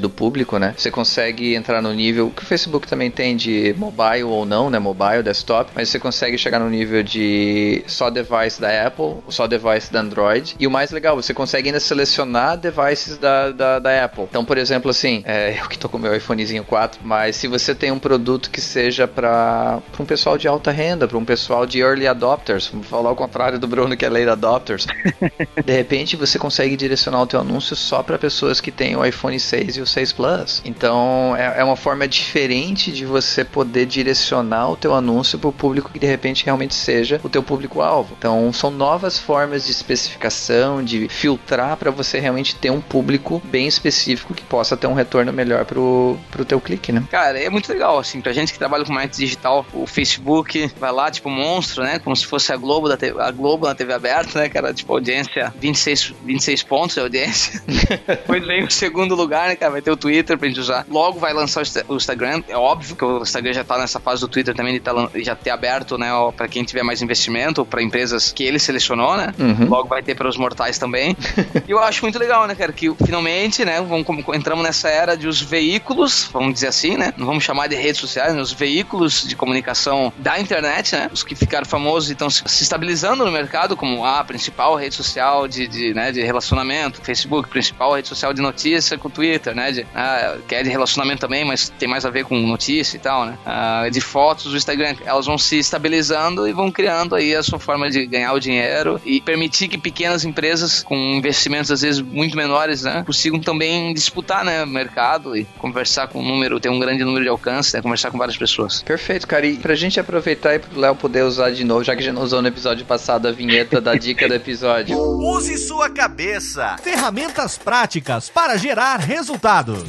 do 0.00 0.10
público, 0.10 0.58
né? 0.58 0.74
Você 0.76 0.90
consegue 0.90 1.54
entrar 1.54 1.82
no 1.82 1.92
nível 1.92 2.30
que 2.30 2.42
o 2.42 2.46
Facebook 2.46 2.86
também 2.86 3.10
tem 3.10 3.36
de 3.36 3.74
mobile 3.76 4.24
ou 4.24 4.44
não, 4.44 4.70
né? 4.70 4.78
Mobile, 4.78 5.22
desktop, 5.22 5.70
mas 5.74 5.88
você 5.88 5.98
consegue 5.98 6.38
chegar 6.38 6.58
no 6.58 6.68
nível 6.68 7.02
de 7.02 7.82
só 7.86 8.10
device 8.10 8.60
da 8.60 8.86
Apple, 8.86 9.16
só 9.28 9.46
device 9.46 9.92
da 9.92 10.00
Android. 10.00 10.56
E 10.58 10.66
o 10.66 10.70
mais 10.70 10.90
legal, 10.90 11.16
você 11.16 11.34
consegue 11.34 11.68
ainda 11.68 11.80
selecionar 11.80 12.56
devices 12.56 13.18
da, 13.18 13.50
da, 13.50 13.78
da 13.78 14.04
Apple. 14.04 14.24
Então, 14.24 14.44
por 14.44 14.58
exemplo, 14.58 14.90
assim, 14.90 15.22
é, 15.24 15.58
eu 15.60 15.68
que 15.68 15.78
tô 15.78 15.88
com 15.88 15.98
meu 15.98 16.14
iPhonezinho 16.14 16.64
4, 16.64 17.00
mas 17.04 17.36
se 17.36 17.48
você 17.48 17.74
tem 17.74 17.90
um 17.90 17.98
produto 17.98 18.50
que 18.50 18.60
seja 18.60 19.06
para 19.06 19.80
um 19.98 20.04
pessoal 20.04 20.36
de 20.38 20.48
alta 20.48 20.70
renda, 20.70 21.06
para 21.06 21.18
um 21.18 21.24
pessoal 21.24 21.66
de 21.66 21.80
early 21.80 22.06
adopters, 22.06 22.68
vamos 22.68 22.86
falar 22.86 23.10
ao 23.10 23.16
contrário 23.16 23.58
do 23.58 23.66
Bruno 23.66 23.96
que 23.96 24.04
é 24.04 24.08
late 24.08 24.28
adopters, 24.28 24.86
de 25.64 25.72
repente 25.72 26.16
você 26.16 26.38
consegue 26.38 26.76
direcionar 26.76 27.22
o 27.22 27.26
teu 27.26 27.40
anúncio 27.40 27.76
só 27.76 28.02
para 28.02 28.18
pessoas 28.18 28.60
que 28.60 28.70
têm 28.70 28.96
o 28.96 29.01
iPhone 29.04 29.38
6 29.38 29.76
e 29.76 29.80
o 29.80 29.86
6 29.86 30.12
Plus. 30.12 30.62
Então, 30.64 31.34
é, 31.36 31.60
é 31.60 31.64
uma 31.64 31.76
forma 31.76 32.06
diferente 32.06 32.92
de 32.92 33.04
você 33.04 33.44
poder 33.44 33.86
direcionar 33.86 34.70
o 34.70 34.76
teu 34.76 34.94
anúncio 34.94 35.38
para 35.38 35.48
o 35.48 35.52
público 35.52 35.90
que 35.92 35.98
de 35.98 36.06
repente 36.06 36.44
realmente 36.44 36.74
seja 36.74 37.20
o 37.22 37.28
teu 37.28 37.42
público-alvo. 37.42 38.14
Então, 38.18 38.52
são 38.52 38.70
novas 38.70 39.18
formas 39.18 39.66
de 39.66 39.72
especificação, 39.72 40.82
de 40.82 41.08
filtrar 41.08 41.76
para 41.76 41.90
você 41.90 42.18
realmente 42.18 42.54
ter 42.56 42.70
um 42.70 42.80
público 42.80 43.42
bem 43.44 43.66
específico 43.66 44.34
que 44.34 44.42
possa 44.42 44.76
ter 44.76 44.86
um 44.86 44.94
retorno 44.94 45.32
melhor 45.32 45.64
pro, 45.64 46.18
pro 46.30 46.44
teu 46.44 46.60
clique, 46.60 46.92
né? 46.92 47.02
Cara, 47.10 47.38
é 47.38 47.50
muito 47.50 47.70
legal, 47.72 47.98
assim, 47.98 48.20
pra 48.20 48.32
gente 48.32 48.52
que 48.52 48.58
trabalha 48.58 48.84
com 48.84 48.92
marketing 48.92 49.22
digital, 49.24 49.66
o 49.72 49.86
Facebook 49.86 50.70
vai 50.78 50.92
lá, 50.92 51.10
tipo, 51.10 51.28
monstro, 51.28 51.82
né? 51.82 51.98
Como 51.98 52.14
se 52.16 52.26
fosse 52.26 52.52
a 52.52 52.56
Globo, 52.56 52.88
da 52.88 52.96
TV, 52.96 53.20
a 53.20 53.30
Globo 53.30 53.66
na 53.66 53.74
TV 53.74 53.92
aberta, 53.92 54.38
né, 54.40 54.48
cara? 54.48 54.72
Tipo, 54.72 54.92
audiência, 54.94 55.52
26, 55.58 56.14
26 56.24 56.62
pontos 56.62 56.94
de 56.94 57.00
audiência. 57.00 57.62
Depois 58.06 58.46
vem 58.46 58.64
o 58.64 58.70
segundo 58.92 59.14
lugar, 59.14 59.48
né, 59.48 59.56
cara? 59.56 59.72
Vai 59.72 59.80
ter 59.80 59.90
o 59.90 59.96
Twitter 59.96 60.36
pra 60.36 60.46
gente 60.46 60.60
usar. 60.60 60.84
Logo 60.90 61.18
vai 61.18 61.32
lançar 61.32 61.62
o 61.88 61.96
Instagram. 61.96 62.42
É 62.46 62.56
óbvio 62.56 62.94
que 62.94 63.02
o 63.02 63.22
Instagram 63.22 63.54
já 63.54 63.64
tá 63.64 63.78
nessa 63.78 63.98
fase 63.98 64.20
do 64.20 64.28
Twitter 64.28 64.54
também 64.54 64.74
de 64.74 64.80
tá, 64.80 64.92
já 65.16 65.34
ter 65.34 65.48
aberto, 65.48 65.96
né, 65.96 66.10
pra 66.36 66.46
quem 66.46 66.62
tiver 66.62 66.82
mais 66.82 67.00
investimento, 67.00 67.64
pra 67.64 67.82
empresas 67.82 68.30
que 68.30 68.44
ele 68.44 68.58
selecionou, 68.58 69.16
né? 69.16 69.32
Uhum. 69.38 69.68
Logo 69.68 69.88
vai 69.88 70.02
ter 70.02 70.14
para 70.14 70.28
os 70.28 70.36
mortais 70.36 70.76
também. 70.76 71.16
e 71.66 71.70
eu 71.70 71.78
acho 71.78 72.02
muito 72.02 72.18
legal, 72.18 72.46
né, 72.46 72.54
cara, 72.54 72.70
que 72.70 72.94
finalmente, 73.04 73.64
né, 73.64 73.80
vamos, 73.80 74.06
entramos 74.34 74.62
nessa 74.62 74.90
era 74.90 75.16
de 75.16 75.26
os 75.26 75.40
veículos, 75.40 76.28
vamos 76.30 76.52
dizer 76.52 76.66
assim, 76.66 76.98
né? 76.98 77.14
Não 77.16 77.26
vamos 77.26 77.42
chamar 77.42 77.68
de 77.68 77.76
redes 77.76 78.00
sociais, 78.00 78.34
né, 78.34 78.42
os 78.42 78.52
veículos 78.52 79.26
de 79.26 79.34
comunicação 79.34 80.12
da 80.18 80.38
internet, 80.38 80.94
né? 80.94 81.08
Os 81.10 81.22
que 81.22 81.34
ficaram 81.34 81.64
famosos 81.64 82.10
e 82.10 82.12
estão 82.12 82.28
se 82.28 82.62
estabilizando 82.62 83.24
no 83.24 83.32
mercado 83.32 83.74
como 83.74 84.04
a 84.04 84.22
principal 84.22 84.76
rede 84.76 84.94
social 84.94 85.48
de, 85.48 85.66
de, 85.66 85.94
né, 85.94 86.12
de 86.12 86.22
relacionamento, 86.22 87.00
Facebook, 87.00 87.48
principal 87.48 87.94
rede 87.94 88.08
social 88.08 88.34
de 88.34 88.42
notícia 88.82 88.98
com 88.98 89.08
o 89.08 89.10
Twitter, 89.10 89.54
né? 89.54 89.70
De, 89.70 89.86
ah, 89.94 90.36
que 90.46 90.54
é 90.54 90.62
de 90.62 90.68
relacionamento 90.68 91.20
também, 91.20 91.44
mas 91.44 91.68
tem 91.78 91.88
mais 91.88 92.04
a 92.04 92.10
ver 92.10 92.24
com 92.24 92.36
notícia 92.36 92.96
e 92.96 93.00
tal, 93.00 93.24
né? 93.24 93.38
Ah, 93.46 93.88
de 93.90 94.00
fotos, 94.00 94.52
o 94.52 94.56
Instagram, 94.56 94.96
elas 95.04 95.26
vão 95.26 95.38
se 95.38 95.58
estabilizando 95.58 96.48
e 96.48 96.52
vão 96.52 96.70
criando 96.70 97.14
aí 97.14 97.34
a 97.34 97.42
sua 97.42 97.58
forma 97.58 97.88
de 97.88 98.04
ganhar 98.06 98.32
o 98.32 98.40
dinheiro 98.40 99.00
e 99.04 99.20
permitir 99.20 99.68
que 99.68 99.78
pequenas 99.78 100.24
empresas 100.24 100.82
com 100.82 100.96
investimentos 100.96 101.70
às 101.70 101.82
vezes 101.82 102.00
muito 102.00 102.36
menores, 102.36 102.82
né, 102.82 103.02
consigam 103.06 103.40
também 103.40 103.94
disputar, 103.94 104.44
né, 104.44 104.64
o 104.64 104.66
mercado 104.66 105.36
e 105.36 105.44
conversar 105.58 106.08
com 106.08 106.20
um 106.20 106.26
número, 106.26 106.58
ter 106.58 106.68
um 106.68 106.78
grande 106.78 107.04
número 107.04 107.24
de 107.24 107.30
alcance, 107.30 107.74
né, 107.74 107.82
conversar 107.82 108.10
com 108.10 108.18
várias 108.18 108.36
pessoas. 108.36 108.82
Perfeito, 108.82 109.26
cara. 109.26 109.46
E 109.46 109.56
pra 109.56 109.74
gente 109.74 110.00
aproveitar 110.00 110.54
e 110.54 110.58
pro 110.58 110.80
Léo 110.80 110.96
poder 110.96 111.22
usar 111.22 111.50
de 111.50 111.64
novo, 111.64 111.84
já 111.84 111.94
que 111.94 112.00
a 112.00 112.04
gente 112.04 112.14
não 112.14 112.22
usou 112.22 112.42
no 112.42 112.48
episódio 112.48 112.84
passado 112.84 113.28
a 113.28 113.32
vinheta 113.32 113.80
da 113.80 113.94
dica 113.94 114.26
do 114.26 114.34
episódio. 114.34 114.98
Use 115.22 115.56
sua 115.58 115.88
cabeça. 115.90 116.76
Ferramentas 116.82 117.56
práticas 117.56 118.28
para 118.28 118.56
gerar 118.56 118.71
resultados. 119.06 119.84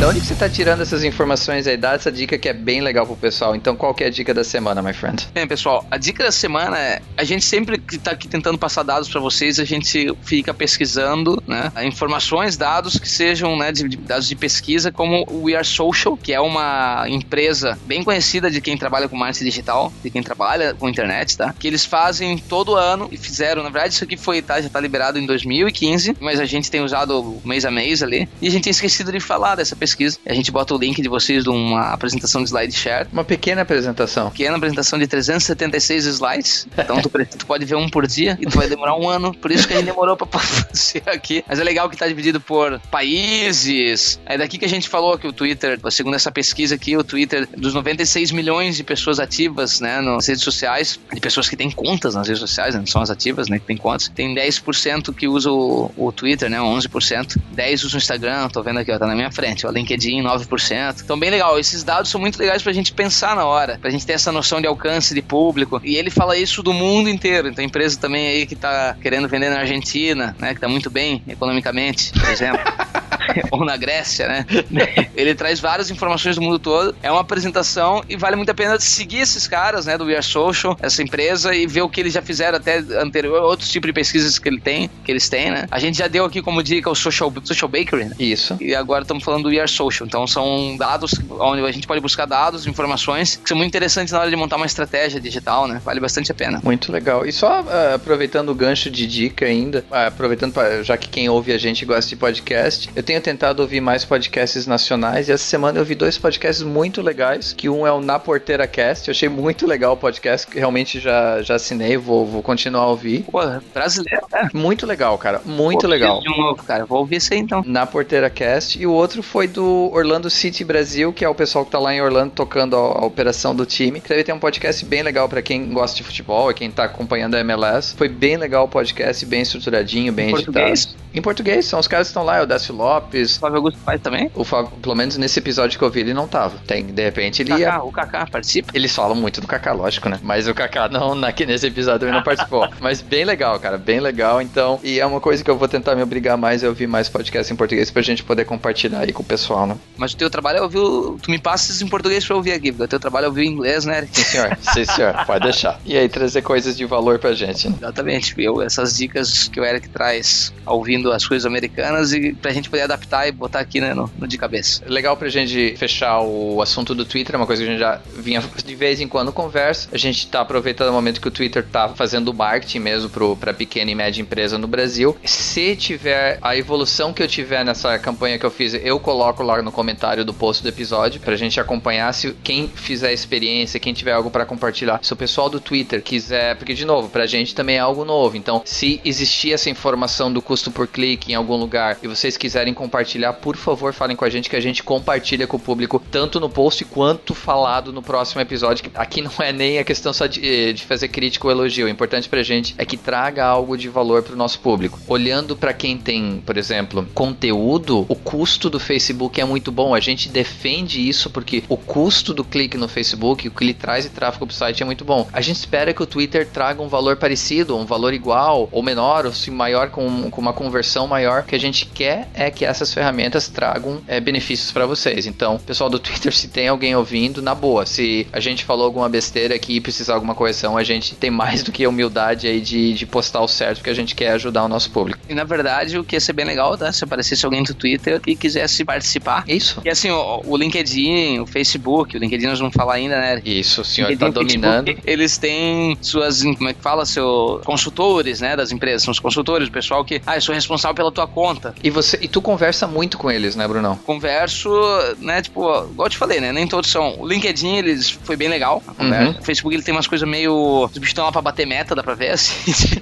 Da 0.00 0.08
onde 0.08 0.18
que 0.18 0.26
você 0.26 0.34
tá 0.34 0.48
tirando 0.48 0.80
essas 0.80 1.04
informações 1.04 1.66
aí? 1.66 1.76
Dá 1.76 1.92
essa 1.92 2.10
dica 2.10 2.38
que 2.38 2.48
é 2.48 2.54
bem 2.54 2.80
legal 2.80 3.06
pro 3.06 3.14
pessoal. 3.14 3.54
Então, 3.54 3.76
qual 3.76 3.92
que 3.92 4.02
é 4.02 4.06
a 4.06 4.10
dica 4.10 4.32
da 4.32 4.42
semana, 4.42 4.80
my 4.80 4.94
friend? 4.94 5.28
Bem, 5.34 5.46
pessoal, 5.46 5.84
a 5.90 5.98
dica 5.98 6.24
da 6.24 6.32
semana 6.32 6.78
é 6.78 7.02
a 7.18 7.22
gente 7.22 7.44
sempre 7.44 7.76
que 7.76 7.98
tá 7.98 8.12
aqui 8.12 8.26
tentando 8.26 8.56
passar 8.56 8.82
dados 8.82 9.10
para 9.10 9.20
vocês, 9.20 9.60
a 9.60 9.64
gente 9.64 10.10
fica 10.22 10.54
pesquisando, 10.54 11.42
né, 11.46 11.70
informações, 11.84 12.56
dados 12.56 12.98
que 12.98 13.06
sejam, 13.06 13.58
né, 13.58 13.72
de, 13.72 13.86
de, 13.90 13.98
dados 13.98 14.26
de 14.26 14.34
pesquisa, 14.34 14.90
como 14.90 15.22
o 15.28 15.42
We 15.42 15.54
Are 15.54 15.66
Social, 15.66 16.16
que 16.16 16.32
é 16.32 16.40
uma 16.40 17.04
empresa 17.06 17.78
bem 17.84 18.02
conhecida 18.02 18.50
de 18.50 18.58
quem 18.62 18.78
trabalha 18.78 19.06
com 19.06 19.18
marketing 19.18 19.44
digital, 19.44 19.92
de 20.02 20.08
quem 20.08 20.22
trabalha 20.22 20.72
com 20.72 20.88
internet, 20.88 21.36
tá? 21.36 21.54
Que 21.58 21.68
eles 21.68 21.84
fazem 21.84 22.38
todo 22.38 22.74
ano 22.74 23.06
e 23.12 23.18
fizeram, 23.18 23.62
na 23.62 23.68
verdade, 23.68 23.92
isso 23.92 24.04
aqui 24.04 24.16
foi, 24.16 24.40
tá, 24.40 24.62
já 24.62 24.70
tá 24.70 24.80
liberado 24.80 25.18
em 25.18 25.26
2015, 25.26 26.16
mas 26.18 26.40
a 26.40 26.46
gente 26.46 26.70
tem 26.70 26.80
usado 26.80 27.38
mês 27.44 27.66
a 27.66 27.70
mês 27.70 28.02
ali, 28.02 28.26
e 28.40 28.48
a 28.48 28.50
gente 28.50 28.64
tem 28.64 28.70
esquecido 28.70 29.12
de 29.12 29.20
falar 29.20 29.56
dessa 29.56 29.76
pesquisa 29.76 29.89
pesquisa. 29.90 30.18
A 30.26 30.34
gente 30.34 30.50
bota 30.50 30.74
o 30.74 30.78
link 30.78 31.00
de 31.02 31.08
vocês 31.08 31.44
de 31.44 31.50
uma 31.50 31.92
apresentação 31.92 32.42
de 32.42 32.50
SlideShare. 32.50 33.08
Uma 33.12 33.24
pequena 33.24 33.62
apresentação. 33.62 34.30
Pequena 34.30 34.56
apresentação 34.56 34.98
de 34.98 35.06
376 35.06 36.06
slides. 36.06 36.66
Então 36.76 37.00
tu, 37.02 37.10
tu, 37.10 37.46
pode 37.46 37.64
ver 37.64 37.74
um 37.74 37.88
por 37.88 38.06
dia 38.06 38.38
e 38.40 38.46
tu 38.46 38.56
vai 38.56 38.68
demorar 38.68 38.96
um 38.96 39.08
ano. 39.08 39.34
Por 39.34 39.50
isso 39.50 39.66
que 39.66 39.74
a 39.74 39.76
gente 39.76 39.86
demorou 39.86 40.16
pra 40.16 40.26
fazer 40.38 41.02
aqui. 41.06 41.44
Mas 41.48 41.58
é 41.58 41.64
legal 41.64 41.88
que 41.88 41.96
tá 41.96 42.06
dividido 42.06 42.40
por 42.40 42.78
países. 42.90 44.20
É 44.26 44.38
daqui 44.38 44.58
que 44.58 44.64
a 44.64 44.68
gente 44.68 44.88
falou 44.88 45.18
que 45.18 45.26
o 45.26 45.32
Twitter, 45.32 45.78
segundo 45.90 46.14
essa 46.14 46.30
pesquisa 46.30 46.74
aqui, 46.74 46.96
o 46.96 47.04
Twitter, 47.04 47.48
dos 47.56 47.74
96 47.74 48.30
milhões 48.30 48.76
de 48.76 48.84
pessoas 48.84 49.18
ativas, 49.18 49.80
né, 49.80 50.00
nas 50.00 50.26
redes 50.26 50.42
sociais, 50.42 50.98
de 51.12 51.20
pessoas 51.20 51.48
que 51.48 51.56
têm 51.56 51.70
contas 51.70 52.14
nas 52.14 52.26
redes 52.26 52.40
sociais, 52.40 52.74
né, 52.74 52.80
não 52.80 52.86
são 52.86 53.02
as 53.02 53.10
ativas, 53.10 53.48
né, 53.48 53.58
que 53.58 53.66
têm 53.66 53.76
contas, 53.76 54.08
tem 54.08 54.34
10% 54.34 55.14
que 55.14 55.26
usa 55.26 55.50
o, 55.50 55.90
o 55.96 56.12
Twitter, 56.12 56.48
né, 56.48 56.58
11%. 56.58 57.36
10 57.52 57.84
usa 57.84 57.96
o 57.96 57.98
Instagram, 57.98 58.48
tô 58.48 58.62
vendo 58.62 58.78
aqui, 58.78 58.92
ó, 58.92 58.98
tá 58.98 59.06
na 59.06 59.14
minha 59.14 59.30
frente. 59.30 59.66
Ó, 59.66 59.70
LinkedIn 59.80 60.22
9%. 60.22 61.02
Então, 61.02 61.18
bem 61.18 61.30
legal. 61.30 61.58
Esses 61.58 61.82
dados 61.82 62.10
são 62.10 62.20
muito 62.20 62.38
legais 62.38 62.62
pra 62.62 62.72
gente 62.72 62.92
pensar 62.92 63.34
na 63.36 63.44
hora, 63.44 63.78
pra 63.80 63.90
gente 63.90 64.06
ter 64.06 64.12
essa 64.14 64.32
noção 64.32 64.60
de 64.60 64.66
alcance 64.66 65.14
de 65.14 65.22
público. 65.22 65.80
E 65.84 65.96
ele 65.96 66.10
fala 66.10 66.36
isso 66.36 66.62
do 66.62 66.72
mundo 66.72 67.08
inteiro. 67.08 67.48
Então, 67.48 67.64
empresa 67.64 67.98
também 67.98 68.28
aí 68.28 68.46
que 68.46 68.56
tá 68.56 68.96
querendo 69.00 69.28
vender 69.28 69.50
na 69.50 69.60
Argentina, 69.60 70.34
né, 70.38 70.54
que 70.54 70.60
tá 70.60 70.68
muito 70.68 70.90
bem 70.90 71.22
economicamente, 71.28 72.12
por 72.12 72.28
exemplo. 72.28 72.60
ou 73.50 73.64
na 73.64 73.76
Grécia, 73.76 74.28
né? 74.28 74.46
Ele 75.14 75.34
traz 75.34 75.60
várias 75.60 75.90
informações 75.90 76.36
do 76.36 76.42
mundo 76.42 76.58
todo. 76.58 76.94
É 77.02 77.10
uma 77.10 77.20
apresentação 77.20 78.02
e 78.08 78.16
vale 78.16 78.36
muito 78.36 78.50
a 78.50 78.54
pena 78.54 78.78
seguir 78.78 79.18
esses 79.18 79.46
caras, 79.46 79.86
né, 79.86 79.96
do 79.96 80.04
We 80.04 80.14
Are 80.14 80.24
Social, 80.24 80.76
essa 80.80 81.02
empresa 81.02 81.54
e 81.54 81.66
ver 81.66 81.82
o 81.82 81.88
que 81.88 82.00
eles 82.00 82.12
já 82.12 82.22
fizeram 82.22 82.58
até 82.58 82.78
anterior, 82.78 83.42
outros 83.42 83.70
tipos 83.70 83.88
de 83.88 83.92
pesquisas 83.92 84.38
que 84.38 84.48
ele 84.48 84.60
tem, 84.60 84.90
que 85.04 85.10
eles 85.10 85.28
têm, 85.28 85.50
né? 85.50 85.66
A 85.70 85.78
gente 85.78 85.98
já 85.98 86.08
deu 86.08 86.24
aqui 86.24 86.42
como 86.42 86.62
dica 86.62 86.90
o 86.90 86.94
Social, 86.94 87.32
social 87.44 87.68
Bakery, 87.68 88.04
né? 88.06 88.16
Isso. 88.18 88.56
E 88.60 88.74
agora 88.74 89.02
estamos 89.02 89.22
falando 89.22 89.44
do 89.44 89.48
We 89.48 89.58
Are 89.58 89.70
Social. 89.70 90.06
Então 90.06 90.26
são 90.26 90.76
dados 90.76 91.14
onde 91.30 91.64
a 91.64 91.72
gente 91.72 91.86
pode 91.86 92.00
buscar 92.00 92.26
dados, 92.26 92.66
informações 92.66 93.36
que 93.36 93.48
são 93.48 93.56
muito 93.56 93.68
interessantes 93.68 94.12
na 94.12 94.20
hora 94.20 94.30
de 94.30 94.36
montar 94.36 94.56
uma 94.56 94.66
estratégia 94.66 95.20
digital, 95.20 95.66
né? 95.66 95.80
Vale 95.84 96.00
bastante 96.00 96.30
a 96.30 96.34
pena. 96.34 96.60
Muito 96.62 96.92
legal. 96.92 97.26
E 97.26 97.32
só 97.32 97.62
uh, 97.62 97.94
aproveitando 97.94 98.50
o 98.50 98.54
gancho 98.54 98.90
de 98.90 99.06
dica 99.06 99.44
ainda, 99.46 99.84
uh, 99.90 100.06
aproveitando 100.06 100.52
pra, 100.52 100.82
já 100.82 100.96
que 100.96 101.08
quem 101.08 101.28
ouve 101.28 101.52
a 101.52 101.58
gente 101.58 101.84
gosta 101.84 102.08
de 102.08 102.16
podcast, 102.16 102.90
eu 102.94 103.02
tenho 103.02 103.19
tentado 103.20 103.62
ouvir 103.62 103.80
mais 103.80 104.04
podcasts 104.04 104.66
nacionais 104.66 105.28
e 105.28 105.32
essa 105.32 105.44
semana 105.44 105.78
eu 105.78 105.84
vi 105.84 105.94
dois 105.94 106.18
podcasts 106.18 106.62
muito 106.62 107.02
legais, 107.02 107.52
que 107.52 107.68
um 107.68 107.86
é 107.86 107.92
o 107.92 108.00
Na 108.00 108.18
Porteira 108.18 108.66
Cast, 108.66 109.08
eu 109.08 109.12
achei 109.12 109.28
muito 109.28 109.66
legal 109.66 109.94
o 109.94 109.96
podcast, 109.96 110.46
que 110.46 110.58
realmente 110.58 111.00
já, 111.00 111.42
já 111.42 111.54
assinei, 111.54 111.96
vou, 111.96 112.26
vou 112.26 112.42
continuar 112.42 112.82
a 112.82 112.88
ouvir. 112.88 113.24
Pô, 113.30 113.40
brasileiro, 113.72 114.26
né? 114.32 114.48
Muito 114.52 114.86
legal, 114.86 115.16
cara, 115.18 115.40
muito 115.44 115.82
Pô, 115.82 115.86
legal. 115.88 116.20
De 116.20 116.28
novo, 116.28 116.62
cara, 116.62 116.84
vou 116.84 116.98
ouvir 116.98 117.16
isso 117.16 117.32
aí 117.32 117.40
então. 117.40 117.62
Na 117.66 117.86
Porteira 117.86 118.30
Cast 118.30 118.80
e 118.80 118.86
o 118.86 118.92
outro 118.92 119.22
foi 119.22 119.46
do 119.46 119.90
Orlando 119.92 120.30
City 120.30 120.64
Brasil, 120.64 121.12
que 121.12 121.24
é 121.24 121.28
o 121.28 121.34
pessoal 121.34 121.64
que 121.64 121.70
tá 121.70 121.78
lá 121.78 121.94
em 121.94 122.00
Orlando 122.00 122.32
tocando 122.32 122.76
a, 122.76 122.78
a 122.78 123.04
operação 123.04 123.54
do 123.54 123.66
time, 123.66 124.00
que 124.00 124.08
deve 124.08 124.24
ter 124.24 124.32
um 124.32 124.38
podcast 124.38 124.84
bem 124.84 125.02
legal 125.02 125.28
para 125.28 125.42
quem 125.42 125.72
gosta 125.72 125.96
de 125.96 126.02
futebol 126.02 126.50
e 126.50 126.54
quem 126.54 126.70
tá 126.70 126.84
acompanhando 126.84 127.34
a 127.34 127.40
MLS. 127.40 127.94
Foi 127.94 128.08
bem 128.08 128.36
legal 128.36 128.64
o 128.64 128.68
podcast, 128.68 129.24
bem 129.26 129.42
estruturadinho, 129.42 130.12
bem 130.12 130.30
em 130.30 130.34
editado. 130.34 130.52
Português? 130.52 130.96
Em 131.12 131.20
português, 131.20 131.66
são 131.66 131.80
os 131.80 131.88
caras 131.88 132.06
que 132.06 132.10
estão 132.10 132.22
lá, 132.22 132.36
é 132.36 132.42
o 132.42 132.46
Décio 132.46 132.74
Lopes, 132.74 133.09
Lopes. 133.10 133.36
O 133.36 133.40
Flávio 133.40 133.56
Augusto 133.58 133.78
faz 133.84 134.00
também? 134.00 134.30
O 134.34 134.44
Fábio, 134.44 134.70
pelo 134.80 134.94
menos 134.94 135.16
nesse 135.16 135.38
episódio 135.38 135.78
que 135.78 135.84
eu 135.84 135.90
vi, 135.90 136.00
ele 136.00 136.14
não 136.14 136.28
tava. 136.28 136.56
Tem, 136.66 136.84
de 136.84 137.02
repente 137.02 137.42
ele 137.42 137.52
ia. 137.52 137.66
Kaká, 137.66 137.82
o 137.82 137.92
Kaká 137.92 138.26
participa? 138.26 138.70
Eles 138.74 138.94
falam 138.94 139.14
muito 139.16 139.40
do 139.40 139.46
Kaká, 139.46 139.72
lógico, 139.72 140.08
né? 140.08 140.18
Mas 140.22 140.46
o 140.48 140.54
Kaká 140.54 140.88
não, 140.88 141.12
aqui 141.24 141.44
nesse 141.44 141.66
episódio 141.66 142.00
também 142.00 142.14
não 142.14 142.22
participou. 142.22 142.68
Mas 142.80 143.00
bem 143.02 143.24
legal, 143.24 143.58
cara, 143.58 143.76
bem 143.78 144.00
legal. 144.00 144.40
Então, 144.40 144.78
e 144.82 144.98
é 145.00 145.06
uma 145.06 145.20
coisa 145.20 145.42
que 145.42 145.50
eu 145.50 145.56
vou 145.56 145.68
tentar 145.68 145.94
me 145.94 146.02
obrigar 146.02 146.36
mais 146.36 146.62
a 146.64 146.68
ouvir 146.68 146.86
mais 146.86 147.08
podcasts 147.08 147.50
em 147.50 147.56
português 147.56 147.90
pra 147.90 148.02
gente 148.02 148.22
poder 148.22 148.44
compartilhar 148.44 149.00
aí 149.00 149.12
com 149.12 149.22
o 149.22 149.26
pessoal, 149.26 149.66
né? 149.66 149.76
Mas 149.96 150.12
o 150.12 150.16
teu 150.16 150.30
trabalho 150.30 150.58
é 150.58 150.62
ouvir. 150.62 150.78
o- 150.78 151.18
Tu 151.22 151.30
me 151.30 151.38
passas 151.38 151.82
em 151.82 151.88
português 151.88 152.24
pra 152.24 152.36
ouvir 152.36 152.52
aqui, 152.52 152.70
porque 152.72 152.84
o 152.84 152.88
teu 152.88 153.00
trabalho 153.00 153.24
é 153.26 153.28
ouvir 153.28 153.44
em 153.44 153.50
inglês, 153.52 153.84
né, 153.84 153.98
Eric? 153.98 154.16
Sim, 154.16 154.24
senhor. 154.24 154.58
Sim, 154.72 154.84
senhor. 154.84 155.24
Pode 155.26 155.44
deixar. 155.44 155.80
E 155.84 155.96
aí, 155.96 156.08
trazer 156.08 156.42
coisas 156.42 156.76
de 156.76 156.84
valor 156.84 157.18
pra 157.18 157.32
gente, 157.32 157.68
né? 157.68 157.74
Exatamente, 157.78 158.34
eu, 158.38 158.62
essas 158.62 158.96
dicas 158.96 159.48
que 159.48 159.60
o 159.60 159.64
Eric 159.64 159.88
traz 159.88 160.52
ouvindo 160.66 161.12
as 161.12 161.26
coisas 161.26 161.44
americanas 161.46 162.12
e 162.12 162.32
pra 162.32 162.52
gente 162.52 162.70
poder 162.70 162.82
adaptar 162.82 162.99
e 163.26 163.32
botar 163.32 163.60
aqui 163.60 163.80
né, 163.80 163.94
no, 163.94 164.10
no 164.18 164.26
de 164.26 164.38
cabeça. 164.38 164.82
Legal 164.86 165.16
pra 165.16 165.28
gente 165.28 165.74
fechar 165.76 166.20
o 166.20 166.60
assunto 166.62 166.94
do 166.94 167.04
Twitter, 167.04 167.34
é 167.34 167.38
uma 167.38 167.46
coisa 167.46 167.62
que 167.62 167.68
a 167.68 167.72
gente 167.72 167.80
já 167.80 168.00
vinha 168.16 168.42
de 168.64 168.74
vez 168.74 169.00
em 169.00 169.08
quando 169.08 169.32
conversa. 169.32 169.88
A 169.92 169.98
gente 169.98 170.26
tá 170.26 170.40
aproveitando 170.40 170.90
o 170.90 170.92
momento 170.92 171.20
que 171.20 171.28
o 171.28 171.30
Twitter 171.30 171.64
tá 171.64 171.88
fazendo 171.90 172.32
marketing 172.32 172.78
mesmo 172.78 173.10
pro, 173.10 173.36
pra 173.36 173.52
pequena 173.52 173.90
e 173.90 173.94
média 173.94 174.20
empresa 174.20 174.58
no 174.58 174.66
Brasil. 174.66 175.16
Se 175.24 175.76
tiver 175.76 176.38
a 176.42 176.56
evolução 176.56 177.12
que 177.12 177.22
eu 177.22 177.28
tiver 177.28 177.64
nessa 177.64 177.98
campanha 177.98 178.38
que 178.38 178.46
eu 178.46 178.50
fiz, 178.50 178.74
eu 178.74 178.98
coloco 178.98 179.42
lá 179.42 179.60
no 179.62 179.72
comentário 179.72 180.24
do 180.24 180.32
post 180.32 180.62
do 180.62 180.68
episódio 180.68 181.20
pra 181.20 181.36
gente 181.36 181.60
acompanhar 181.60 182.12
se 182.12 182.32
quem 182.42 182.68
fizer 182.68 183.12
experiência, 183.12 183.80
quem 183.80 183.92
tiver 183.92 184.12
algo 184.12 184.30
pra 184.30 184.44
compartilhar. 184.44 185.00
Se 185.02 185.12
o 185.12 185.16
pessoal 185.16 185.48
do 185.48 185.60
Twitter 185.60 186.02
quiser, 186.02 186.56
porque 186.56 186.74
de 186.74 186.84
novo, 186.84 187.08
pra 187.08 187.26
gente 187.26 187.54
também 187.54 187.76
é 187.76 187.80
algo 187.80 188.04
novo. 188.04 188.36
Então, 188.36 188.62
se 188.64 189.00
existir 189.04 189.52
essa 189.52 189.70
informação 189.70 190.32
do 190.32 190.42
custo 190.42 190.70
por 190.70 190.86
clique 190.86 191.32
em 191.32 191.34
algum 191.34 191.56
lugar 191.56 191.98
e 192.02 192.08
vocês 192.08 192.36
quiserem 192.36 192.74
compartilhar, 192.74 192.89
por 193.32 193.56
favor, 193.56 193.92
falem 193.92 194.16
com 194.16 194.24
a 194.24 194.30
gente 194.30 194.50
que 194.50 194.56
a 194.56 194.60
gente 194.60 194.82
compartilha 194.82 195.46
com 195.46 195.56
o 195.56 195.60
público, 195.60 196.02
tanto 196.10 196.40
no 196.40 196.48
post 196.48 196.84
quanto 196.84 197.34
falado 197.34 197.92
no 197.92 198.02
próximo 198.02 198.40
episódio. 198.40 198.90
Aqui 198.94 199.22
não 199.22 199.32
é 199.38 199.52
nem 199.52 199.78
a 199.78 199.84
questão 199.84 200.12
só 200.12 200.26
de, 200.26 200.72
de 200.72 200.84
fazer 200.84 201.08
crítica 201.08 201.46
ou 201.46 201.52
elogio. 201.52 201.86
O 201.86 201.88
importante 201.88 202.28
pra 202.28 202.42
gente 202.42 202.74
é 202.76 202.84
que 202.84 202.96
traga 202.96 203.44
algo 203.44 203.76
de 203.76 203.88
valor 203.88 204.22
pro 204.22 204.36
nosso 204.36 204.60
público. 204.60 204.98
Olhando 205.06 205.56
pra 205.56 205.72
quem 205.72 205.96
tem, 205.96 206.42
por 206.44 206.56
exemplo, 206.56 207.06
conteúdo, 207.14 208.04
o 208.08 208.16
custo 208.16 208.68
do 208.68 208.80
Facebook 208.80 209.40
é 209.40 209.44
muito 209.44 209.70
bom. 209.70 209.94
A 209.94 210.00
gente 210.00 210.28
defende 210.28 211.06
isso 211.06 211.30
porque 211.30 211.62
o 211.68 211.76
custo 211.76 212.34
do 212.34 212.44
clique 212.44 212.76
no 212.76 212.88
Facebook, 212.88 213.48
o 213.48 213.50
que 213.50 213.64
ele 213.64 213.74
traz 213.74 214.04
de 214.04 214.10
tráfego 214.10 214.46
pro 214.46 214.54
site 214.54 214.82
é 214.82 214.86
muito 214.86 215.04
bom. 215.04 215.28
A 215.32 215.40
gente 215.40 215.56
espera 215.56 215.92
que 215.92 216.02
o 216.02 216.06
Twitter 216.06 216.48
traga 216.48 216.82
um 216.82 216.88
valor 216.88 217.16
parecido, 217.16 217.76
um 217.76 217.86
valor 217.86 218.12
igual, 218.12 218.68
ou 218.72 218.82
menor, 218.82 219.26
ou 219.26 219.32
se 219.32 219.50
maior, 219.50 219.90
com, 219.90 220.30
com 220.30 220.40
uma 220.40 220.52
conversão 220.52 221.06
maior. 221.06 221.42
O 221.42 221.44
que 221.44 221.54
a 221.54 221.60
gente 221.60 221.86
quer 221.86 222.28
é 222.34 222.50
que 222.50 222.64
essas 222.80 222.94
ferramentas 222.94 223.48
tragam 223.48 224.00
é, 224.08 224.18
benefícios 224.20 224.72
para 224.72 224.86
vocês. 224.86 225.26
Então, 225.26 225.58
pessoal 225.58 225.90
do 225.90 225.98
Twitter, 225.98 226.32
se 226.34 226.48
tem 226.48 226.68
alguém 226.68 226.96
ouvindo, 226.96 227.42
na 227.42 227.54
boa, 227.54 227.84
se 227.84 228.26
a 228.32 228.40
gente 228.40 228.64
falou 228.64 228.86
alguma 228.86 229.08
besteira 229.08 229.54
aqui 229.54 229.76
e 229.76 229.80
precisar 229.80 230.14
alguma 230.14 230.34
correção, 230.34 230.76
a 230.76 230.82
gente 230.82 231.14
tem 231.14 231.30
mais 231.30 231.62
do 231.64 231.72
que 231.72 231.84
a 231.84 231.88
humildade 231.88 232.46
aí 232.46 232.60
de, 232.60 232.94
de 232.94 233.06
postar 233.06 233.40
o 233.40 233.48
certo, 233.48 233.78
porque 233.78 233.90
a 233.90 233.94
gente 233.94 234.14
quer 234.14 234.32
ajudar 234.32 234.64
o 234.64 234.68
nosso 234.68 234.90
público. 234.90 235.20
E 235.28 235.34
na 235.34 235.44
verdade, 235.44 235.98
o 235.98 236.04
que 236.04 236.16
ia 236.16 236.20
ser 236.20 236.32
bem 236.32 236.46
legal, 236.46 236.76
tá? 236.76 236.92
Se 236.92 237.04
aparecesse 237.04 237.44
alguém 237.44 237.62
do 237.62 237.74
Twitter 237.74 238.20
e 238.26 238.34
quisesse 238.34 238.84
participar. 238.84 239.44
Isso. 239.46 239.80
E 239.84 239.90
assim, 239.90 240.10
o, 240.10 240.42
o 240.46 240.56
LinkedIn, 240.56 241.40
o 241.40 241.46
Facebook, 241.46 242.16
o 242.16 242.20
LinkedIn 242.20 242.46
nós 242.46 242.58
vamos 242.58 242.74
falar 242.74 242.94
ainda, 242.94 243.18
né? 243.18 243.42
Isso, 243.44 243.82
o 243.82 243.84
senhor 243.84 244.08
LinkedIn 244.08 244.32
tá 244.32 244.40
dominando. 244.40 244.86
Facebook, 244.86 245.10
Eles 245.10 245.38
têm 245.38 245.98
suas, 246.00 246.42
como 246.42 246.68
é 246.68 246.74
que 246.74 246.80
fala, 246.80 247.04
seus 247.04 247.62
consultores, 247.64 248.40
né, 248.40 248.56
das 248.56 248.72
empresas, 248.72 249.02
são 249.02 249.12
os 249.12 249.18
consultores, 249.18 249.68
o 249.68 249.72
pessoal 249.72 250.04
que, 250.04 250.20
ah, 250.26 250.36
eu 250.36 250.40
sou 250.40 250.54
responsável 250.54 250.94
pela 250.94 251.12
tua 251.12 251.26
conta. 251.26 251.74
E 251.82 251.90
você 251.90 252.18
e 252.20 252.28
tu 252.28 252.40
conversa 252.40 252.69
muito 252.86 253.18
com 253.18 253.30
eles, 253.30 253.56
né, 253.56 253.66
Brunão? 253.66 253.96
Converso, 253.96 254.70
né, 255.18 255.42
tipo, 255.42 255.60
igual 255.60 256.06
eu 256.06 256.10
te 256.10 256.16
falei, 256.16 256.40
né, 256.40 256.52
nem 256.52 256.66
todos 256.66 256.90
são. 256.90 257.20
O 257.20 257.26
LinkedIn, 257.26 257.76
eles, 257.76 258.10
foi 258.10 258.36
bem 258.36 258.48
legal 258.48 258.82
a 258.86 258.94
conversa. 258.94 259.32
Uhum. 259.32 259.38
O 259.40 259.44
Facebook, 259.44 259.74
ele 259.74 259.82
tem 259.82 259.94
umas 259.94 260.06
coisas 260.06 260.28
meio, 260.28 260.84
os 260.84 260.92
bichos 260.92 261.08
estão 261.08 261.24
lá 261.24 261.32
pra 261.32 261.42
bater 261.42 261.66
meta, 261.66 261.94
dá 261.94 262.02
pra 262.02 262.14
ver, 262.14 262.30
assim, 262.32 263.00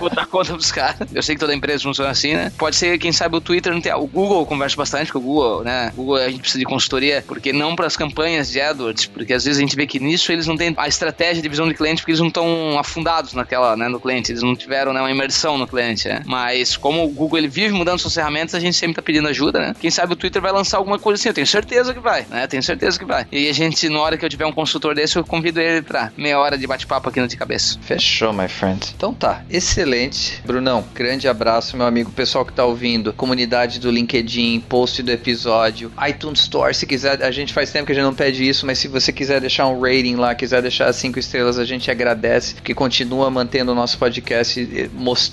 botar 0.00 0.26
conta 0.26 0.52
pros 0.52 0.72
caras. 0.72 1.08
Eu 1.14 1.22
sei 1.22 1.34
que 1.34 1.40
toda 1.40 1.54
empresa 1.54 1.82
funciona 1.82 2.10
assim, 2.10 2.34
né. 2.34 2.52
Pode 2.56 2.76
ser, 2.76 2.98
quem 2.98 3.12
sabe, 3.12 3.36
o 3.36 3.40
Twitter 3.40 3.72
não 3.72 3.80
tem, 3.80 3.92
o 3.94 4.06
Google 4.06 4.40
eu 4.40 4.46
converso 4.46 4.76
bastante 4.76 5.12
com 5.12 5.18
o 5.18 5.22
Google, 5.22 5.64
né, 5.64 5.92
o 5.94 5.96
Google 5.96 6.16
a 6.16 6.28
gente 6.28 6.40
precisa 6.40 6.58
de 6.58 6.64
consultoria, 6.64 7.24
porque 7.26 7.52
não 7.52 7.74
pras 7.74 7.96
campanhas 7.96 8.50
de 8.50 8.60
AdWords, 8.60 9.06
porque 9.06 9.32
às 9.32 9.44
vezes 9.44 9.58
a 9.58 9.60
gente 9.60 9.76
vê 9.76 9.86
que 9.86 9.98
nisso 9.98 10.30
eles 10.32 10.46
não 10.46 10.56
têm 10.56 10.74
a 10.76 10.88
estratégia 10.88 11.42
de 11.42 11.48
visão 11.48 11.68
de 11.68 11.74
cliente, 11.74 12.02
porque 12.02 12.12
eles 12.12 12.20
não 12.20 12.28
estão 12.28 12.78
afundados 12.78 13.32
naquela, 13.32 13.76
né, 13.76 13.88
no 13.88 14.00
cliente, 14.00 14.32
eles 14.32 14.42
não 14.42 14.54
tiveram, 14.54 14.92
né, 14.92 15.00
uma 15.00 15.10
imersão 15.10 15.58
no 15.58 15.66
cliente, 15.66 16.08
né. 16.08 16.22
Mas 16.26 16.76
como 16.76 17.04
o 17.04 17.08
Google, 17.08 17.38
ele 17.38 17.48
vive 17.48 17.72
mudando 17.74 17.98
suas 17.98 18.14
ferramentas, 18.14 18.54
a 18.54 18.60
gente 18.60 18.76
sempre 18.76 18.95
tá 18.96 19.02
pedindo 19.02 19.28
ajuda, 19.28 19.60
né. 19.60 19.76
Quem 19.78 19.90
sabe 19.90 20.12
o 20.12 20.16
Twitter 20.16 20.40
vai 20.40 20.52
lançar 20.52 20.78
alguma 20.78 20.98
coisa 20.98 21.20
assim, 21.20 21.28
eu 21.28 21.34
tenho 21.34 21.46
certeza 21.46 21.92
que 21.92 22.00
vai, 22.00 22.26
né, 22.30 22.46
tenho 22.46 22.62
certeza 22.62 22.98
que 22.98 23.04
vai. 23.04 23.26
E 23.30 23.48
a 23.48 23.52
gente, 23.52 23.88
na 23.88 24.00
hora 24.00 24.16
que 24.16 24.24
eu 24.24 24.28
tiver 24.28 24.46
um 24.46 24.52
consultor 24.52 24.94
desse, 24.94 25.16
eu 25.16 25.24
convido 25.24 25.60
ele 25.60 25.82
pra 25.82 26.10
meia 26.16 26.38
hora 26.38 26.56
de 26.56 26.66
bate-papo 26.66 27.08
aqui 27.08 27.20
no 27.20 27.28
De 27.28 27.36
Cabeça. 27.36 27.78
Fechou, 27.82 28.32
my 28.32 28.48
friend. 28.48 28.94
Então 28.96 29.12
tá, 29.12 29.42
excelente. 29.50 30.42
Brunão, 30.44 30.84
grande 30.94 31.28
abraço, 31.28 31.76
meu 31.76 31.86
amigo. 31.86 32.10
Pessoal 32.10 32.44
que 32.44 32.52
tá 32.52 32.64
ouvindo, 32.64 33.12
comunidade 33.12 33.78
do 33.78 33.90
LinkedIn, 33.90 34.60
post 34.60 35.02
do 35.02 35.10
episódio, 35.10 35.92
iTunes 36.08 36.40
Store, 36.40 36.74
se 36.74 36.86
quiser, 36.86 37.22
a 37.22 37.30
gente 37.30 37.52
faz 37.52 37.70
tempo 37.70 37.86
que 37.86 37.92
a 37.92 37.94
gente 37.94 38.04
não 38.04 38.14
pede 38.14 38.48
isso, 38.48 38.64
mas 38.66 38.78
se 38.78 38.88
você 38.88 39.12
quiser 39.12 39.40
deixar 39.40 39.66
um 39.66 39.80
rating 39.80 40.16
lá, 40.16 40.34
quiser 40.34 40.62
deixar 40.62 40.92
cinco 40.92 41.18
estrelas, 41.18 41.58
a 41.58 41.64
gente 41.64 41.90
agradece, 41.90 42.54
que 42.54 42.74
continua 42.74 43.30
mantendo 43.30 43.72
o 43.72 43.74
nosso 43.74 43.98
podcast, 43.98 44.60
eh, 44.60 44.88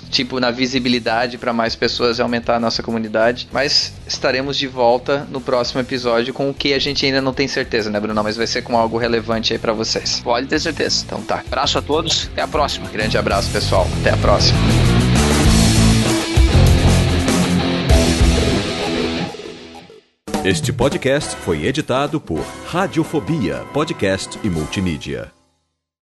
tipo, 0.10 0.39
na 0.39 0.52
visibilidade 0.52 1.38
para 1.38 1.54
mais 1.54 1.76
pessoas 1.76 2.19
e 2.19 2.21
aumentar 2.21 2.56
a 2.56 2.60
nossa 2.60 2.82
comunidade. 2.82 3.47
Mas 3.54 3.94
estaremos 4.08 4.58
de 4.58 4.66
volta 4.68 5.28
no 5.30 5.39
próximo 5.39 5.80
episódio 5.80 6.34
com 6.34 6.50
o 6.50 6.54
que 6.54 6.74
a 6.74 6.80
gente 6.80 7.06
ainda 7.06 7.22
não 7.22 7.32
tem 7.32 7.48
certeza, 7.48 7.89
né, 7.92 8.00
Brunão? 8.00 8.24
Mas 8.24 8.36
vai 8.36 8.48
ser 8.48 8.63
com 8.63 8.76
algo 8.76 8.98
relevante 8.98 9.54
aí 9.54 9.60
para 9.60 9.72
vocês. 9.72 10.20
Pode 10.22 10.48
ter 10.48 10.60
certeza. 10.60 11.04
Então 11.06 11.22
tá. 11.22 11.44
Abraço 11.46 11.78
a 11.78 11.82
todos, 11.82 12.30
até 12.34 12.42
a 12.42 12.48
próxima. 12.48 12.89
Grande 12.89 13.16
abraço, 13.16 13.52
pessoal. 13.52 13.88
Até 14.02 14.10
a 14.10 14.18
próxima. 14.18 14.58
Este 20.44 20.74
podcast 20.74 21.38
foi 21.38 21.66
editado 21.66 22.20
por 22.20 22.44
Radiofobia, 22.66 23.63
podcast 23.72 24.38
e 24.44 24.50
multimídia. 24.50 25.42